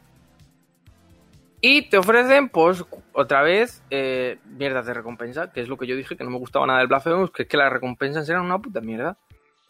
[1.60, 5.96] Y te ofrecen, pues, otra vez, eh, mierdas de recompensa, que es lo que yo
[5.96, 8.58] dije que no me gustaba nada del Blasphemous, que es que las recompensas eran una
[8.60, 9.16] puta mierda.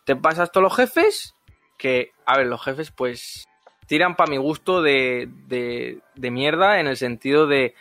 [0.04, 1.34] Te pasas todos los jefes,
[1.78, 3.48] que, a ver, los jefes, pues,
[3.86, 7.74] tiran para mi gusto de, de, de mierda en el sentido de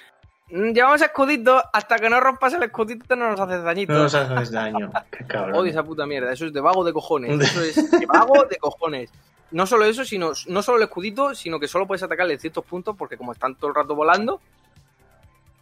[0.52, 3.92] "Mm, llevamos escudito, hasta que no rompas el escudito no nos haces dañito.
[3.92, 4.90] No nos haces daño.
[5.12, 5.56] Qué cabrón.
[5.58, 7.38] Odio esa puta mierda, eso es de vago de cojones.
[7.42, 9.12] Eso es de vago de cojones.
[9.52, 12.66] No solo eso, sino no solo el escudito, sino que solo puedes atacarle en ciertos
[12.66, 14.42] puntos porque como están todo el rato volando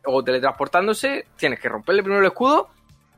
[0.05, 2.69] o teletransportándose, tienes que romperle primero el escudo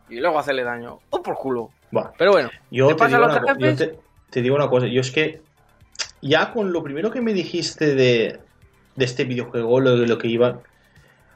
[0.10, 1.00] y luego hacerle daño.
[1.10, 1.70] O por culo.
[2.18, 4.00] Pero bueno, Yo, ¿Te digo, una, yo te,
[4.30, 5.42] te digo una cosa, yo es que
[6.22, 8.40] ya con lo primero que me dijiste de,
[8.96, 10.60] de este videojuego, lo, lo que iba,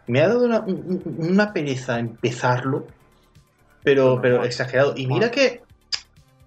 [0.07, 2.85] me ha dado una, un- un- una pereza empezarlo,
[3.83, 4.93] pero, pero exagerado.
[4.97, 5.61] Y mira que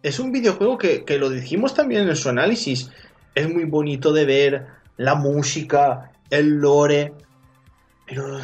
[0.04, 2.90] es un videojuego que, que lo dijimos también en su análisis,
[3.34, 4.66] es muy bonito de ver,
[4.96, 7.12] la música, el lore,
[8.06, 8.38] pero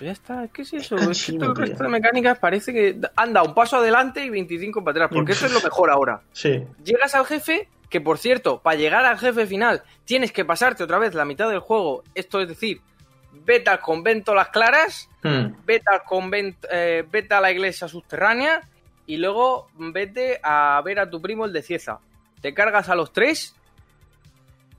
[0.00, 0.96] ya está, ¿qué es eso?
[0.96, 1.64] Es que chino, todo el tío.
[1.66, 5.46] resto de mecánicas parece que anda un paso adelante y 25 para atrás, porque eso
[5.46, 6.20] es lo mejor ahora.
[6.32, 10.84] sí, Llegas al jefe, que por cierto, para llegar al jefe final tienes que pasarte
[10.84, 12.80] otra vez la mitad del juego, esto es decir,
[13.46, 15.54] vete al convento Las Claras, Hmm.
[15.64, 18.60] vete al convento, eh, vete a la iglesia subterránea
[19.06, 21.98] y luego vete a ver a tu primo el de Cieza.
[22.40, 23.54] Te cargas a los tres,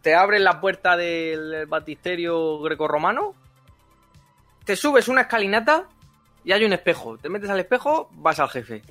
[0.02, 3.34] te abres la puerta del batisterio grecorromano,
[4.66, 5.88] te subes una escalinata
[6.44, 7.18] y hay un espejo.
[7.18, 8.82] Te metes al espejo, vas al jefe.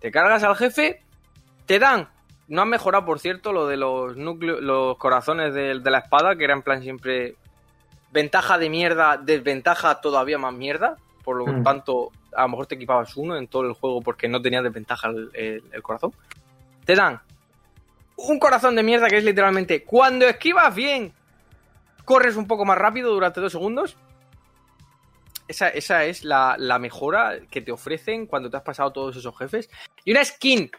[0.00, 1.02] Te cargas al jefe,
[1.66, 2.08] te dan.
[2.48, 6.34] No han mejorado, por cierto, lo de los núcleos, los corazones del- de, la espada,
[6.34, 7.36] que era en plan siempre
[8.10, 10.96] ventaja de mierda, desventaja todavía más mierda.
[11.24, 11.62] Por lo Mm.
[11.62, 15.08] tanto, a lo mejor te equipabas uno en todo el juego porque no tenía desventaja
[15.08, 16.12] el, el- el corazón.
[16.84, 17.20] Te dan
[18.16, 21.12] un corazón de mierda que es literalmente cuando esquivas bien,
[22.04, 23.96] corres un poco más rápido durante dos segundos.
[25.48, 29.36] Esa, esa es la, la mejora que te ofrecen cuando te has pasado todos esos
[29.36, 29.68] jefes.
[30.04, 30.70] Y una skin.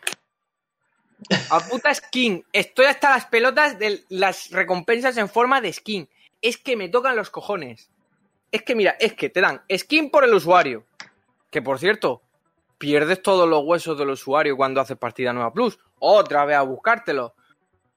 [1.49, 2.43] A puta skin.
[2.53, 6.09] Estoy hasta las pelotas de las recompensas en forma de skin.
[6.41, 7.89] Es que me tocan los cojones.
[8.51, 10.85] Es que mira, es que te dan skin por el usuario.
[11.49, 12.21] Que por cierto,
[12.77, 15.79] pierdes todos los huesos del usuario cuando haces partida nueva plus.
[15.99, 17.33] Otra vez a buscártelo.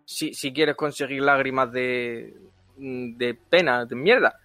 [0.04, 2.34] Si, si quieres conseguir lágrimas de,
[2.76, 4.38] de pena, de mierda.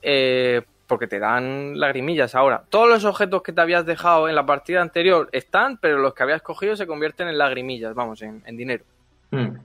[0.00, 2.64] Eh, porque te dan lagrimillas ahora.
[2.68, 6.24] Todos los objetos que te habías dejado en la partida anterior están, pero los que
[6.24, 8.84] habías cogido se convierten en lagrimillas, vamos, en, en dinero.
[9.30, 9.58] Hmm.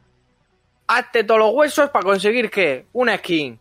[0.85, 2.85] Hazte todos los huesos para conseguir qué?
[2.93, 3.59] Una skin.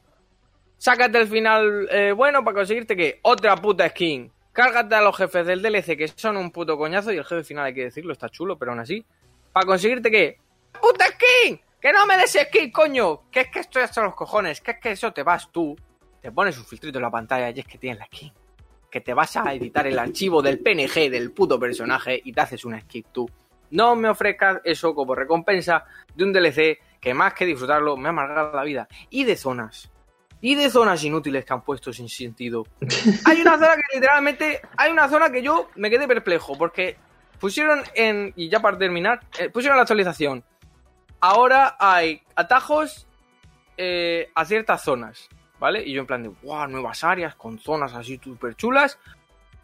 [0.84, 3.18] Sácate el final eh, bueno para conseguirte qué?
[3.22, 4.30] Otra puta skin.
[4.52, 7.64] Cárgate a los jefes del DLC que son un puto coñazo y el jefe final
[7.64, 9.02] hay que decirlo, está chulo, pero aún así.
[9.50, 10.38] Para conseguirte qué?
[10.78, 11.58] ¡Puta skin!
[11.80, 13.30] ¡Que no me des skin, coño!
[13.30, 15.74] Que es que estoy hasta los cojones, que es que eso te vas tú,
[16.20, 18.30] te pones un filtrito en la pantalla y es que tienes la skin.
[18.90, 22.62] Que te vas a editar el archivo del PNG del puto personaje y te haces
[22.66, 23.26] una skin tú.
[23.70, 28.10] No me ofrezcas eso como recompensa de un DLC que más que disfrutarlo me ha
[28.10, 28.86] amargado la vida.
[29.08, 29.90] Y de zonas.
[30.44, 32.66] Y de zonas inútiles que han puesto sin sentido.
[33.24, 34.60] Hay una zona que literalmente.
[34.76, 36.58] Hay una zona que yo me quedé perplejo.
[36.58, 36.98] Porque
[37.40, 38.34] pusieron en.
[38.36, 39.22] Y ya para terminar.
[39.38, 40.44] eh, pusieron la actualización.
[41.18, 43.06] Ahora hay atajos
[43.78, 45.30] eh, a ciertas zonas.
[45.58, 45.82] ¿Vale?
[45.82, 46.28] Y yo en plan de.
[46.42, 46.66] ¡Wow!
[46.66, 48.98] Nuevas áreas con zonas así súper chulas.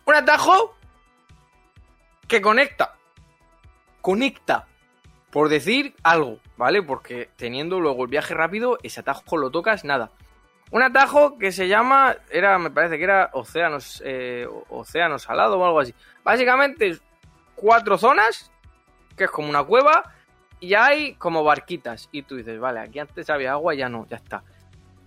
[0.06, 0.78] Un atajo
[2.26, 2.94] que conecta.
[4.00, 4.66] Conecta
[5.30, 6.82] por decir algo, ¿vale?
[6.82, 10.10] Porque teniendo luego el viaje rápido, ese atajo lo tocas, nada.
[10.72, 14.46] Un atajo que se llama, era, me parece que era océanos, eh,
[15.18, 15.94] salado o algo así.
[16.22, 16.98] Básicamente
[17.56, 18.52] cuatro zonas,
[19.16, 20.14] que es como una cueva,
[20.60, 22.08] y hay como barquitas.
[22.12, 24.44] Y tú dices, vale, aquí antes había agua, ya no, ya está.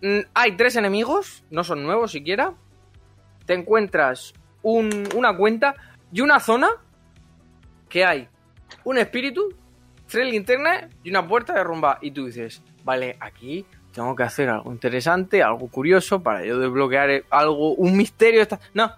[0.01, 2.53] Mm, hay tres enemigos, no son nuevos siquiera.
[3.45, 4.33] Te encuentras
[4.63, 5.75] un- una cuenta
[6.11, 6.69] y una zona
[7.87, 8.27] que hay
[8.83, 9.55] un espíritu,
[10.07, 11.99] tres linternas y una puerta de rumba.
[12.01, 17.23] Y tú dices, vale, aquí tengo que hacer algo interesante, algo curioso para yo desbloquear
[17.29, 18.41] algo, un misterio.
[18.41, 18.59] Esta...
[18.73, 18.91] No.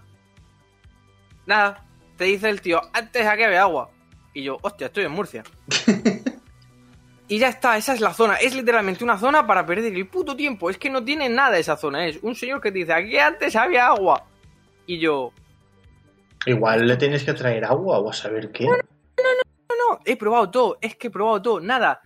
[1.45, 1.83] Nada.
[2.17, 3.89] Te dice el tío, antes aquí había agua.
[4.33, 5.43] Y yo, hostia, estoy en Murcia.
[7.27, 8.35] y ya está, esa es la zona.
[8.35, 10.69] Es literalmente una zona para perder el puto tiempo.
[10.69, 12.07] Es que no tiene nada esa zona.
[12.07, 14.25] Es un señor que te dice, aquí antes había agua.
[14.87, 15.33] Y yo...
[16.45, 18.65] Igual le tienes que traer agua o a saber qué.
[18.65, 20.77] No, no, no, no, he probado todo.
[20.79, 21.59] Es que he probado todo.
[21.59, 22.01] Nada.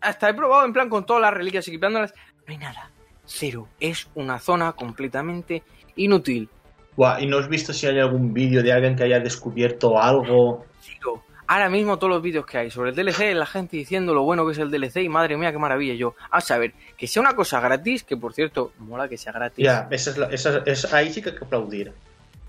[0.00, 2.12] Hasta he probado en plan con todas las reliquias equipándolas.
[2.46, 2.90] No hay nada.
[3.24, 3.68] Cero.
[3.80, 5.62] Es una zona completamente
[5.96, 6.48] inútil.
[6.96, 10.64] Buah, ¿y no has visto si hay algún vídeo de alguien que haya descubierto algo?
[10.80, 11.22] Cero.
[11.48, 14.44] Ahora mismo todos los vídeos que hay sobre el DLC, la gente diciendo lo bueno
[14.46, 15.94] que es el DLC y madre mía, qué maravilla.
[15.94, 19.64] Yo, a saber, que sea una cosa gratis, que por cierto, mola que sea gratis.
[19.64, 21.92] Ya, esa es la- esa- es- ahí sí que hay que aplaudir.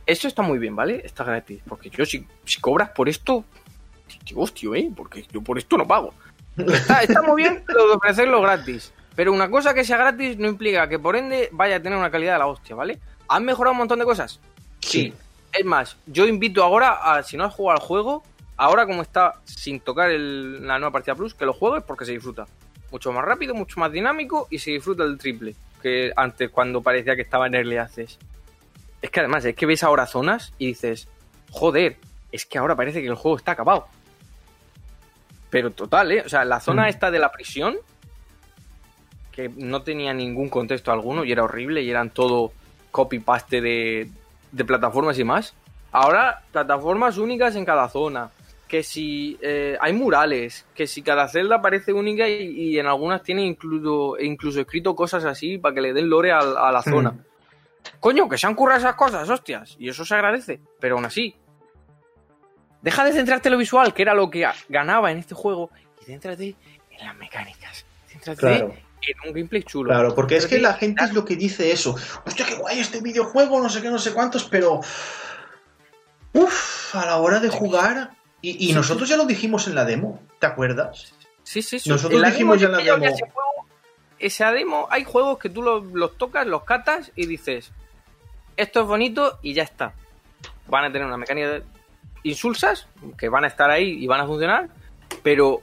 [0.05, 1.01] Eso está muy bien, ¿vale?
[1.03, 1.61] Está gratis.
[1.67, 3.43] Porque yo, si, si cobras por esto,
[4.25, 4.89] digo, hostia, ¿eh?
[4.95, 6.13] Porque yo por esto no pago.
[6.57, 8.93] Está, está muy bien lo de ofrecerlo gratis.
[9.15, 12.11] Pero una cosa que sea gratis no implica que por ende vaya a tener una
[12.11, 12.99] calidad de la hostia, ¿vale?
[13.27, 14.39] ¿Han mejorado un montón de cosas?
[14.79, 15.13] Sí.
[15.53, 18.23] Es más, yo invito ahora a, si no has jugado al juego,
[18.57, 22.11] ahora como está sin tocar el- la nueva partida plus, que lo juegues porque se
[22.11, 22.45] disfruta.
[22.91, 27.15] Mucho más rápido, mucho más dinámico y se disfruta el triple que antes cuando parecía
[27.15, 28.17] que estaba en Early Access.
[29.01, 31.07] Es que además, es que ves ahora zonas y dices,
[31.51, 31.97] joder,
[32.31, 33.87] es que ahora parece que el juego está acabado.
[35.49, 36.23] Pero total, ¿eh?
[36.25, 36.89] O sea, la zona Mm.
[36.89, 37.77] esta de la prisión,
[39.31, 42.51] que no tenía ningún contexto alguno y era horrible y eran todo
[42.91, 44.09] copy-paste de,
[44.51, 45.53] de plataformas y más.
[45.91, 48.29] Ahora, plataformas únicas en cada zona.
[48.67, 53.23] Que si eh, hay murales, que si cada celda parece única y, y en algunas
[53.23, 57.11] tiene incluso, incluso escrito cosas así para que le den lore a, a la zona.
[57.11, 57.19] Mm.
[58.01, 59.77] Coño, que se han currado esas cosas, hostias.
[59.79, 60.59] Y eso se agradece.
[60.81, 61.33] Pero aún así,
[62.81, 65.69] deja de centrarte en lo visual, que era lo que ganaba en este juego,
[66.01, 66.55] y céntrate
[66.91, 67.85] en las mecánicas.
[68.07, 68.73] Céntrate Claro.
[69.01, 69.89] en un gameplay chulo.
[69.89, 71.95] Claro, porque es que la gente es lo que dice eso.
[72.25, 74.81] Hostia, qué guay este videojuego, no sé qué, no sé cuántos, pero.
[76.33, 78.11] Uff, a la hora de jugar.
[78.41, 81.13] Y, nosotros ya lo dijimos en la demo, ¿te acuerdas?
[81.43, 81.89] Sí, sí, sí.
[81.89, 83.05] Nosotros la dijimos ya en la demo.
[83.05, 83.67] ese juego-
[84.19, 87.71] esa demo, hay juegos que tú los, los tocas, los catas y dices,
[88.55, 89.93] esto es bonito y ya está.
[90.67, 91.63] Van a tener una mecánica de
[92.29, 92.87] insulsas
[93.17, 94.69] que van a estar ahí y van a funcionar,
[95.23, 95.61] pero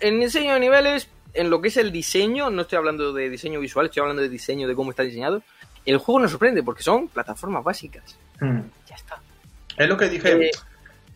[0.00, 3.60] en diseño de niveles, en lo que es el diseño, no estoy hablando de diseño
[3.60, 5.42] visual, estoy hablando de diseño de cómo está diseñado,
[5.86, 8.16] el juego nos sorprende porque son plataformas básicas.
[8.40, 8.60] Hmm.
[8.88, 9.20] Ya está.
[9.76, 10.46] Es lo que dije.
[10.46, 10.50] Eh,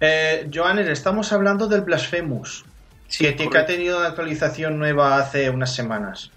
[0.01, 2.65] Eh, Joanes, estamos hablando del Blasphemous.
[3.17, 6.31] que, te- que ha tenido una actualización nueva hace unas semanas.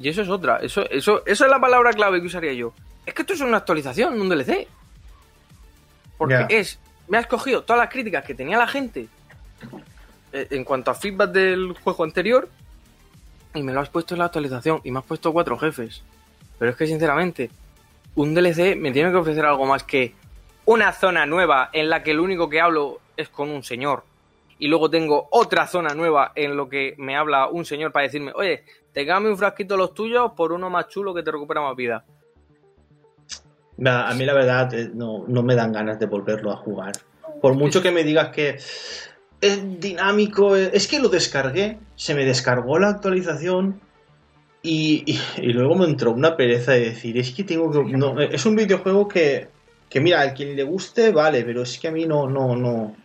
[0.00, 0.58] Y eso es otra.
[0.58, 2.72] Eso, eso, eso es la palabra clave que usaría yo.
[3.06, 4.66] Es que esto es una actualización, un DLC.
[6.16, 6.78] Porque es.
[7.08, 9.08] Me has cogido todas las críticas que tenía la gente
[10.32, 12.48] eh, en cuanto a feedback del juego anterior
[13.54, 16.02] y me lo has puesto en la actualización y me has puesto cuatro jefes.
[16.58, 17.50] Pero es que sinceramente,
[18.14, 20.14] un DLC me tiene que ofrecer algo más que
[20.64, 24.04] una zona nueva en la que lo único que hablo es con un señor.
[24.58, 28.32] Y luego tengo otra zona nueva en lo que me habla un señor para decirme,
[28.34, 32.04] oye, te un frasquito los tuyos por uno más chulo que te recupera más vida.
[33.86, 36.92] A mí la verdad eh, no, no me dan ganas de volverlo a jugar.
[37.40, 38.56] Por mucho que me digas que
[39.40, 43.80] es dinámico, eh, es que lo descargué, se me descargó la actualización
[44.62, 45.04] y,
[45.40, 47.84] y- luego me entró una pereza de decir, es que tengo que...
[47.96, 49.48] no, eh, es un videojuego que,
[49.88, 52.96] que, mira, a quien le guste, vale, pero es que a mí no, no, no,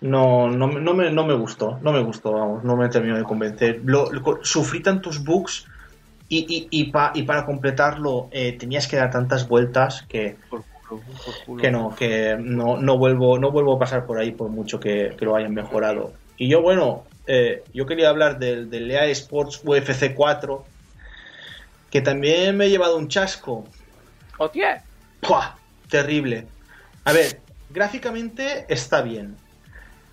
[0.00, 3.22] no, no, no, me, no me gustó, no me gustó, vamos, no me terminó de
[3.22, 3.80] convencer.
[3.84, 4.10] Lo-
[4.42, 5.66] sufrí tantos bugs
[6.28, 10.64] y, y, y, pa- y para completarlo eh, tenías que dar tantas vueltas que, Por
[10.64, 11.62] culo, por culo.
[11.62, 15.14] que no, que no, no vuelvo, no vuelvo a pasar por ahí por mucho que,
[15.18, 16.12] que lo hayan mejorado.
[16.36, 20.64] Y yo, bueno, eh, yo quería hablar del, del EA Sports UFC 4,
[21.90, 23.64] que también me he llevado un chasco.
[24.38, 24.82] ¡Hostia!
[25.20, 25.56] ¡Pua!
[25.88, 26.46] Terrible.
[27.04, 27.40] A ver,
[27.70, 29.36] gráficamente está bien.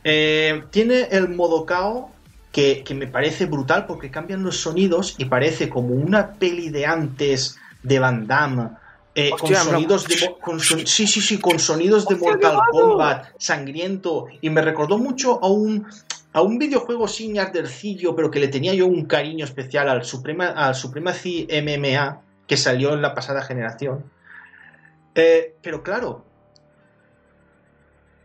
[0.03, 2.11] Eh, tiene el modo KO
[2.52, 6.86] que, que me parece brutal porque cambian los sonidos y parece como una peli de
[6.86, 8.69] antes de Van Damme.
[9.15, 12.32] eh, con Hostia, sonidos de mo- con son- sí sí sí con sonidos de Hostia,
[12.32, 12.60] Mortal.
[12.72, 15.86] Kombat sangriento y me recordó mucho a un
[16.34, 20.48] a un videojuego sin ardercillo pero que le tenía yo un cariño especial al Suprema
[20.48, 24.06] al Supremacy MMA que salió en la pasada generación
[25.15, 26.23] eh, pero claro,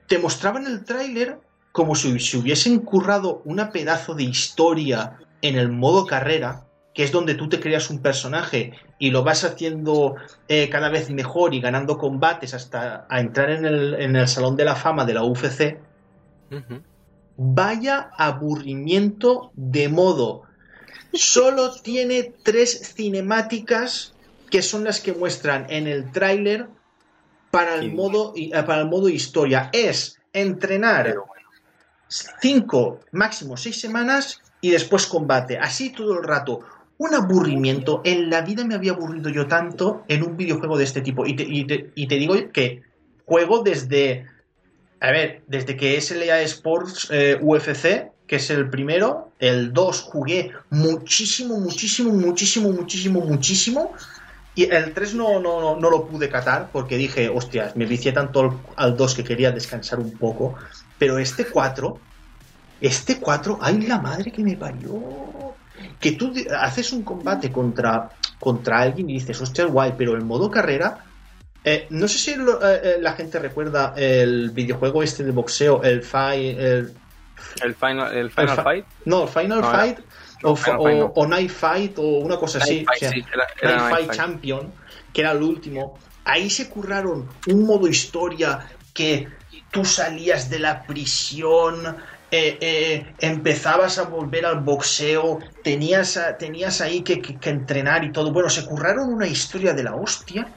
[0.06, 1.38] te mostraban el tráiler
[1.76, 7.12] como si se hubiesen currado una pedazo de historia en el modo carrera que es
[7.12, 10.14] donde tú te creas un personaje y lo vas haciendo
[10.48, 14.56] eh, cada vez mejor y ganando combates hasta a entrar en el, en el Salón
[14.56, 15.78] de la Fama de la UFC,
[17.36, 20.44] vaya aburrimiento de modo.
[21.12, 24.14] Solo tiene tres cinemáticas
[24.48, 26.68] que son las que muestran en el tráiler
[27.50, 29.68] para el modo eh, para el modo historia.
[29.74, 31.14] Es entrenar.
[32.08, 35.58] Cinco, máximo seis semanas y después combate.
[35.58, 36.60] Así todo el rato.
[36.98, 38.00] Un aburrimiento.
[38.04, 41.26] En la vida me había aburrido yo tanto en un videojuego de este tipo.
[41.26, 42.82] Y te, y te- y te digo que
[43.26, 44.26] juego desde.
[45.00, 50.00] A ver, desde que el EA Sports eh, UFC, que es el primero, el 2
[50.02, 53.92] jugué muchísimo, muchísimo, muchísimo, muchísimo, muchísimo.
[54.54, 58.12] Y el 3 no, no, no, no lo pude catar porque dije, hostias, me vicié
[58.12, 60.54] tanto al 2 que quería descansar un poco.
[60.98, 61.98] Pero este 4,
[62.80, 65.54] este 4, ay la madre que me parió.
[66.00, 70.50] Que tú haces un combate contra, contra alguien y dices, hostia, guay, pero el modo
[70.50, 70.98] carrera.
[71.68, 75.82] eh, no sé si lo- eh, eh, la gente recuerda el videojuego este de boxeo,
[75.82, 76.00] el.
[76.14, 76.92] El,
[77.62, 78.86] El Final, el final Fight.
[79.04, 79.98] no, el Final No, Fight.
[80.44, 81.12] no, o, Final o- Fight no.
[81.16, 82.84] o Night Fight o una cosa así.
[82.84, 84.20] Night Fight, o sea, sí, era- era Night Night Fight Fight.
[84.20, 84.72] Champion,
[85.12, 85.98] que era el último.
[86.24, 88.60] Ahí se curraron un modo historia
[88.94, 89.26] que
[89.76, 91.98] tú salías de la prisión,
[92.30, 98.32] eh, eh, empezabas a volver al boxeo, tenías, tenías ahí que entrenar y todo.
[98.32, 100.48] Bueno, se curraron una historia de la hostia.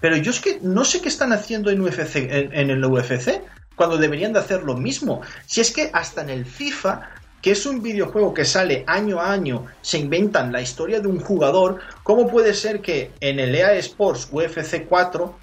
[0.00, 3.42] Pero yo es que no sé qué están haciendo en, UFC, en, en el UFC
[3.76, 5.20] cuando deberían de hacer lo mismo.
[5.44, 7.10] Si es que hasta en el FIFA,
[7.42, 11.20] que es un videojuego que sale año a año, se inventan la historia de un
[11.20, 15.41] jugador, ¿cómo puede ser que en el EA Sports UFC 4,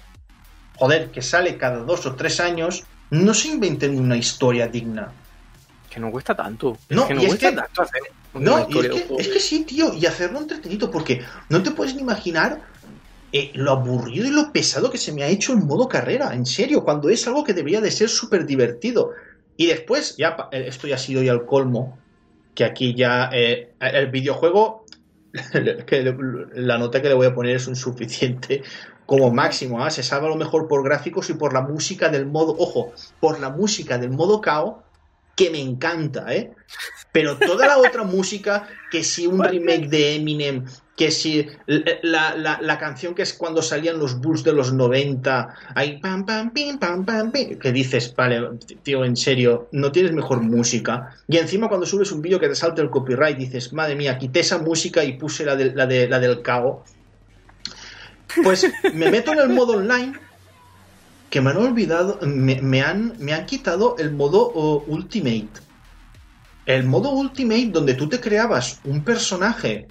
[0.80, 5.12] joder, que sale cada dos o tres años, no se inventen una historia digna?
[5.90, 6.78] Que no cuesta tanto.
[6.88, 8.00] No, es que no es cuesta que- tanto hacer
[8.32, 11.20] No, y es que, es sí, tío, y hacerlo entretenido, porque
[11.50, 12.62] no te puedes ni imaginar
[13.32, 16.46] eh, lo aburrido y lo pesado que se me ha hecho en modo carrera, en
[16.46, 19.12] serio, cuando es algo que debería de ser súper divertido.
[19.56, 21.98] Y después, ya, eh, esto ya ha sido ya el colmo,
[22.54, 24.86] que aquí ya eh, el videojuego,
[25.86, 26.16] que
[26.54, 28.62] la nota que le voy a poner es un suficiente
[29.10, 29.90] como máximo, ¿ah?
[29.90, 33.40] se salva a lo mejor por gráficos y por la música del modo, ojo, por
[33.40, 34.84] la música del modo KO,
[35.34, 36.52] que me encanta, ¿eh?
[37.10, 40.64] Pero toda la otra música, que si un remake de Eminem,
[40.96, 45.54] que si la, la- la canción que es cuando salían los Bulls de los 90,
[45.74, 48.48] ahí pam, pam, pim, pam, pam, pim, que dices, vale,
[48.84, 51.16] tío, en serio, no tienes mejor música.
[51.26, 54.38] Y encima cuando subes un vídeo que te salte el copyright, dices, madre mía, quité
[54.38, 56.84] esa música y puse la, de, la, de, la del cago.
[58.42, 60.12] Pues me meto en el modo online
[61.30, 64.50] que me han olvidado, me, han, me han quitado el modo
[64.86, 65.48] Ultimate.
[66.66, 69.86] El modo Ultimate donde tú te creabas un personaje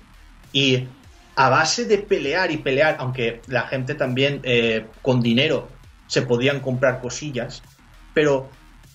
[0.52, 0.88] y
[1.36, 5.70] a base de pelear y pelear, aunque la gente también eh, con dinero
[6.07, 7.64] se podían comprar cosillas,
[8.14, 8.49] pero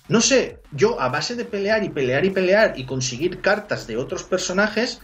[0.07, 3.97] no sé, yo a base de pelear y pelear y pelear y conseguir cartas de
[3.97, 5.01] otros personajes,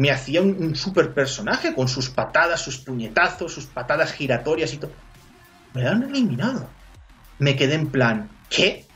[0.00, 4.78] me hacía un, un super personaje con sus patadas, sus puñetazos, sus patadas giratorias y
[4.78, 4.92] todo.
[5.74, 6.66] Me la han eliminado.
[7.38, 8.86] Me quedé en plan, ¿qué?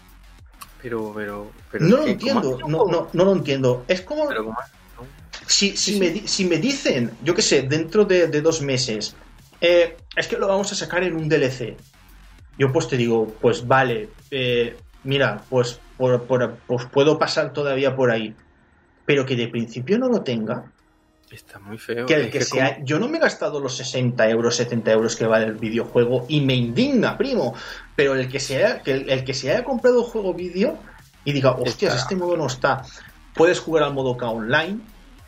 [0.80, 1.84] Pero, pero, pero.
[1.84, 3.84] No lo entiendo, no, no, no lo entiendo.
[3.86, 4.54] Es como Pero
[5.46, 9.14] si, si, Sí, me, si me dicen, yo qué sé, dentro de, de dos meses,
[9.60, 11.76] eh, es que lo vamos a sacar en un DLC.
[12.58, 17.94] Yo pues te digo, pues vale, eh, mira, pues, por- por- pues puedo pasar todavía
[17.94, 18.34] por ahí.
[19.04, 20.72] Pero que de principio no lo tenga.
[21.34, 22.06] Está muy feo.
[22.06, 24.92] Que el es que que sea, yo no me he gastado los 60 euros, 70
[24.92, 27.54] euros que vale el videojuego y me indigna, primo.
[27.96, 30.78] Pero el que sea, que el, el que se haya comprado el juego vídeo
[31.24, 32.02] y diga, hostias, Está.
[32.02, 32.82] este modo no está.
[33.34, 34.78] Puedes jugar al modo K online,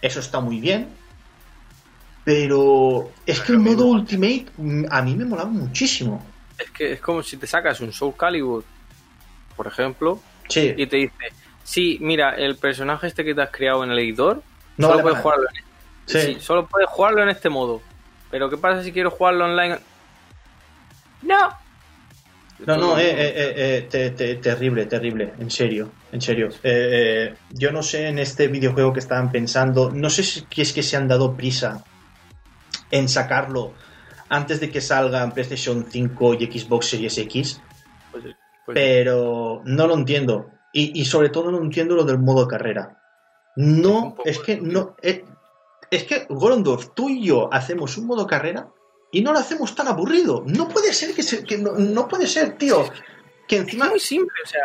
[0.00, 0.88] eso está muy bien.
[2.24, 3.86] Pero es que el modo.
[3.86, 6.24] Ultimate mm, a mí me molaba muchísimo.
[6.58, 8.64] Es que es como si te sacas un Soul Calibur,
[9.56, 11.32] por ejemplo, Sí, y te dice,
[11.64, 14.42] sí, mira, el personaje este que te has creado en el editor,
[14.76, 15.56] no solo vale puedes jugarlo en
[16.06, 16.20] Sí.
[16.20, 17.80] sí, solo puedes jugarlo en este modo.
[18.30, 19.78] Pero ¿qué pasa si quiero jugarlo online?
[21.22, 21.48] No.
[22.66, 26.48] No, no, eh, eh, eh, eh, te- te- terrible, terrible, en serio, en serio.
[26.62, 30.72] Eh, eh, yo no sé en este videojuego que estaban pensando, no sé si es
[30.72, 31.84] que se han dado prisa
[32.90, 33.74] en sacarlo
[34.30, 37.60] antes de que salga en PlayStation 5 y Xbox Series X,
[38.10, 38.24] Pues,
[38.64, 40.50] pues, pero no lo entiendo.
[40.72, 42.96] Y, y sobre todo no entiendo lo del modo carrera.
[43.56, 44.96] No, es que no,
[45.90, 48.68] es, es que Gorondorf, tú y yo hacemos un modo carrera
[49.10, 50.42] y no lo hacemos tan aburrido.
[50.46, 52.84] No puede ser que, se, que no, no puede ser, tío.
[53.48, 54.60] Que es encima muy simple, o sea,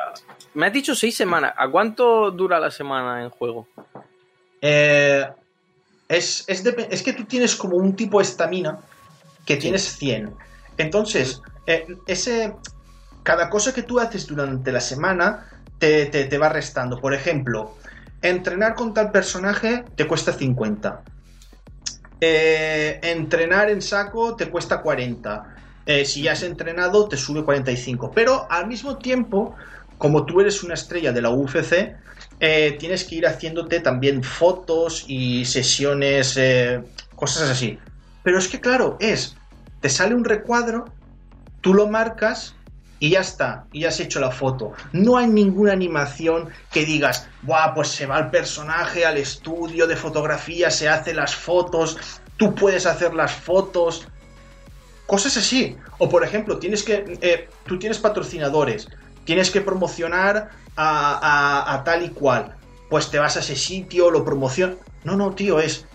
[0.55, 1.53] me has dicho seis semanas.
[1.55, 3.67] ¿A cuánto dura la semana en juego?
[4.61, 5.25] Eh,
[6.09, 8.79] Es, es, es que tú tienes como un tipo de estamina
[9.45, 10.35] que tienes 100.
[10.77, 12.53] Entonces, eh, ese,
[13.23, 15.47] cada cosa que tú haces durante la semana
[15.79, 16.99] te, te- te va restando.
[16.99, 17.77] Por ejemplo,
[18.21, 21.01] entrenar con tal personaje te cuesta 50.
[22.23, 25.55] Eh, entrenar en saco te cuesta 40.
[25.87, 28.11] Eh, si ya has entrenado, te sube 45.
[28.13, 29.55] Pero al mismo tiempo,
[29.97, 31.95] como tú eres una estrella de la UFC,
[32.39, 36.39] eh, tienes que ir haciéndote también fotos y sesiones,
[37.15, 37.79] cosas así.
[38.23, 39.35] Pero es que, claro, es,
[39.79, 40.85] te sale un recuadro,
[41.61, 42.55] tú lo marcas
[43.01, 44.73] y ya está, y ya has hecho la foto.
[44.93, 49.95] No hay ninguna animación que digas, Buah, pues se va el personaje al estudio de
[49.95, 51.97] fotografía, se hace las fotos,
[52.37, 54.07] tú puedes hacer las fotos.
[55.07, 55.75] Cosas así.
[55.97, 57.17] O por ejemplo, tienes que.
[57.21, 58.87] eh, tú tienes patrocinadores.
[59.25, 62.55] Tienes que promocionar a, a- a tal y cual.
[62.89, 64.77] Pues te vas a ese sitio, lo promocionas.
[65.03, 65.85] No, no, tío, es.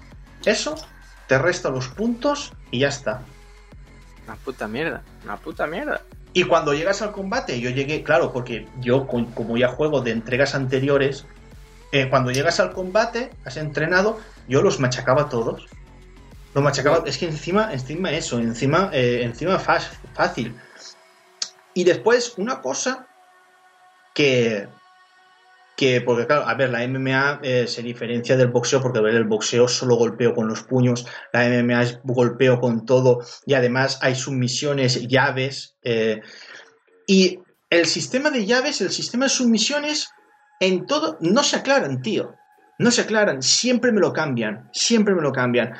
[0.45, 0.75] Eso,
[1.29, 3.23] te resta los puntos y ya está.
[4.27, 6.03] Una puta mierda, una puta mierda.
[6.37, 10.11] Y cuando llegas al combate, yo llegué, claro, porque yo, co- como ya juego de
[10.11, 11.25] entregas anteriores,
[11.93, 15.67] eh, cuando llegas al combate, has entrenado, yo los machacaba todos.
[16.53, 20.55] Los machacaba, es que encima, encima eso, encima, eh, encima fácil.
[21.73, 23.07] Y después, una cosa
[24.13, 24.69] que.
[25.77, 29.15] Que, porque claro, a ver, la MMA eh, se diferencia del boxeo porque a ver,
[29.15, 33.99] el boxeo solo golpeo con los puños, la MMA es golpeo con todo y además
[34.01, 35.77] hay sumisiones, llaves.
[35.83, 36.21] eh,
[37.07, 37.39] y
[37.71, 40.09] el sistema de llaves, el sistema de sumisiones,
[40.61, 42.35] en todo, no se aclaran, tío.
[42.79, 45.73] No se aclaran, siempre me lo cambian, siempre me lo cambian.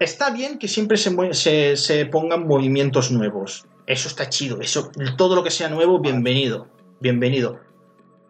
[0.00, 3.66] Está bien que siempre se, se, se pongan movimientos nuevos.
[3.86, 6.68] Eso está chido, eso, todo lo que sea nuevo, bienvenido,
[7.00, 7.60] bienvenido.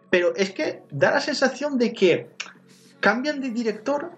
[0.09, 2.29] Pero es que da la sensación de que
[2.99, 4.11] cambian de director,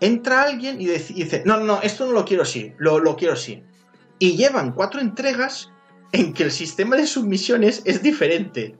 [0.00, 3.34] entra alguien y dice, no, no, no, esto no lo quiero así, lo, lo quiero
[3.34, 3.62] así.
[4.20, 5.70] Y llevan cuatro entregas
[6.12, 8.76] en que el sistema de submisiones es diferente.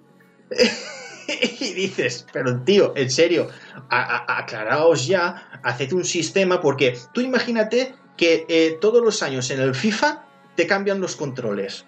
[1.61, 3.49] y dices, pero tío, en serio,
[3.91, 9.51] a- a- aclaraos ya, haced un sistema, porque tú imagínate que eh, todos los años
[9.51, 10.25] en el FIFA
[10.55, 11.85] te cambian los controles.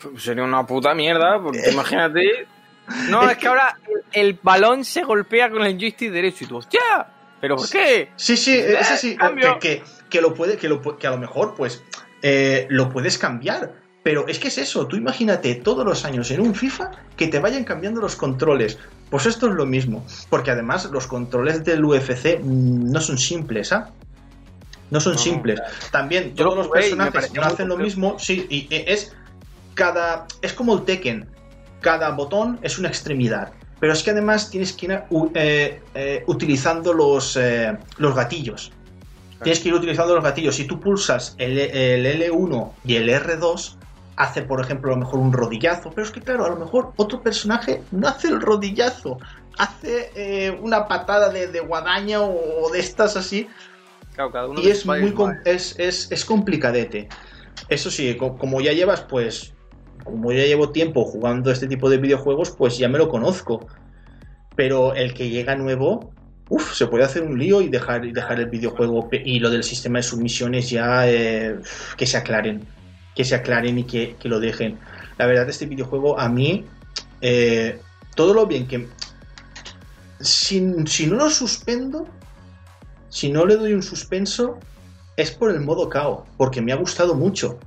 [0.00, 2.46] Pues sería una puta mierda, porque imagínate.
[3.08, 3.78] No, es que ahora
[4.12, 6.80] el, balón se golpea con el joystick derecho y tú, ¡hostia!
[7.40, 8.10] ¿Pero por qué?
[8.16, 9.10] Sí, sí, es así.
[9.10, 9.58] Eh, cambio.
[9.58, 11.82] Que, que- que lo puede, que, lo, que a lo mejor, pues,
[12.22, 13.72] eh, lo puedes cambiar.
[14.02, 17.40] Pero es que es eso, tú imagínate todos los años en un FIFA que te
[17.40, 18.78] vayan cambiando los controles.
[19.10, 20.06] Pues esto es lo mismo.
[20.30, 23.90] Porque además los controles del UFC no son simples, ¿ah?
[24.90, 25.60] No son No, simples.
[25.90, 28.16] También todos lo los personajes no hacen lo mismo.
[28.20, 29.12] Sí, y es
[29.74, 30.26] cada.
[30.40, 31.28] Es como el Tekken.
[31.86, 33.52] Cada botón es una extremidad.
[33.78, 35.02] Pero es que además tienes que ir
[35.34, 38.72] eh, eh, utilizando los, eh, los gatillos.
[39.40, 40.56] Tienes que ir utilizando los gatillos.
[40.56, 43.76] Si tú pulsas el, el L1 y el R2,
[44.16, 45.92] hace, por ejemplo, a lo mejor un rodillazo.
[45.94, 49.18] Pero es que, claro, a lo mejor otro personaje no hace el rodillazo.
[49.56, 53.46] Hace una patada de, de guadaña o de estas así.
[54.16, 55.14] Claro, cada uno Y es muy
[55.44, 57.08] es, es, es complicadete.
[57.68, 59.52] Eso sí, co- como ya llevas, pues,
[60.04, 63.66] como ya llevo tiempo jugando este tipo de videojuegos, pues ya me lo conozco.
[64.54, 66.12] Pero el que llega nuevo,
[66.48, 69.08] uff, se puede hacer un lío y dejar, el videojuego.
[69.12, 71.56] Y lo del sistema de submisiones ya eh,
[71.96, 72.64] que se aclaren.
[73.14, 74.78] Que se aclaren y que, que lo dejen.
[75.18, 76.64] La verdad, este videojuego a mí,
[77.20, 77.78] eh,
[78.14, 78.88] todo lo bien que...
[80.20, 82.06] Si, si no lo suspendo,
[83.08, 84.58] si no le doy un suspenso,
[85.16, 87.58] es por el modo KO, porque me ha gustado mucho.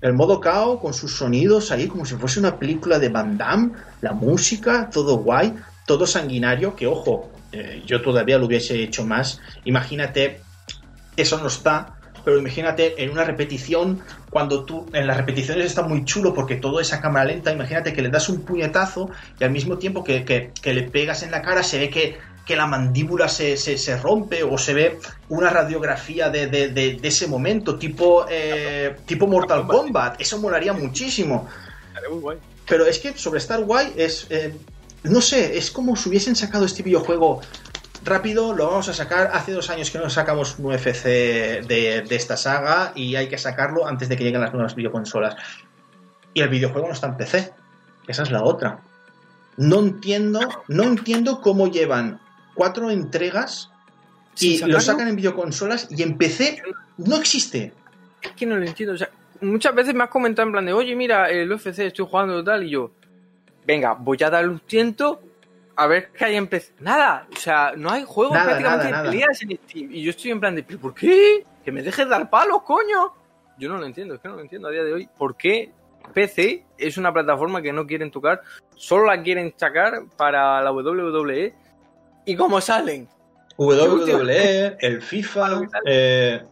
[0.00, 3.72] El modo KO con sus sonidos ahí como si fuese una película de Van Damme,
[4.00, 5.54] la música, todo guay,
[5.86, 9.40] todo sanguinario, que ojo, eh, yo todavía lo hubiese hecho más.
[9.64, 10.40] Imagínate,
[11.16, 11.94] eso no está,
[12.24, 14.00] pero imagínate en una repetición,
[14.30, 17.92] cuando tú, en las repeticiones está muy chulo porque todo es a cámara lenta, imagínate
[17.92, 21.42] que le das un puñetazo y al mismo tiempo que- que le pegas en la
[21.42, 24.98] cara se ve que, que la mandíbula se, se- se rompe o se ve
[25.28, 30.20] una radiografía de, de- de- de ese momento, tipo, eh, tipo Mortal Kombat.
[30.20, 31.48] Eso molaría muchísimo.
[32.66, 34.26] Pero es que sobre Star Wars es.
[34.30, 34.54] eh,
[35.04, 37.40] no sé, es como si hubiesen sacado este videojuego
[38.04, 39.30] rápido, lo vamos a sacar.
[39.34, 43.38] Hace dos años que no sacamos un UFC de, de esta saga y hay que
[43.38, 45.34] sacarlo antes de que lleguen las nuevas videoconsolas.
[46.34, 47.52] Y el videojuego no está en PC.
[48.08, 48.80] Esa es la otra.
[49.56, 52.20] No entiendo, no entiendo cómo llevan
[52.54, 53.70] cuatro entregas
[54.38, 56.62] y lo sacan en videoconsolas y en PC
[56.98, 57.72] no existe.
[58.20, 58.94] Es que no lo entiendo.
[58.94, 59.10] O sea,
[59.40, 62.64] muchas veces me has comentado en plan de, oye, mira, el UFC estoy jugando tal,
[62.64, 62.92] y yo,
[63.66, 65.20] venga, voy a darle un tiento
[65.76, 66.74] a ver qué hay en PC.
[66.80, 69.10] Nada, o sea, no hay juegos Nada, prácticamente nada, de nada.
[69.10, 69.92] peleas en Steam.
[69.92, 71.44] Y yo estoy en plan de, ¿pero por qué?
[71.64, 73.12] Que me dejes dar palos, coño.
[73.58, 75.08] Yo no lo entiendo, es que no lo entiendo a día de hoy.
[75.16, 75.72] ¿Por qué
[76.14, 78.42] PC es una plataforma que no quieren tocar?
[78.74, 81.54] Solo la quieren sacar para la WWE.
[82.24, 83.08] ¿Y cómo salen?
[83.56, 86.42] WWE, el FIFA, eh,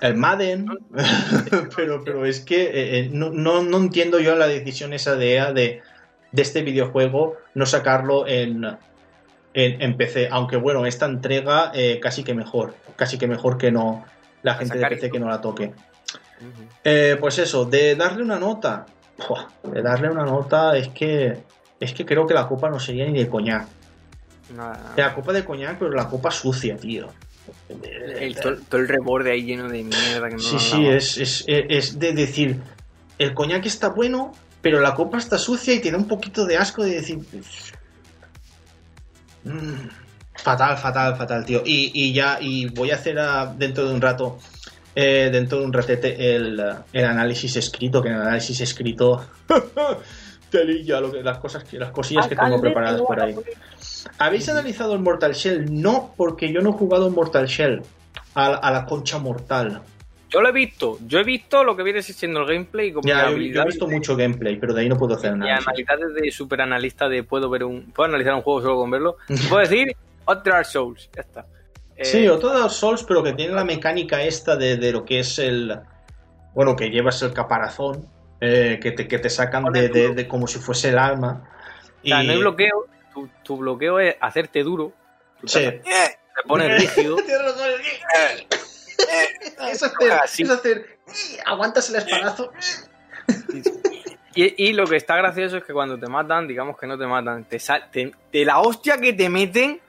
[0.00, 0.66] el Madden.
[1.76, 5.34] pero, pero es que eh, eh, no, no, no entiendo yo la decisión esa de
[5.34, 5.82] EA de,
[6.32, 8.64] de este videojuego no sacarlo en,
[9.54, 10.28] en, en PC.
[10.30, 12.74] Aunque bueno, esta entrega eh, casi que mejor.
[12.96, 14.04] Casi que mejor que no
[14.42, 15.72] la gente de PC que no la toque.
[16.82, 18.84] Eh, pues eso, de darle una nota.
[19.62, 21.38] De darle una nota es que.
[21.80, 23.66] Es que creo que la copa no sería ni de coñac.
[24.50, 24.94] Nada, nada.
[24.96, 27.08] La copa de coñac, pero la copa sucia, tío.
[27.68, 31.44] El, todo, todo el reborde ahí lleno de mierda que no Sí, sí, es, es,
[31.46, 32.60] es de decir,
[33.18, 36.56] el coñac está bueno, pero la copa está sucia y te da un poquito de
[36.56, 37.18] asco de decir...
[39.44, 39.88] "Mm,
[40.36, 41.62] fatal, fatal, fatal, tío.
[41.64, 44.38] Y, y ya, y voy a hacer ah, dentro de un rato,
[44.94, 46.62] eh, dentro de un ratete, el,
[46.92, 49.26] el análisis escrito, que en el análisis escrito...
[50.50, 53.34] telilla, lo que, las cosas que las cosillas que tengo preparadas por ahí.
[54.18, 55.66] ¿Habéis analizado el Mortal Shell?
[55.82, 57.82] No, porque yo no he jugado en Mortal Shell.
[58.34, 59.80] A, la- a la concha mortal.
[60.30, 60.98] Yo lo he visto.
[61.06, 63.86] Yo he visto lo que viene siendo el gameplay como Ya, yo, yo he visto
[63.86, 65.56] de- mucho gameplay, pero de ahí no puedo hacer y nada.
[65.58, 69.16] analidades de super analista de puedo ver un puedo analizar un juego solo con verlo.
[69.48, 69.94] Puedo decir
[70.44, 71.46] Dark Souls, ya está.
[71.96, 75.04] Eh, Sí, o todos los Souls, pero que tiene la mecánica esta de, de lo
[75.04, 75.78] que es el.
[76.54, 78.04] Bueno, que llevas el caparazón,
[78.40, 81.48] eh, que, te, que te sacan de, de- de como si fuese el alma.
[82.02, 82.86] o sea, no hay bloqueo.
[83.14, 84.92] Tu, tu bloqueo es hacerte duro.
[85.44, 85.60] Sí.
[85.60, 87.16] te, te pones rígido.
[87.16, 87.70] Razón,
[89.70, 90.98] es hacer, es hacer.
[91.46, 92.50] Aguantas el espadazo.
[94.34, 97.06] Y, y lo que está gracioso es que cuando te matan, digamos que no te
[97.06, 98.12] matan, te, sal- te-
[98.44, 99.80] la hostia que te meten,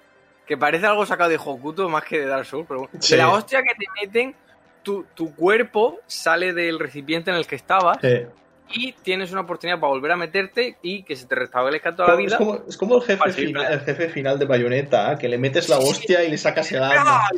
[0.45, 3.13] que parece algo sacado de Hokuto más que de Dark Souls, pero bueno, Sí.
[3.13, 4.35] de la hostia que te meten,
[4.83, 8.27] tu, tu cuerpo sale del recipiente en el que estabas Sí.
[8.73, 12.13] Y tienes una oportunidad para volver a meterte y que se te restablezca toda la
[12.15, 12.37] Es vida.
[12.37, 15.17] como, es como el, jefe final, el jefe final de Bayonetta, ¿eh?
[15.19, 17.21] que le metes la hostia y le sacas el alma.
[17.25, 17.29] ¡Ah!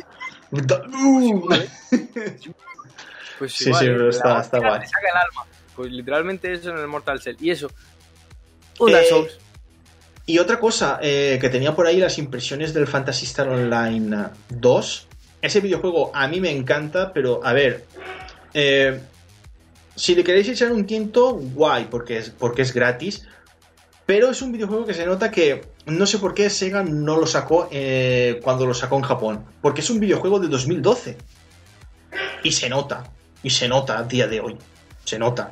[0.50, 1.48] Uh.
[3.38, 4.80] Pues Sí, igual, sí, pero está- guay.
[4.80, 5.46] te saca el alma.
[5.76, 7.36] Pues literalmente eso en el Mortal Shell.
[7.40, 7.70] Y eso.
[8.80, 9.38] Un Dark Eh, Souls.
[10.26, 15.08] Y otra cosa, eh, que tenía por ahí las impresiones del Phantasy Star Online 2.
[15.40, 17.84] Ese videojuego a mí me encanta, pero a ver,
[18.54, 19.00] eh,
[19.98, 23.26] si le queréis echar un tiento, guay, porque es, porque es gratis.
[24.06, 27.26] Pero es un videojuego que se nota que no sé por qué Sega no lo
[27.26, 29.44] sacó eh, cuando lo sacó en Japón.
[29.60, 31.18] Porque es un videojuego de 2012.
[32.42, 33.04] Y se nota.
[33.42, 34.56] Y se nota a día de hoy.
[35.04, 35.50] Se nota.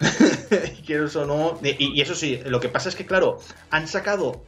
[0.86, 1.58] Quieres o no.
[1.62, 3.38] Y, y eso sí, lo que pasa es que, claro,
[3.70, 4.42] han sacado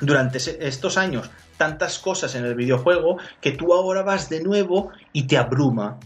[0.00, 5.28] durante estos años tantas cosas en el videojuego que tú ahora vas de nuevo y
[5.28, 6.00] te abruma.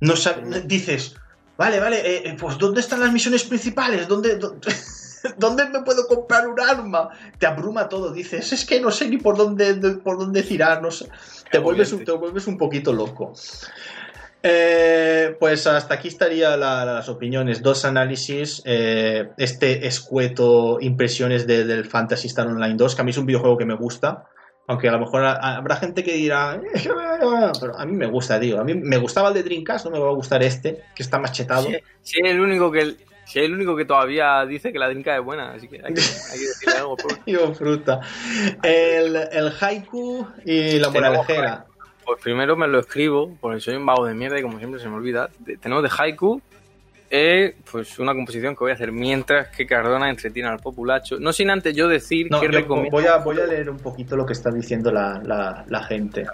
[0.00, 1.14] No sab- dices,
[1.60, 4.08] vale, vale, eh, eh, pues ¿dónde están las misiones principales?
[4.08, 4.68] ¿Dónde, dónde,
[5.36, 7.10] dónde me puedo comprar un arma?
[7.38, 10.80] Te abruma todo, dices, es que no sé ni por dónde, de- por dónde tirar,
[10.80, 11.06] no sé.
[11.52, 13.34] Te vuelves, un, te vuelves un poquito loco.
[14.42, 21.64] Eh, pues hasta aquí estaría la- las opiniones, dos análisis, eh, este escueto impresiones de-
[21.66, 24.24] del Fantasy Star Online 2, que a mí es un videojuego que me gusta,
[24.70, 26.90] aunque a lo mejor ha- habrá gente que dirá, "Eh,
[27.60, 29.98] pero a mí me gusta, tío, a mí me gustaba el de Dreamcast, no me
[29.98, 31.64] va a gustar este, que está más chetado.
[31.66, 32.94] Si, si es el único que
[33.24, 35.94] si es el único que todavía dice que la drinka es buena, así que hay
[35.94, 36.96] que, hay que decirle algo.
[37.24, 38.00] Tío, fruta.
[38.62, 41.64] El, el haiku y la moralejera.
[42.04, 44.88] Pues primero me lo escribo, porque soy un vago de mierda y como siempre se
[44.88, 45.28] me olvida.
[45.60, 46.40] Tenemos de haiku,
[47.12, 51.18] eh, pues una composición que voy a hacer mientras que Cardona entretiene al populacho.
[51.18, 52.90] No sin antes yo decir No, que yo recomiendo.
[52.92, 56.24] voy, a, voy a leer un poquito lo que está diciendo la, la- la gente.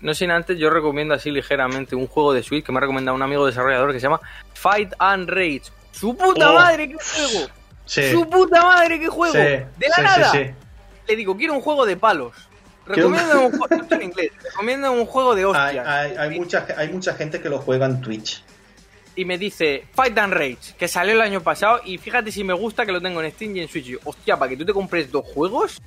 [0.00, 3.14] No sin antes yo recomiendo así ligeramente un juego de Switch que me ha recomendado
[3.14, 4.20] un amigo desarrollador que se llama
[4.54, 5.62] Fight and Rage.
[5.90, 6.54] ¡Su puta Oh.
[6.54, 7.46] madre, qué juego!
[7.84, 9.34] Sí, ¡Su puta madre, qué juego!
[9.34, 10.32] sí, ¡De la sí, nada!
[11.06, 12.32] Le digo, quiero un juego de palos.
[12.86, 14.32] Un- Recomiendo un juego en inglés.
[14.42, 15.86] Recomiendo un juego de Hay, hostias.
[15.86, 18.42] hay- hay mucha, hay mucha gente que lo juega en Twitch.
[19.16, 22.54] Y me dice Fight and Rage, que salió el año pasado y fíjate si me
[22.54, 23.86] gusta que lo tengo en Steam y en Switch.
[23.86, 25.80] Y yo, hostia, para que tú te compres dos juegos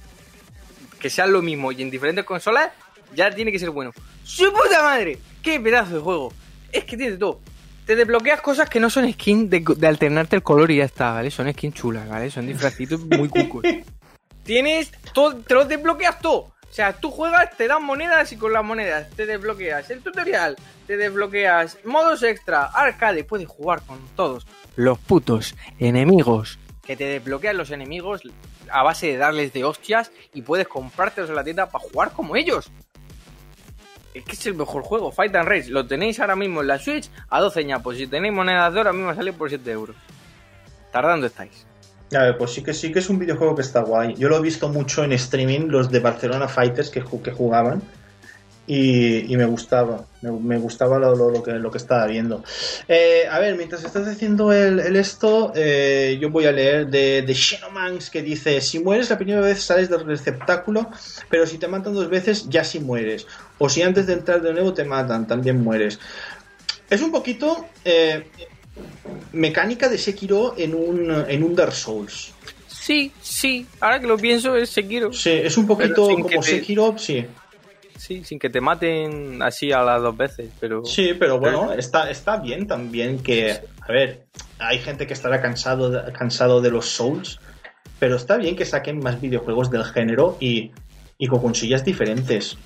[0.99, 2.71] que sean lo mismo y en diferentes consolas,
[3.15, 3.91] ya tiene que ser bueno.
[4.23, 5.19] ¡Su puta madre!
[5.41, 6.33] ¡Qué pedazo de juego!
[6.71, 7.39] Es que tiene todo.
[7.85, 11.11] Te desbloqueas cosas que no son skins de, de alternarte el color y ya está,
[11.13, 11.31] ¿vale?
[11.31, 12.29] Son skins chulas, ¿vale?
[12.29, 13.63] Son disfrazitos muy cucos.
[14.43, 16.53] Tienes todo, te los desbloqueas todo.
[16.69, 20.55] O sea, tú juegas, te dan monedas y con las monedas te desbloqueas el tutorial,
[20.85, 24.45] te desbloqueas modos extra, arcade, puedes jugar con todos
[24.75, 26.59] los putos enemigos.
[26.85, 28.21] Que te desbloquean los enemigos
[28.71, 32.35] a base de darles de hostias y puedes comprártelos en la tienda para jugar como
[32.35, 32.71] ellos.
[34.13, 35.69] Es que es el mejor juego, Fight and Race.
[35.69, 37.97] Lo tenéis ahora mismo en la Switch a 12 ñapos.
[37.97, 39.95] Si tenéis monedas de oro, a mí me sale por 7 euros.
[40.91, 41.67] Tardando estáis.
[42.13, 44.15] A ver, pues sí que sí que es un videojuego que está guay.
[44.15, 47.81] Yo lo he visto mucho en streaming, los de Barcelona Fighters que, que jugaban.
[48.69, 52.43] Y, y, me gustaba, me, gustaba lo, lo, que, lo que estaba viendo.
[52.89, 57.33] Eh, a ver, mientras estás haciendo el, esto, eh, yo voy a leer de, de
[57.33, 60.91] Xenomans que dice, si mueres la primera vez sales del receptáculo,
[61.29, 63.25] pero si te matan dos veces ya sí mueres.
[63.57, 65.97] O si antes de entrar de nuevo te matan, también mueres.
[66.89, 68.27] Es un poquito eh,
[69.33, 72.33] mecánica de Sekiro en un, en un Dark Souls.
[72.67, 75.11] Sí, sí, ahora que lo pienso es Sekiro.
[75.11, 76.41] Sí, es un poquito como te...
[76.41, 77.25] Sekiro, sí.
[77.97, 80.85] Sí, sin que te maten así a las dos veces, pero...
[80.85, 83.59] Sí, pero bueno, está, está bien también que...
[83.81, 84.27] A ver,
[84.59, 87.39] hay gente que estará cansado de, cansado de los Souls,
[87.99, 90.71] pero está bien que saquen más videojuegos del género y,
[91.17, 92.57] y con consillas diferentes.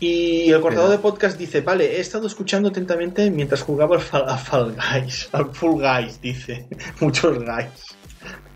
[0.00, 4.28] Y el cortador de podcast dice, vale, he estado escuchando atentamente mientras jugaba al Fall,
[4.28, 6.68] a Fall Guys, al Full Guys, dice.
[7.00, 7.96] Muchos guys.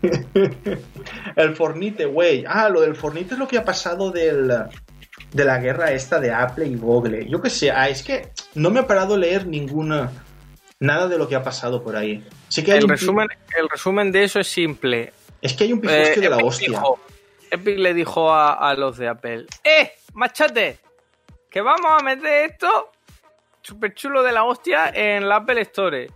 [1.35, 2.45] el Fornite, güey.
[2.47, 4.51] Ah, lo del Fornite es lo que ha pasado del
[5.31, 7.27] de la guerra esta de Apple y Google.
[7.27, 10.11] Yo que sé, ah, es que no me he parado a leer ninguna
[10.79, 12.23] nada de lo que ha pasado por ahí.
[12.49, 12.91] Sí que hay el, un...
[12.91, 15.11] resumen, el resumen de eso es simple.
[15.41, 16.69] Es que hay un pifostio eh, de la Epic hostia.
[16.69, 16.99] Dijo,
[17.51, 20.79] Epic le dijo a, a, los de Apple, ¡eh, machate!
[21.53, 22.89] Que vamos a meter esto
[23.61, 26.09] súper chulo de la hostia en la Apple Store.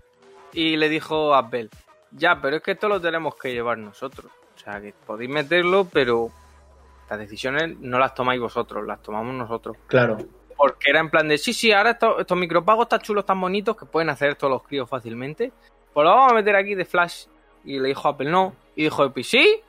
[0.53, 1.69] Y le dijo Apple,
[2.11, 4.31] ya, pero es que esto lo tenemos que llevar nosotros.
[4.55, 6.31] O sea, que podéis meterlo, pero
[7.09, 9.77] las decisiones no las tomáis vosotros, las tomamos nosotros.
[9.85, 10.17] Claro.
[10.55, 13.77] Porque era en plan de, sí, sí, ahora estos, estos micropagos están chulos, tan bonitos
[13.77, 15.51] que pueden hacer todos los críos fácilmente.
[15.93, 17.25] Pues lo vamos a meter aquí de Flash.
[17.63, 18.55] Y le dijo Apple, no.
[18.75, 19.61] Y dijo Epic, sí.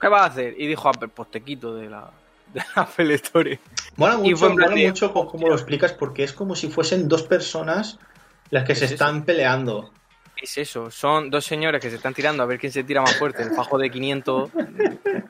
[0.00, 0.54] ¿Qué vas a hacer?
[0.56, 2.10] Y dijo Apple, pues te quito de la,
[2.52, 3.58] de la Apple Store.
[4.00, 7.98] Mola mucho, mola mucho cómo lo explicas porque es como si fuesen dos personas
[8.48, 9.92] las que se Es están peleando.
[10.40, 13.14] Es eso, son dos señores que se están tirando a ver quién se tira más
[13.18, 13.42] fuerte.
[13.42, 14.50] El fajo de 500,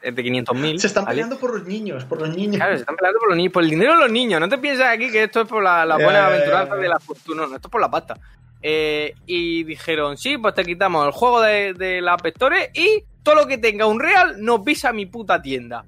[0.02, 0.78] eh, de 500.000.
[0.78, 1.16] Se están ¿vale?
[1.16, 2.58] peleando por los niños, por los niños.
[2.58, 4.38] Claro, se están peleando por los niños, por el dinero de los niños.
[4.38, 7.00] No te piensas aquí que esto es por la, la buena ya, aventuranza de la
[7.00, 8.20] fortuna, no, esto es por la pasta.
[8.62, 13.02] Eh, y dijeron, sí, pues te quitamos el juego de, de la App Store y
[13.24, 15.84] todo lo que tenga un real nos visa mi puta tienda.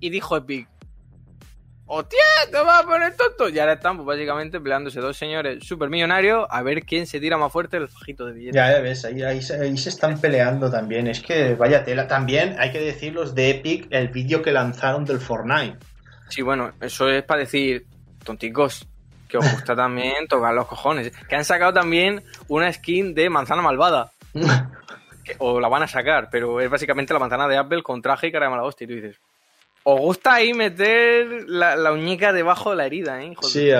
[0.00, 0.68] Y dijo Epic,
[1.86, 2.18] hostia,
[2.50, 3.48] te vas a poner tonto.
[3.48, 7.38] Y ahora están, pues básicamente peleándose dos señores super millonarios a ver quién se tira
[7.38, 8.54] más fuerte el fajito de billetes.
[8.56, 11.06] Ya, ya ves, ahí, ahí, se, ahí se están peleando también.
[11.06, 12.06] Es que vaya tela.
[12.08, 15.78] También hay que decir los de Epic, el vídeo que lanzaron del Fortnite.
[16.28, 17.86] Sí, bueno, eso es para decir,
[18.24, 18.86] tonticos,
[19.28, 21.12] que os gusta también tocar los cojones.
[21.28, 24.10] Que han sacado también una skin de manzana malvada.
[25.24, 28.28] que- o la van a sacar, pero es básicamente la manzana de Apple con traje
[28.28, 28.84] y cara de mala hostia.
[28.84, 29.16] Y tú dices,
[29.88, 33.30] os gusta ahí meter la, la uñica debajo de la herida, ¿eh?
[33.30, 33.70] de Sí.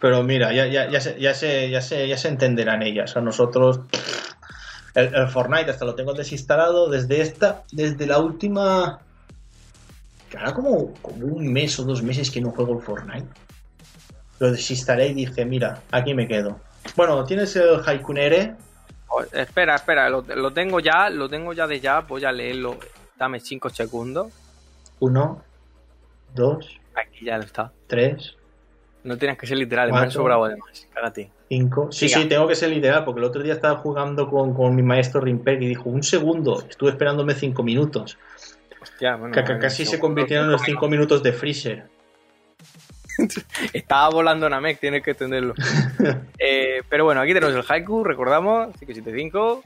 [0.00, 3.16] Pero mira, ya, ya, ya, se, ya, se, ya, se, ya se entenderán ellas.
[3.16, 3.78] A nosotros.
[4.92, 7.62] El, el Fortnite hasta lo tengo desinstalado desde esta.
[7.70, 8.98] Desde la última.
[10.36, 13.28] Ahora como, como un mes o dos meses que no juego el Fortnite.
[14.40, 16.58] Lo desinstalé y dije, mira, aquí me quedo.
[16.96, 18.56] Bueno, tienes el Haikunere.
[19.06, 22.78] Oh, espera, espera, lo, lo tengo ya, lo tengo ya de ya, voy a leerlo.
[23.16, 24.32] Dame 5 segundos.
[25.00, 25.42] Uno,
[26.34, 27.72] dos, Aquí ya lo está.
[27.86, 28.36] tres,
[29.02, 30.04] No tienes que ser literal, me Cuatro.
[30.06, 30.88] han sobrado además.
[30.94, 31.30] Cágate.
[31.48, 31.90] cinco.
[31.92, 32.22] Sí, Siga.
[32.22, 35.20] sí, tengo que ser literal, porque el otro día estaba jugando con, con mi maestro
[35.20, 36.64] Rimpeg y dijo, un segundo.
[36.68, 38.16] Estuve esperándome cinco minutos.
[38.80, 41.84] Hostia, bueno, casi se convirtieron en los 5 minutos de Freezer.
[43.72, 45.54] Estaba volando Namek, tienes que entenderlo.
[46.38, 49.62] Eh, pero bueno, aquí tenemos el haiku, recordamos, 575.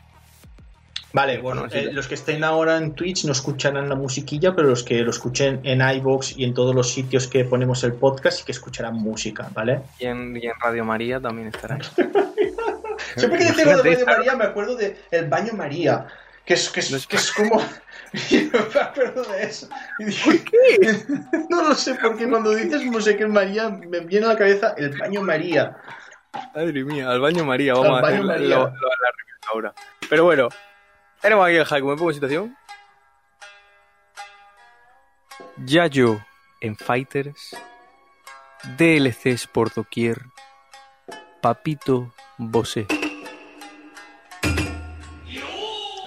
[1.13, 4.85] Vale, bueno, eh, los que estén ahora en Twitch no escucharán la musiquilla, pero los
[4.85, 8.45] que lo escuchen en iBox y en todos los sitios que ponemos el podcast sí
[8.45, 9.81] que escucharán música, ¿vale?
[9.99, 11.79] Y en, y en Radio María también estará.
[13.17, 14.07] Siempre que lo de Radio.
[14.07, 16.07] María me acuerdo de El Baño María,
[16.45, 17.59] que es, que es, que es como...
[18.31, 19.69] Yo me acuerdo de eso.
[19.99, 20.43] Y dije,
[21.51, 24.75] no lo sé, porque cuando dices no sé qué María, me viene a la cabeza
[24.77, 25.77] El Baño María.
[26.55, 28.49] Madre mía, al baño María, vamos Al a hacer baño María.
[28.57, 29.73] lo- lo- la ahora.
[30.11, 30.49] Pero bueno,
[31.21, 32.57] tenemos aquí el haiku, me pongo en situación.
[35.65, 36.21] Yayo
[36.61, 37.57] en Fighters,
[38.77, 40.23] DLCs por doquier,
[41.41, 42.87] Papito Bosé.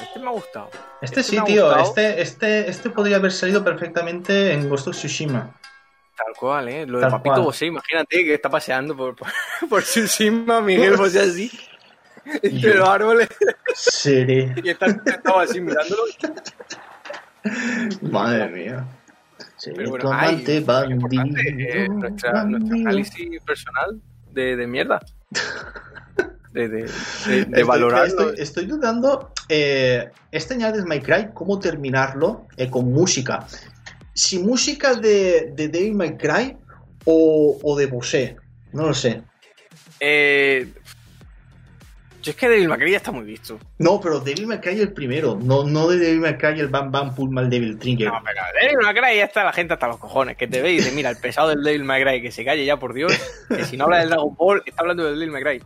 [0.01, 0.69] Este me ha gustado.
[1.01, 5.53] Este Este sí, tío, este, este, este podría haber salido perfectamente en Ghost of Tsushima.
[6.15, 6.85] Tal cual, ¿eh?
[6.85, 7.45] Lo de Tal Papito cual.
[7.45, 9.27] Bosé, imagínate que está paseando por, por,
[9.69, 11.51] por Tsushima, Miguel Bosé así.
[12.41, 13.27] entre los árboles
[13.75, 14.53] Seré.
[14.63, 16.03] y estás sentado así mirándolo.
[18.01, 18.85] Madre mía.
[19.57, 21.93] Seré Pero bueno, ay, amante es importante, eh, bandido.
[22.09, 22.75] nuestra, nuestro bandido.
[22.89, 24.01] análisis personal
[24.31, 24.99] de, de mierda.
[26.53, 28.07] De, de, de, de Estoy- valorar.
[28.07, 29.31] Estoy, estoy dudando.
[29.47, 33.47] Eh, este Ñades My Cry, ¿cómo terminarlo eh, con música?
[34.13, 36.57] Si música de, de Devil May Cry
[37.05, 38.35] o, o de Bosé.
[38.73, 39.23] No lo sé.
[40.01, 40.73] Eh,
[42.21, 43.59] yo es que Devil May Cry ya está muy visto.
[43.79, 45.37] No, pero Devil May Cry el primero.
[45.41, 48.07] No, no de Devil May Cry el Bam Bam Pull Mal Devil Trigger.
[48.07, 50.37] No, pero Devil May Cry ya está la gente hasta los cojones.
[50.37, 52.63] Que te ve y dice, mira, el pesado del Devil May Cry, que se calle
[52.65, 53.11] ya, por Dios.
[53.49, 55.63] Que si no habla del Dragon Ball, está hablando del Devil May Cry.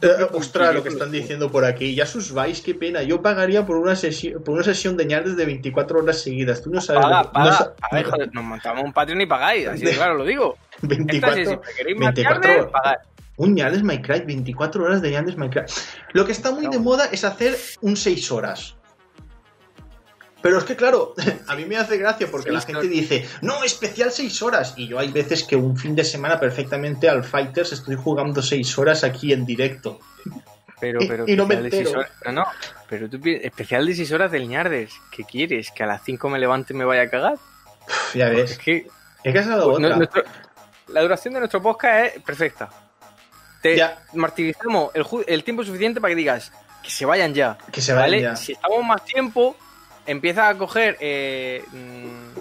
[0.00, 1.92] Eh, ostras, lo que están diciendo por aquí.
[1.96, 3.02] Ya sus vais, qué pena.
[3.02, 6.62] Yo pagaría por una sesión, por una sesión de ñardes de 24 horas seguidas.
[6.62, 7.02] Tú no sabes.
[7.02, 9.66] lo Paga, que- paga, no sa- paga, hijo de- nos montamos un Patreon y pagáis.
[9.66, 10.56] Así de claro lo digo.
[10.82, 12.70] Esta sí, 24, si me queréis más 24 tarde, horas.
[12.72, 12.96] pagad.
[13.38, 15.62] Un Ñales My Cry, 24 horas de Ñales My Cry.
[16.12, 18.74] Lo que está muy de moda es hacer un 6 horas.
[20.42, 21.14] Pero es que, claro,
[21.48, 24.74] a mí me hace gracia porque la gente dice, no, especial 6 horas.
[24.76, 28.78] Y yo hay veces que un fin de semana perfectamente al Fighters estoy jugando 6
[28.78, 29.98] horas aquí en directo.
[30.80, 32.00] Pero, pero, y no me especial de seis entero.
[32.00, 32.44] horas- No, no,
[32.88, 34.92] pero tú especial de 6 horas del ñardes.
[35.10, 35.70] ¿Qué quieres?
[35.72, 37.34] ¿Que a las 5 me levante y me vaya a cagar?
[38.14, 38.58] Ya Es ves.
[38.58, 38.76] que
[39.24, 39.96] Es que esa es la otra.
[39.96, 40.22] nuestro-
[40.88, 42.68] la duración de nuestro podcast es perfecta.
[43.62, 43.98] Te Ya.
[44.14, 44.90] martirizamos
[45.26, 46.52] el, tiempo suficiente para que digas
[46.82, 47.58] que se vayan ya.
[47.72, 48.22] Que se vayan ¿vale?
[48.22, 48.36] ya.
[48.36, 49.56] Si estamos más tiempo,
[50.06, 52.38] empieza a coger eh, mm,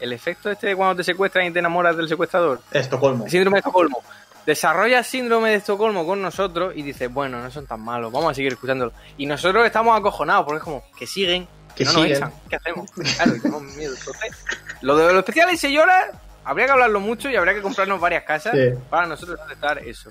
[0.00, 2.60] el efecto este de cuando te secuestran y te enamoras del secuestrador.
[2.72, 3.28] Estocolmo.
[3.28, 4.02] Síndrome de Estocolmo.
[4.46, 8.34] Desarrollas síndrome de Estocolmo con nosotros y dices, bueno, no son tan malos, vamos a
[8.34, 8.92] seguir escuchándolo.
[9.16, 11.46] Y nosotros estamos acojonados porque es como que siguen,
[11.76, 12.16] Que no nos siguen.
[12.16, 12.32] echan.
[12.50, 12.90] ¿Qué hacemos?
[12.90, 13.94] Claro, tenemos miedo.
[13.96, 14.44] Entonces,
[14.80, 16.06] lo de los especiales 6 horas,
[16.44, 18.78] habría que hablarlo mucho y habría que comprarnos varias casas Sí.
[18.90, 20.10] para nosotros aceptar eso.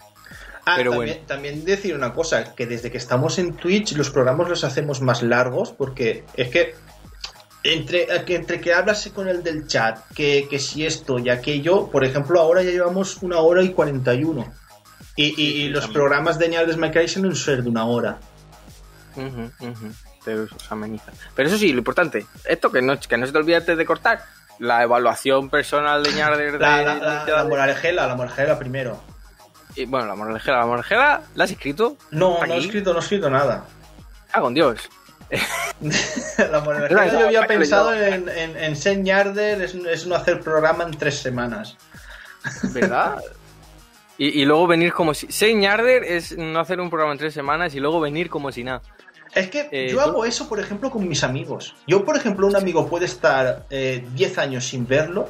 [0.66, 1.28] Ah, Pero también, bueno.
[1.28, 5.24] también decir una cosa, que desde que estamos en Twitch los programas los hacemos más
[5.24, 6.76] largos porque es que
[7.64, 11.88] entre que, entre que hablas con el del chat, que, que si esto y aquello,
[11.88, 14.52] por ejemplo, ahora ya llevamos una hora y 41.
[15.16, 15.94] Y, y, y los también.
[15.94, 16.48] programas de
[16.78, 18.20] My Cry suelen ser de una hora.
[20.24, 20.56] Pero eso.
[21.36, 23.86] Pero eso sí, lo importante, esto que no, que no se te olvide antes de
[23.86, 24.24] cortar,
[24.62, 28.58] la evaluación personal de Ñarder de- La, la, de- la, de- la moralejela, la moralejela
[28.60, 29.02] primero.
[29.76, 31.98] y, bueno, la moralejera, la moralejera, ¿la has escrito?
[32.12, 33.66] No, ¿Está no he escrito, no he escrito nada.
[34.34, 34.90] Ah, con Dios.
[36.52, 40.84] la moralejela yo había pensado en, en, en ser Ñarder, es, es no hacer programa
[40.84, 41.78] en tres semanas.
[42.74, 43.18] ¿Verdad?
[44.18, 45.28] y, y luego venir como si.
[45.56, 48.82] Ñarder es no hacer un programa en tres semanas y luego venir como si nada.
[49.34, 51.74] Es que Eh, yo hago eso, por ejemplo, con mis amigos.
[51.88, 55.30] Yo, por ejemplo, un amigo puede estar eh, 10 años sin verlo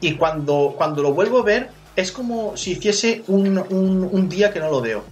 [0.00, 4.52] y cuando, cuando lo vuelvo a ver es como si hiciese un, un- un día
[4.52, 5.04] que no lo veo.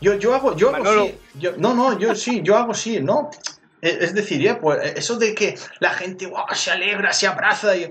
[0.00, 1.18] Yo, yo hago, yo hago sí.
[1.38, 3.30] Yo- no, no, yo sí, yo hago sí, ¿no?
[3.82, 7.90] Es, decir, ya, pues, eso de que la gente "Guau, se alegra, se abraza y...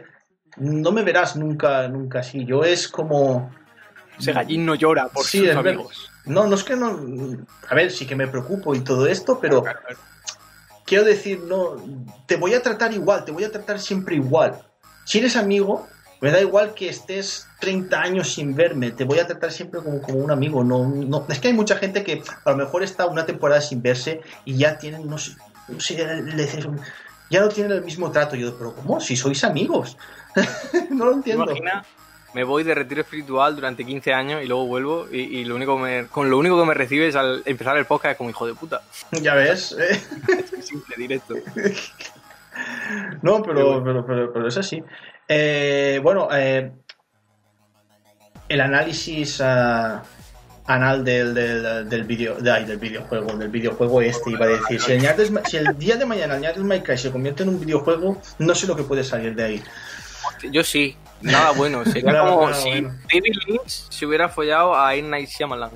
[0.57, 2.45] No me verás nunca, nunca así.
[2.45, 3.51] Yo es como...
[4.19, 5.83] Ese gallín no llora por Sí, sus verdad.
[6.29, 6.99] No, no es que no...
[7.67, 9.63] A ver, sí que me preocupo y todo esto, pero
[10.85, 11.75] quiero decir, no,
[12.25, 14.61] te voy a tratar igual, te voy a tratar siempre igual.
[15.05, 15.87] Si eres amigo,
[16.21, 20.01] me da igual que estés 30 años sin verme, te voy a tratar siempre como,
[20.01, 20.63] como un amigo.
[20.63, 23.81] No, no, es que hay mucha gente que a lo mejor está una temporada sin
[23.81, 25.35] verse y ya tienen, no sé,
[25.67, 25.95] no sé,
[27.29, 28.35] ya no tienen el mismo trato.
[28.35, 28.99] Yo, pero ¿cómo?
[28.99, 29.97] Si sois amigos.
[30.89, 31.43] no lo ¿Te entiendo.
[31.45, 31.87] imaginas?
[32.33, 35.77] Me voy de retiro espiritual durante 15 años y luego vuelvo y, y lo único
[35.77, 38.45] que me- con lo único que me recibes al empezar el podcast es como hijo
[38.45, 38.81] de puta.
[39.21, 39.75] Ya ves.
[39.79, 39.99] eh.
[40.61, 41.35] Simple, directo.
[43.21, 43.83] No, pero, bueno.
[43.83, 44.83] pero, pero, pero es así.
[45.27, 46.71] Eh, bueno, eh,
[48.49, 50.03] el análisis ah,
[50.65, 54.81] anal del, del, del, video, de- ay, del videojuego, del videojuego este, iba a decir.
[54.81, 57.59] Si el, Ñardes Ma- si el día de mañana el Cry se convierte en un
[57.59, 59.63] videojuego, no sé lo que puede salir de ahí.
[60.51, 61.83] Yo sí, nada bueno.
[61.85, 62.95] Sería Nada, como nada si bueno.
[63.11, 65.09] David Lynch se hubiera follado a M.
[65.09, 65.71] Night Shyamalan.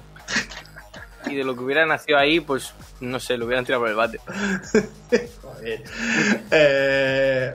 [1.25, 3.95] Y de lo que hubiera nacido ahí, pues no sé, lo hubieran tirado por el
[3.95, 4.19] bate.
[5.41, 5.83] Joder.
[6.51, 7.53] Eh,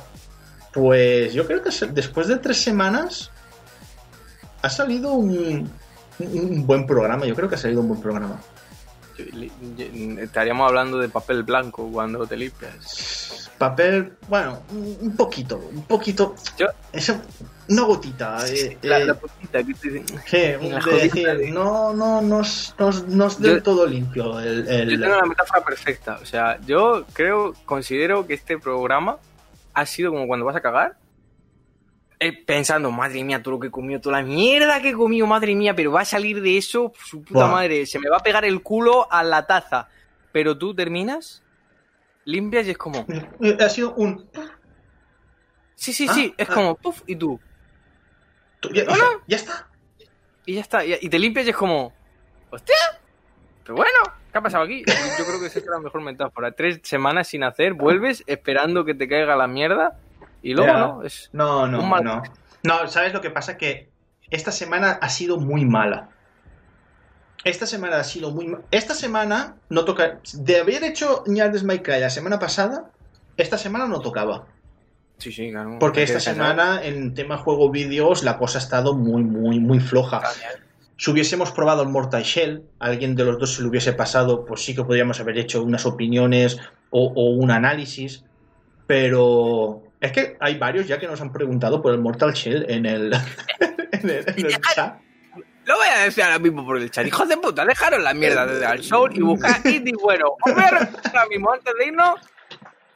[0.72, 3.30] pues yo creo que después de tres semanas
[4.62, 5.70] ha salido un,
[6.18, 7.26] un buen programa.
[7.26, 8.40] Yo creo que ha salido un buen programa.
[10.20, 13.50] Estaríamos hablando de papel blanco cuando te limpias.
[13.58, 16.34] Papel, bueno, un poquito, un poquito.
[16.56, 17.20] Yo- Eso,
[17.68, 18.38] una gotita.
[18.48, 19.90] eh, La, eh, la puntita que te
[20.26, 23.40] sí, en la de jodita decir, de- no, no, no, es- no, es- no es
[23.40, 24.68] del todo limpio el.
[24.68, 26.18] el- Yo tengo la metáfora perfecta.
[26.22, 29.16] O sea, yo creo, considero que este programa
[29.74, 30.96] ha sido como cuando vas a cagar.
[32.20, 35.26] Eh, pensando, madre mía, todo lo que he comido, toda la mierda que he comido,
[35.26, 37.50] madre mía, pero va a salir de eso, su puta Buah.
[37.50, 39.88] madre, se me va a pegar el culo a la taza.
[40.32, 41.42] Pero tú terminas,
[42.24, 43.06] limpias y es como,
[43.40, 44.28] Eh, Ha sido un.
[45.74, 46.54] sí, sí, Ah, sí, es ah.
[46.54, 47.40] como, puff, y tú,
[48.72, 49.04] Ya, Hola.
[49.26, 49.68] ya está.
[50.46, 51.92] y ya está, y, y te limpias y es como,
[52.50, 52.74] hostia,
[53.64, 53.98] pero bueno,
[54.32, 54.82] ¿qué ha pasado aquí?
[54.86, 56.52] Yo creo que esa es la mejor metáfora.
[56.52, 59.98] Tres semanas sin hacer, vuelves esperando que te caiga la mierda
[60.42, 61.30] y luego no, es...
[61.32, 62.22] No, no, Un mal- no.
[62.62, 63.56] No, ¿sabes lo que pasa?
[63.56, 63.88] Que
[64.30, 66.08] esta semana ha sido muy mala.
[67.44, 70.18] Esta semana ha sido muy ma- Esta semana no toca.
[70.34, 72.90] De haber hecho Ñardes My Cry la semana pasada,
[73.36, 74.46] esta semana no tocaba.
[75.18, 75.78] Sí, sí, claro.
[75.80, 80.20] Porque esta semana en tema juego vídeos la cosa ha estado muy, muy, muy floja.
[80.96, 84.64] Si hubiésemos probado el Mortal Shell, alguien de los dos se lo hubiese pasado, pues
[84.64, 86.58] sí que podríamos haber hecho unas opiniones
[86.90, 88.24] o, o un análisis.
[88.86, 92.86] Pero es que hay varios ya que nos han preguntado por el Mortal Shell en
[92.86, 93.12] el,
[93.92, 95.00] en el, en el chat.
[95.64, 97.06] Lo voy a decir ahora mismo por el chat.
[97.06, 100.30] Hijos de puta, dejaros la mierda de Dark Souls y buscad indie bueno.
[100.42, 102.20] Os voy a recomendar ahora mismo, antes de irnos,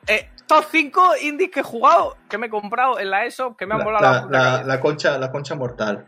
[0.07, 3.66] eh, top 5 indies que he jugado, que me he comprado en la ESO, que
[3.66, 6.07] me han La, volado la, la- la- la concha, la concha mortal.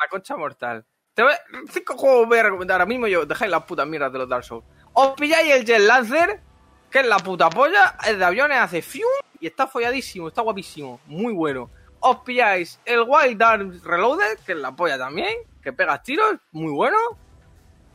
[0.00, 0.84] La concha mortal.
[1.14, 1.32] Te voy,
[1.70, 4.28] cinco juegos voy a recomendar ahora mismo y os dejáis las putas mierdas de los
[4.28, 4.64] Dark Souls.
[4.92, 6.40] Os pilláis el Jet Lancer,
[6.94, 9.10] que es la puta polla, es de aviones, hace fium
[9.40, 11.68] y está folladísimo, está guapísimo, muy bueno.
[11.98, 16.70] Os pilláis el Wild Arms Reloaded, que es la polla también, que pegas tiros, muy
[16.70, 16.96] bueno.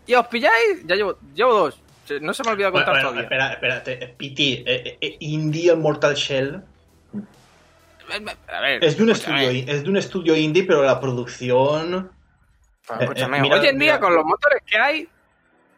[0.05, 1.81] Y os pilláis, ya llevo, llevo dos,
[2.19, 3.21] no se me olvida Bueno, contar bueno, todavía.
[3.21, 4.15] espera, espérate.
[4.17, 6.61] Piti, eh, eh, Indie el Mortal Shell
[8.49, 12.11] A ver, es de, un escúchame, estudio, es de un estudio indie, pero la producción.
[12.99, 13.99] Escúchame, eh, mira, hoy en día mira.
[14.01, 15.07] con los motores que hay,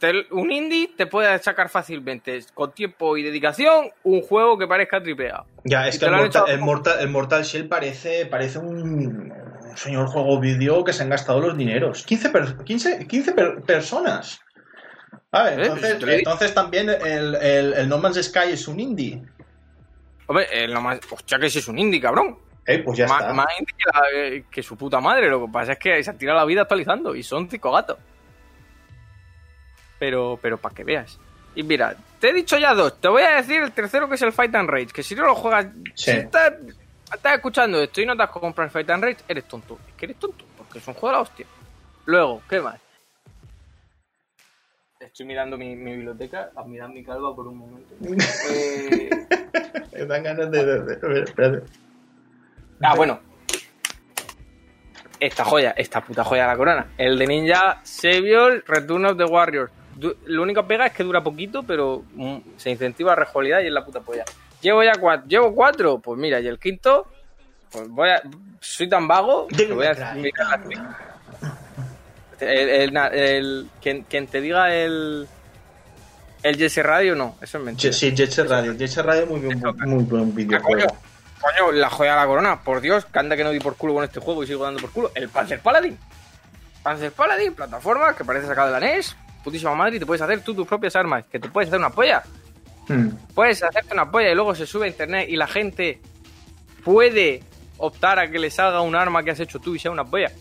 [0.01, 5.01] te- un indie te puede sacar fácilmente, con tiempo y dedicación, un juego que parezca
[5.01, 5.45] tripeado.
[5.63, 8.57] Ya, es Y que el han Mortal, hecho- el, Mortal, el Mortal Shell parece, parece
[8.59, 12.03] un, un señor juego vídeo que se han gastado los dineros.
[12.03, 14.41] 15, per- 15, 15 per- personas.
[15.31, 18.79] A ver, Eh, entonces, pues entonces también el, el- el No Man's Sky es un
[18.81, 19.21] indie.
[20.27, 22.37] Hombre, eh, lo más, hostia que ese es un indie, cabrón.
[22.65, 23.33] Eh, pues ya más, está.
[23.33, 25.29] más indie que, la- eh, que su puta madre.
[25.29, 27.97] Lo que pasa es que se ha tirado la vida actualizando y son cinco gatos.
[30.01, 31.19] Pero, pero para que veas.
[31.53, 32.99] Y mira, te he dicho ya dos.
[32.99, 34.87] Te voy a decir el tercero que es el Fight and Rage.
[34.87, 36.05] Que si no lo juegas, Sí.
[36.05, 36.53] si estás,
[37.13, 39.77] estás escuchando esto y no te has comprado el Fight and Rage, eres tonto.
[39.87, 41.45] Es que eres tonto, porque es un juego de la hostia.
[42.05, 42.79] Luego, ¿qué más?
[44.99, 47.93] Estoy mirando mi, mi biblioteca, a mirar mi calva por un momento.
[48.49, 49.09] Eh,
[49.93, 50.65] Me dan ganas de...
[50.65, 51.63] de- de- a ver, espérate.
[52.81, 53.19] Ah, bueno.
[55.19, 56.87] Esta joya, esta puta joya de la corona.
[56.97, 59.71] El de Ninja Savior Return of the Warriors.
[60.25, 63.67] Lo único que pega es que dura poquito, pero mm, se incentiva la rejugabilidad y
[63.67, 64.23] es la puta polla.
[64.61, 65.27] Llevo ya cuatro.
[65.27, 65.99] Llevo cuatro.
[65.99, 67.07] Pues mira, y el quinto.
[67.71, 68.21] Pues voy a.
[68.59, 70.61] Soy tan vago que voy a explicar.
[72.39, 75.27] El, el, el- quien, quien te diga el.
[76.43, 77.93] El Jesse Radio, no, eso es mentira.
[77.93, 78.73] Sí, Jet Set Radio.
[78.73, 80.97] Jet Set Radio muy buen, muy buen coño, videojuego.
[81.39, 82.63] coño, la joya de la corona.
[82.63, 84.81] Por Dios, que anda que no di por culo con este juego y sigo dando
[84.81, 85.11] por culo.
[85.13, 85.95] El Panzer Paladin.
[86.81, 89.15] Panzer Paladin, plataforma que parece sacado de la NES.
[89.43, 91.25] Putísima madre y te puedes hacer tú tus propias armas.
[91.31, 92.23] Que te puedes hacer una polla.
[92.87, 93.09] Hmm.
[93.33, 95.99] Puedes hacerte una polla y luego se sube a internet y la gente
[96.83, 97.43] puede
[97.77, 100.31] optar a que le salga un arma que has hecho tú y sea una polla.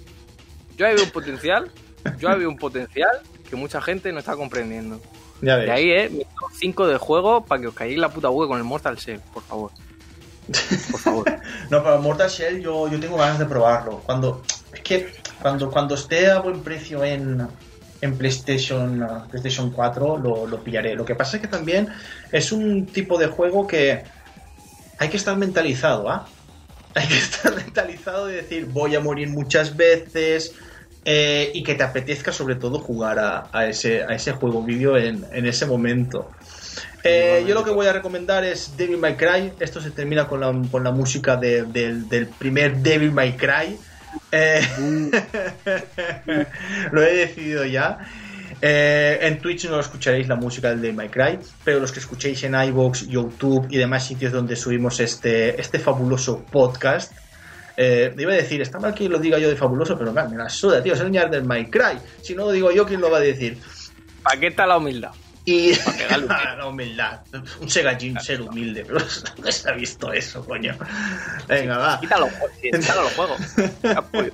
[0.76, 1.70] Yo ahí veo un potencial.
[2.18, 5.00] Yo ahí veo un potencial que mucha gente no está comprendiendo.
[5.42, 5.66] Ya ves.
[5.66, 8.48] De ahí, eh, mi top 5 de juego para que os caigáis la puta web
[8.48, 9.72] con el Mortal Shell, por favor.
[10.90, 11.24] Por favor.
[11.70, 14.00] No, pero Mortal Shell yo, yo tengo ganas de probarlo.
[14.04, 17.46] Cuando es que cuando, cuando esté a buen precio en,
[18.00, 20.94] en PlayStation, uh, PlayStation 4 lo, lo pillaré.
[20.94, 21.88] Lo que pasa es que también
[22.32, 24.04] es un tipo de juego que
[24.98, 26.34] hay que estar mentalizado, ¿ah?
[26.94, 30.54] Hay que estar mentalizado de decir voy a morir muchas veces
[31.04, 34.96] eh, y que te apetezca sobre todo jugar a, a ese, a ese juego vídeo
[34.96, 36.32] en, en ese momento.
[37.02, 39.56] Eh, yo lo que voy a recomendar es Devil May Cry.
[39.60, 43.80] Esto se termina con la, con la música de- del, del primer Devil May Cry.
[44.32, 44.60] Eh,
[46.92, 47.98] lo he decidido ya.
[48.62, 52.42] Eh, en Twitch no escucharéis la música del Devil May Cry, pero los que escuchéis
[52.44, 57.12] en iVoox, YouTube y demás sitios donde subimos este, este fabuloso podcast.
[57.76, 60.36] Eh, iba a decir, está mal que lo diga yo de fabuloso, pero man, me
[60.36, 61.98] la suda, tío, es el ñar del May Cry.
[62.22, 63.58] Si no lo digo yo, ¿quién lo va a decir?
[64.22, 65.12] ¿Para qué está la humildad?
[65.50, 65.72] Y
[66.56, 67.20] la humildad.
[67.60, 69.00] Un Segajin ser humilde, pero
[69.34, 70.76] ¿dónde se ha visto eso, coño?
[71.48, 72.00] Venga, va.
[72.00, 72.28] Quítalo,
[72.62, 73.40] quítalo los juegos.
[74.12, 74.32] Pues,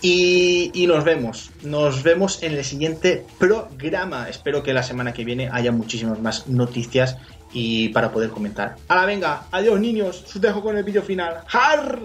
[0.00, 1.50] y nos vemos.
[1.62, 4.30] Nos vemos en el siguiente programa.
[4.30, 7.18] Espero que la semana que viene haya muchísimas más noticias
[7.52, 8.76] y para poder comentar.
[8.88, 11.42] Ahora venga, adiós niños, os dejo con el vídeo final.
[11.52, 11.98] ¡Har!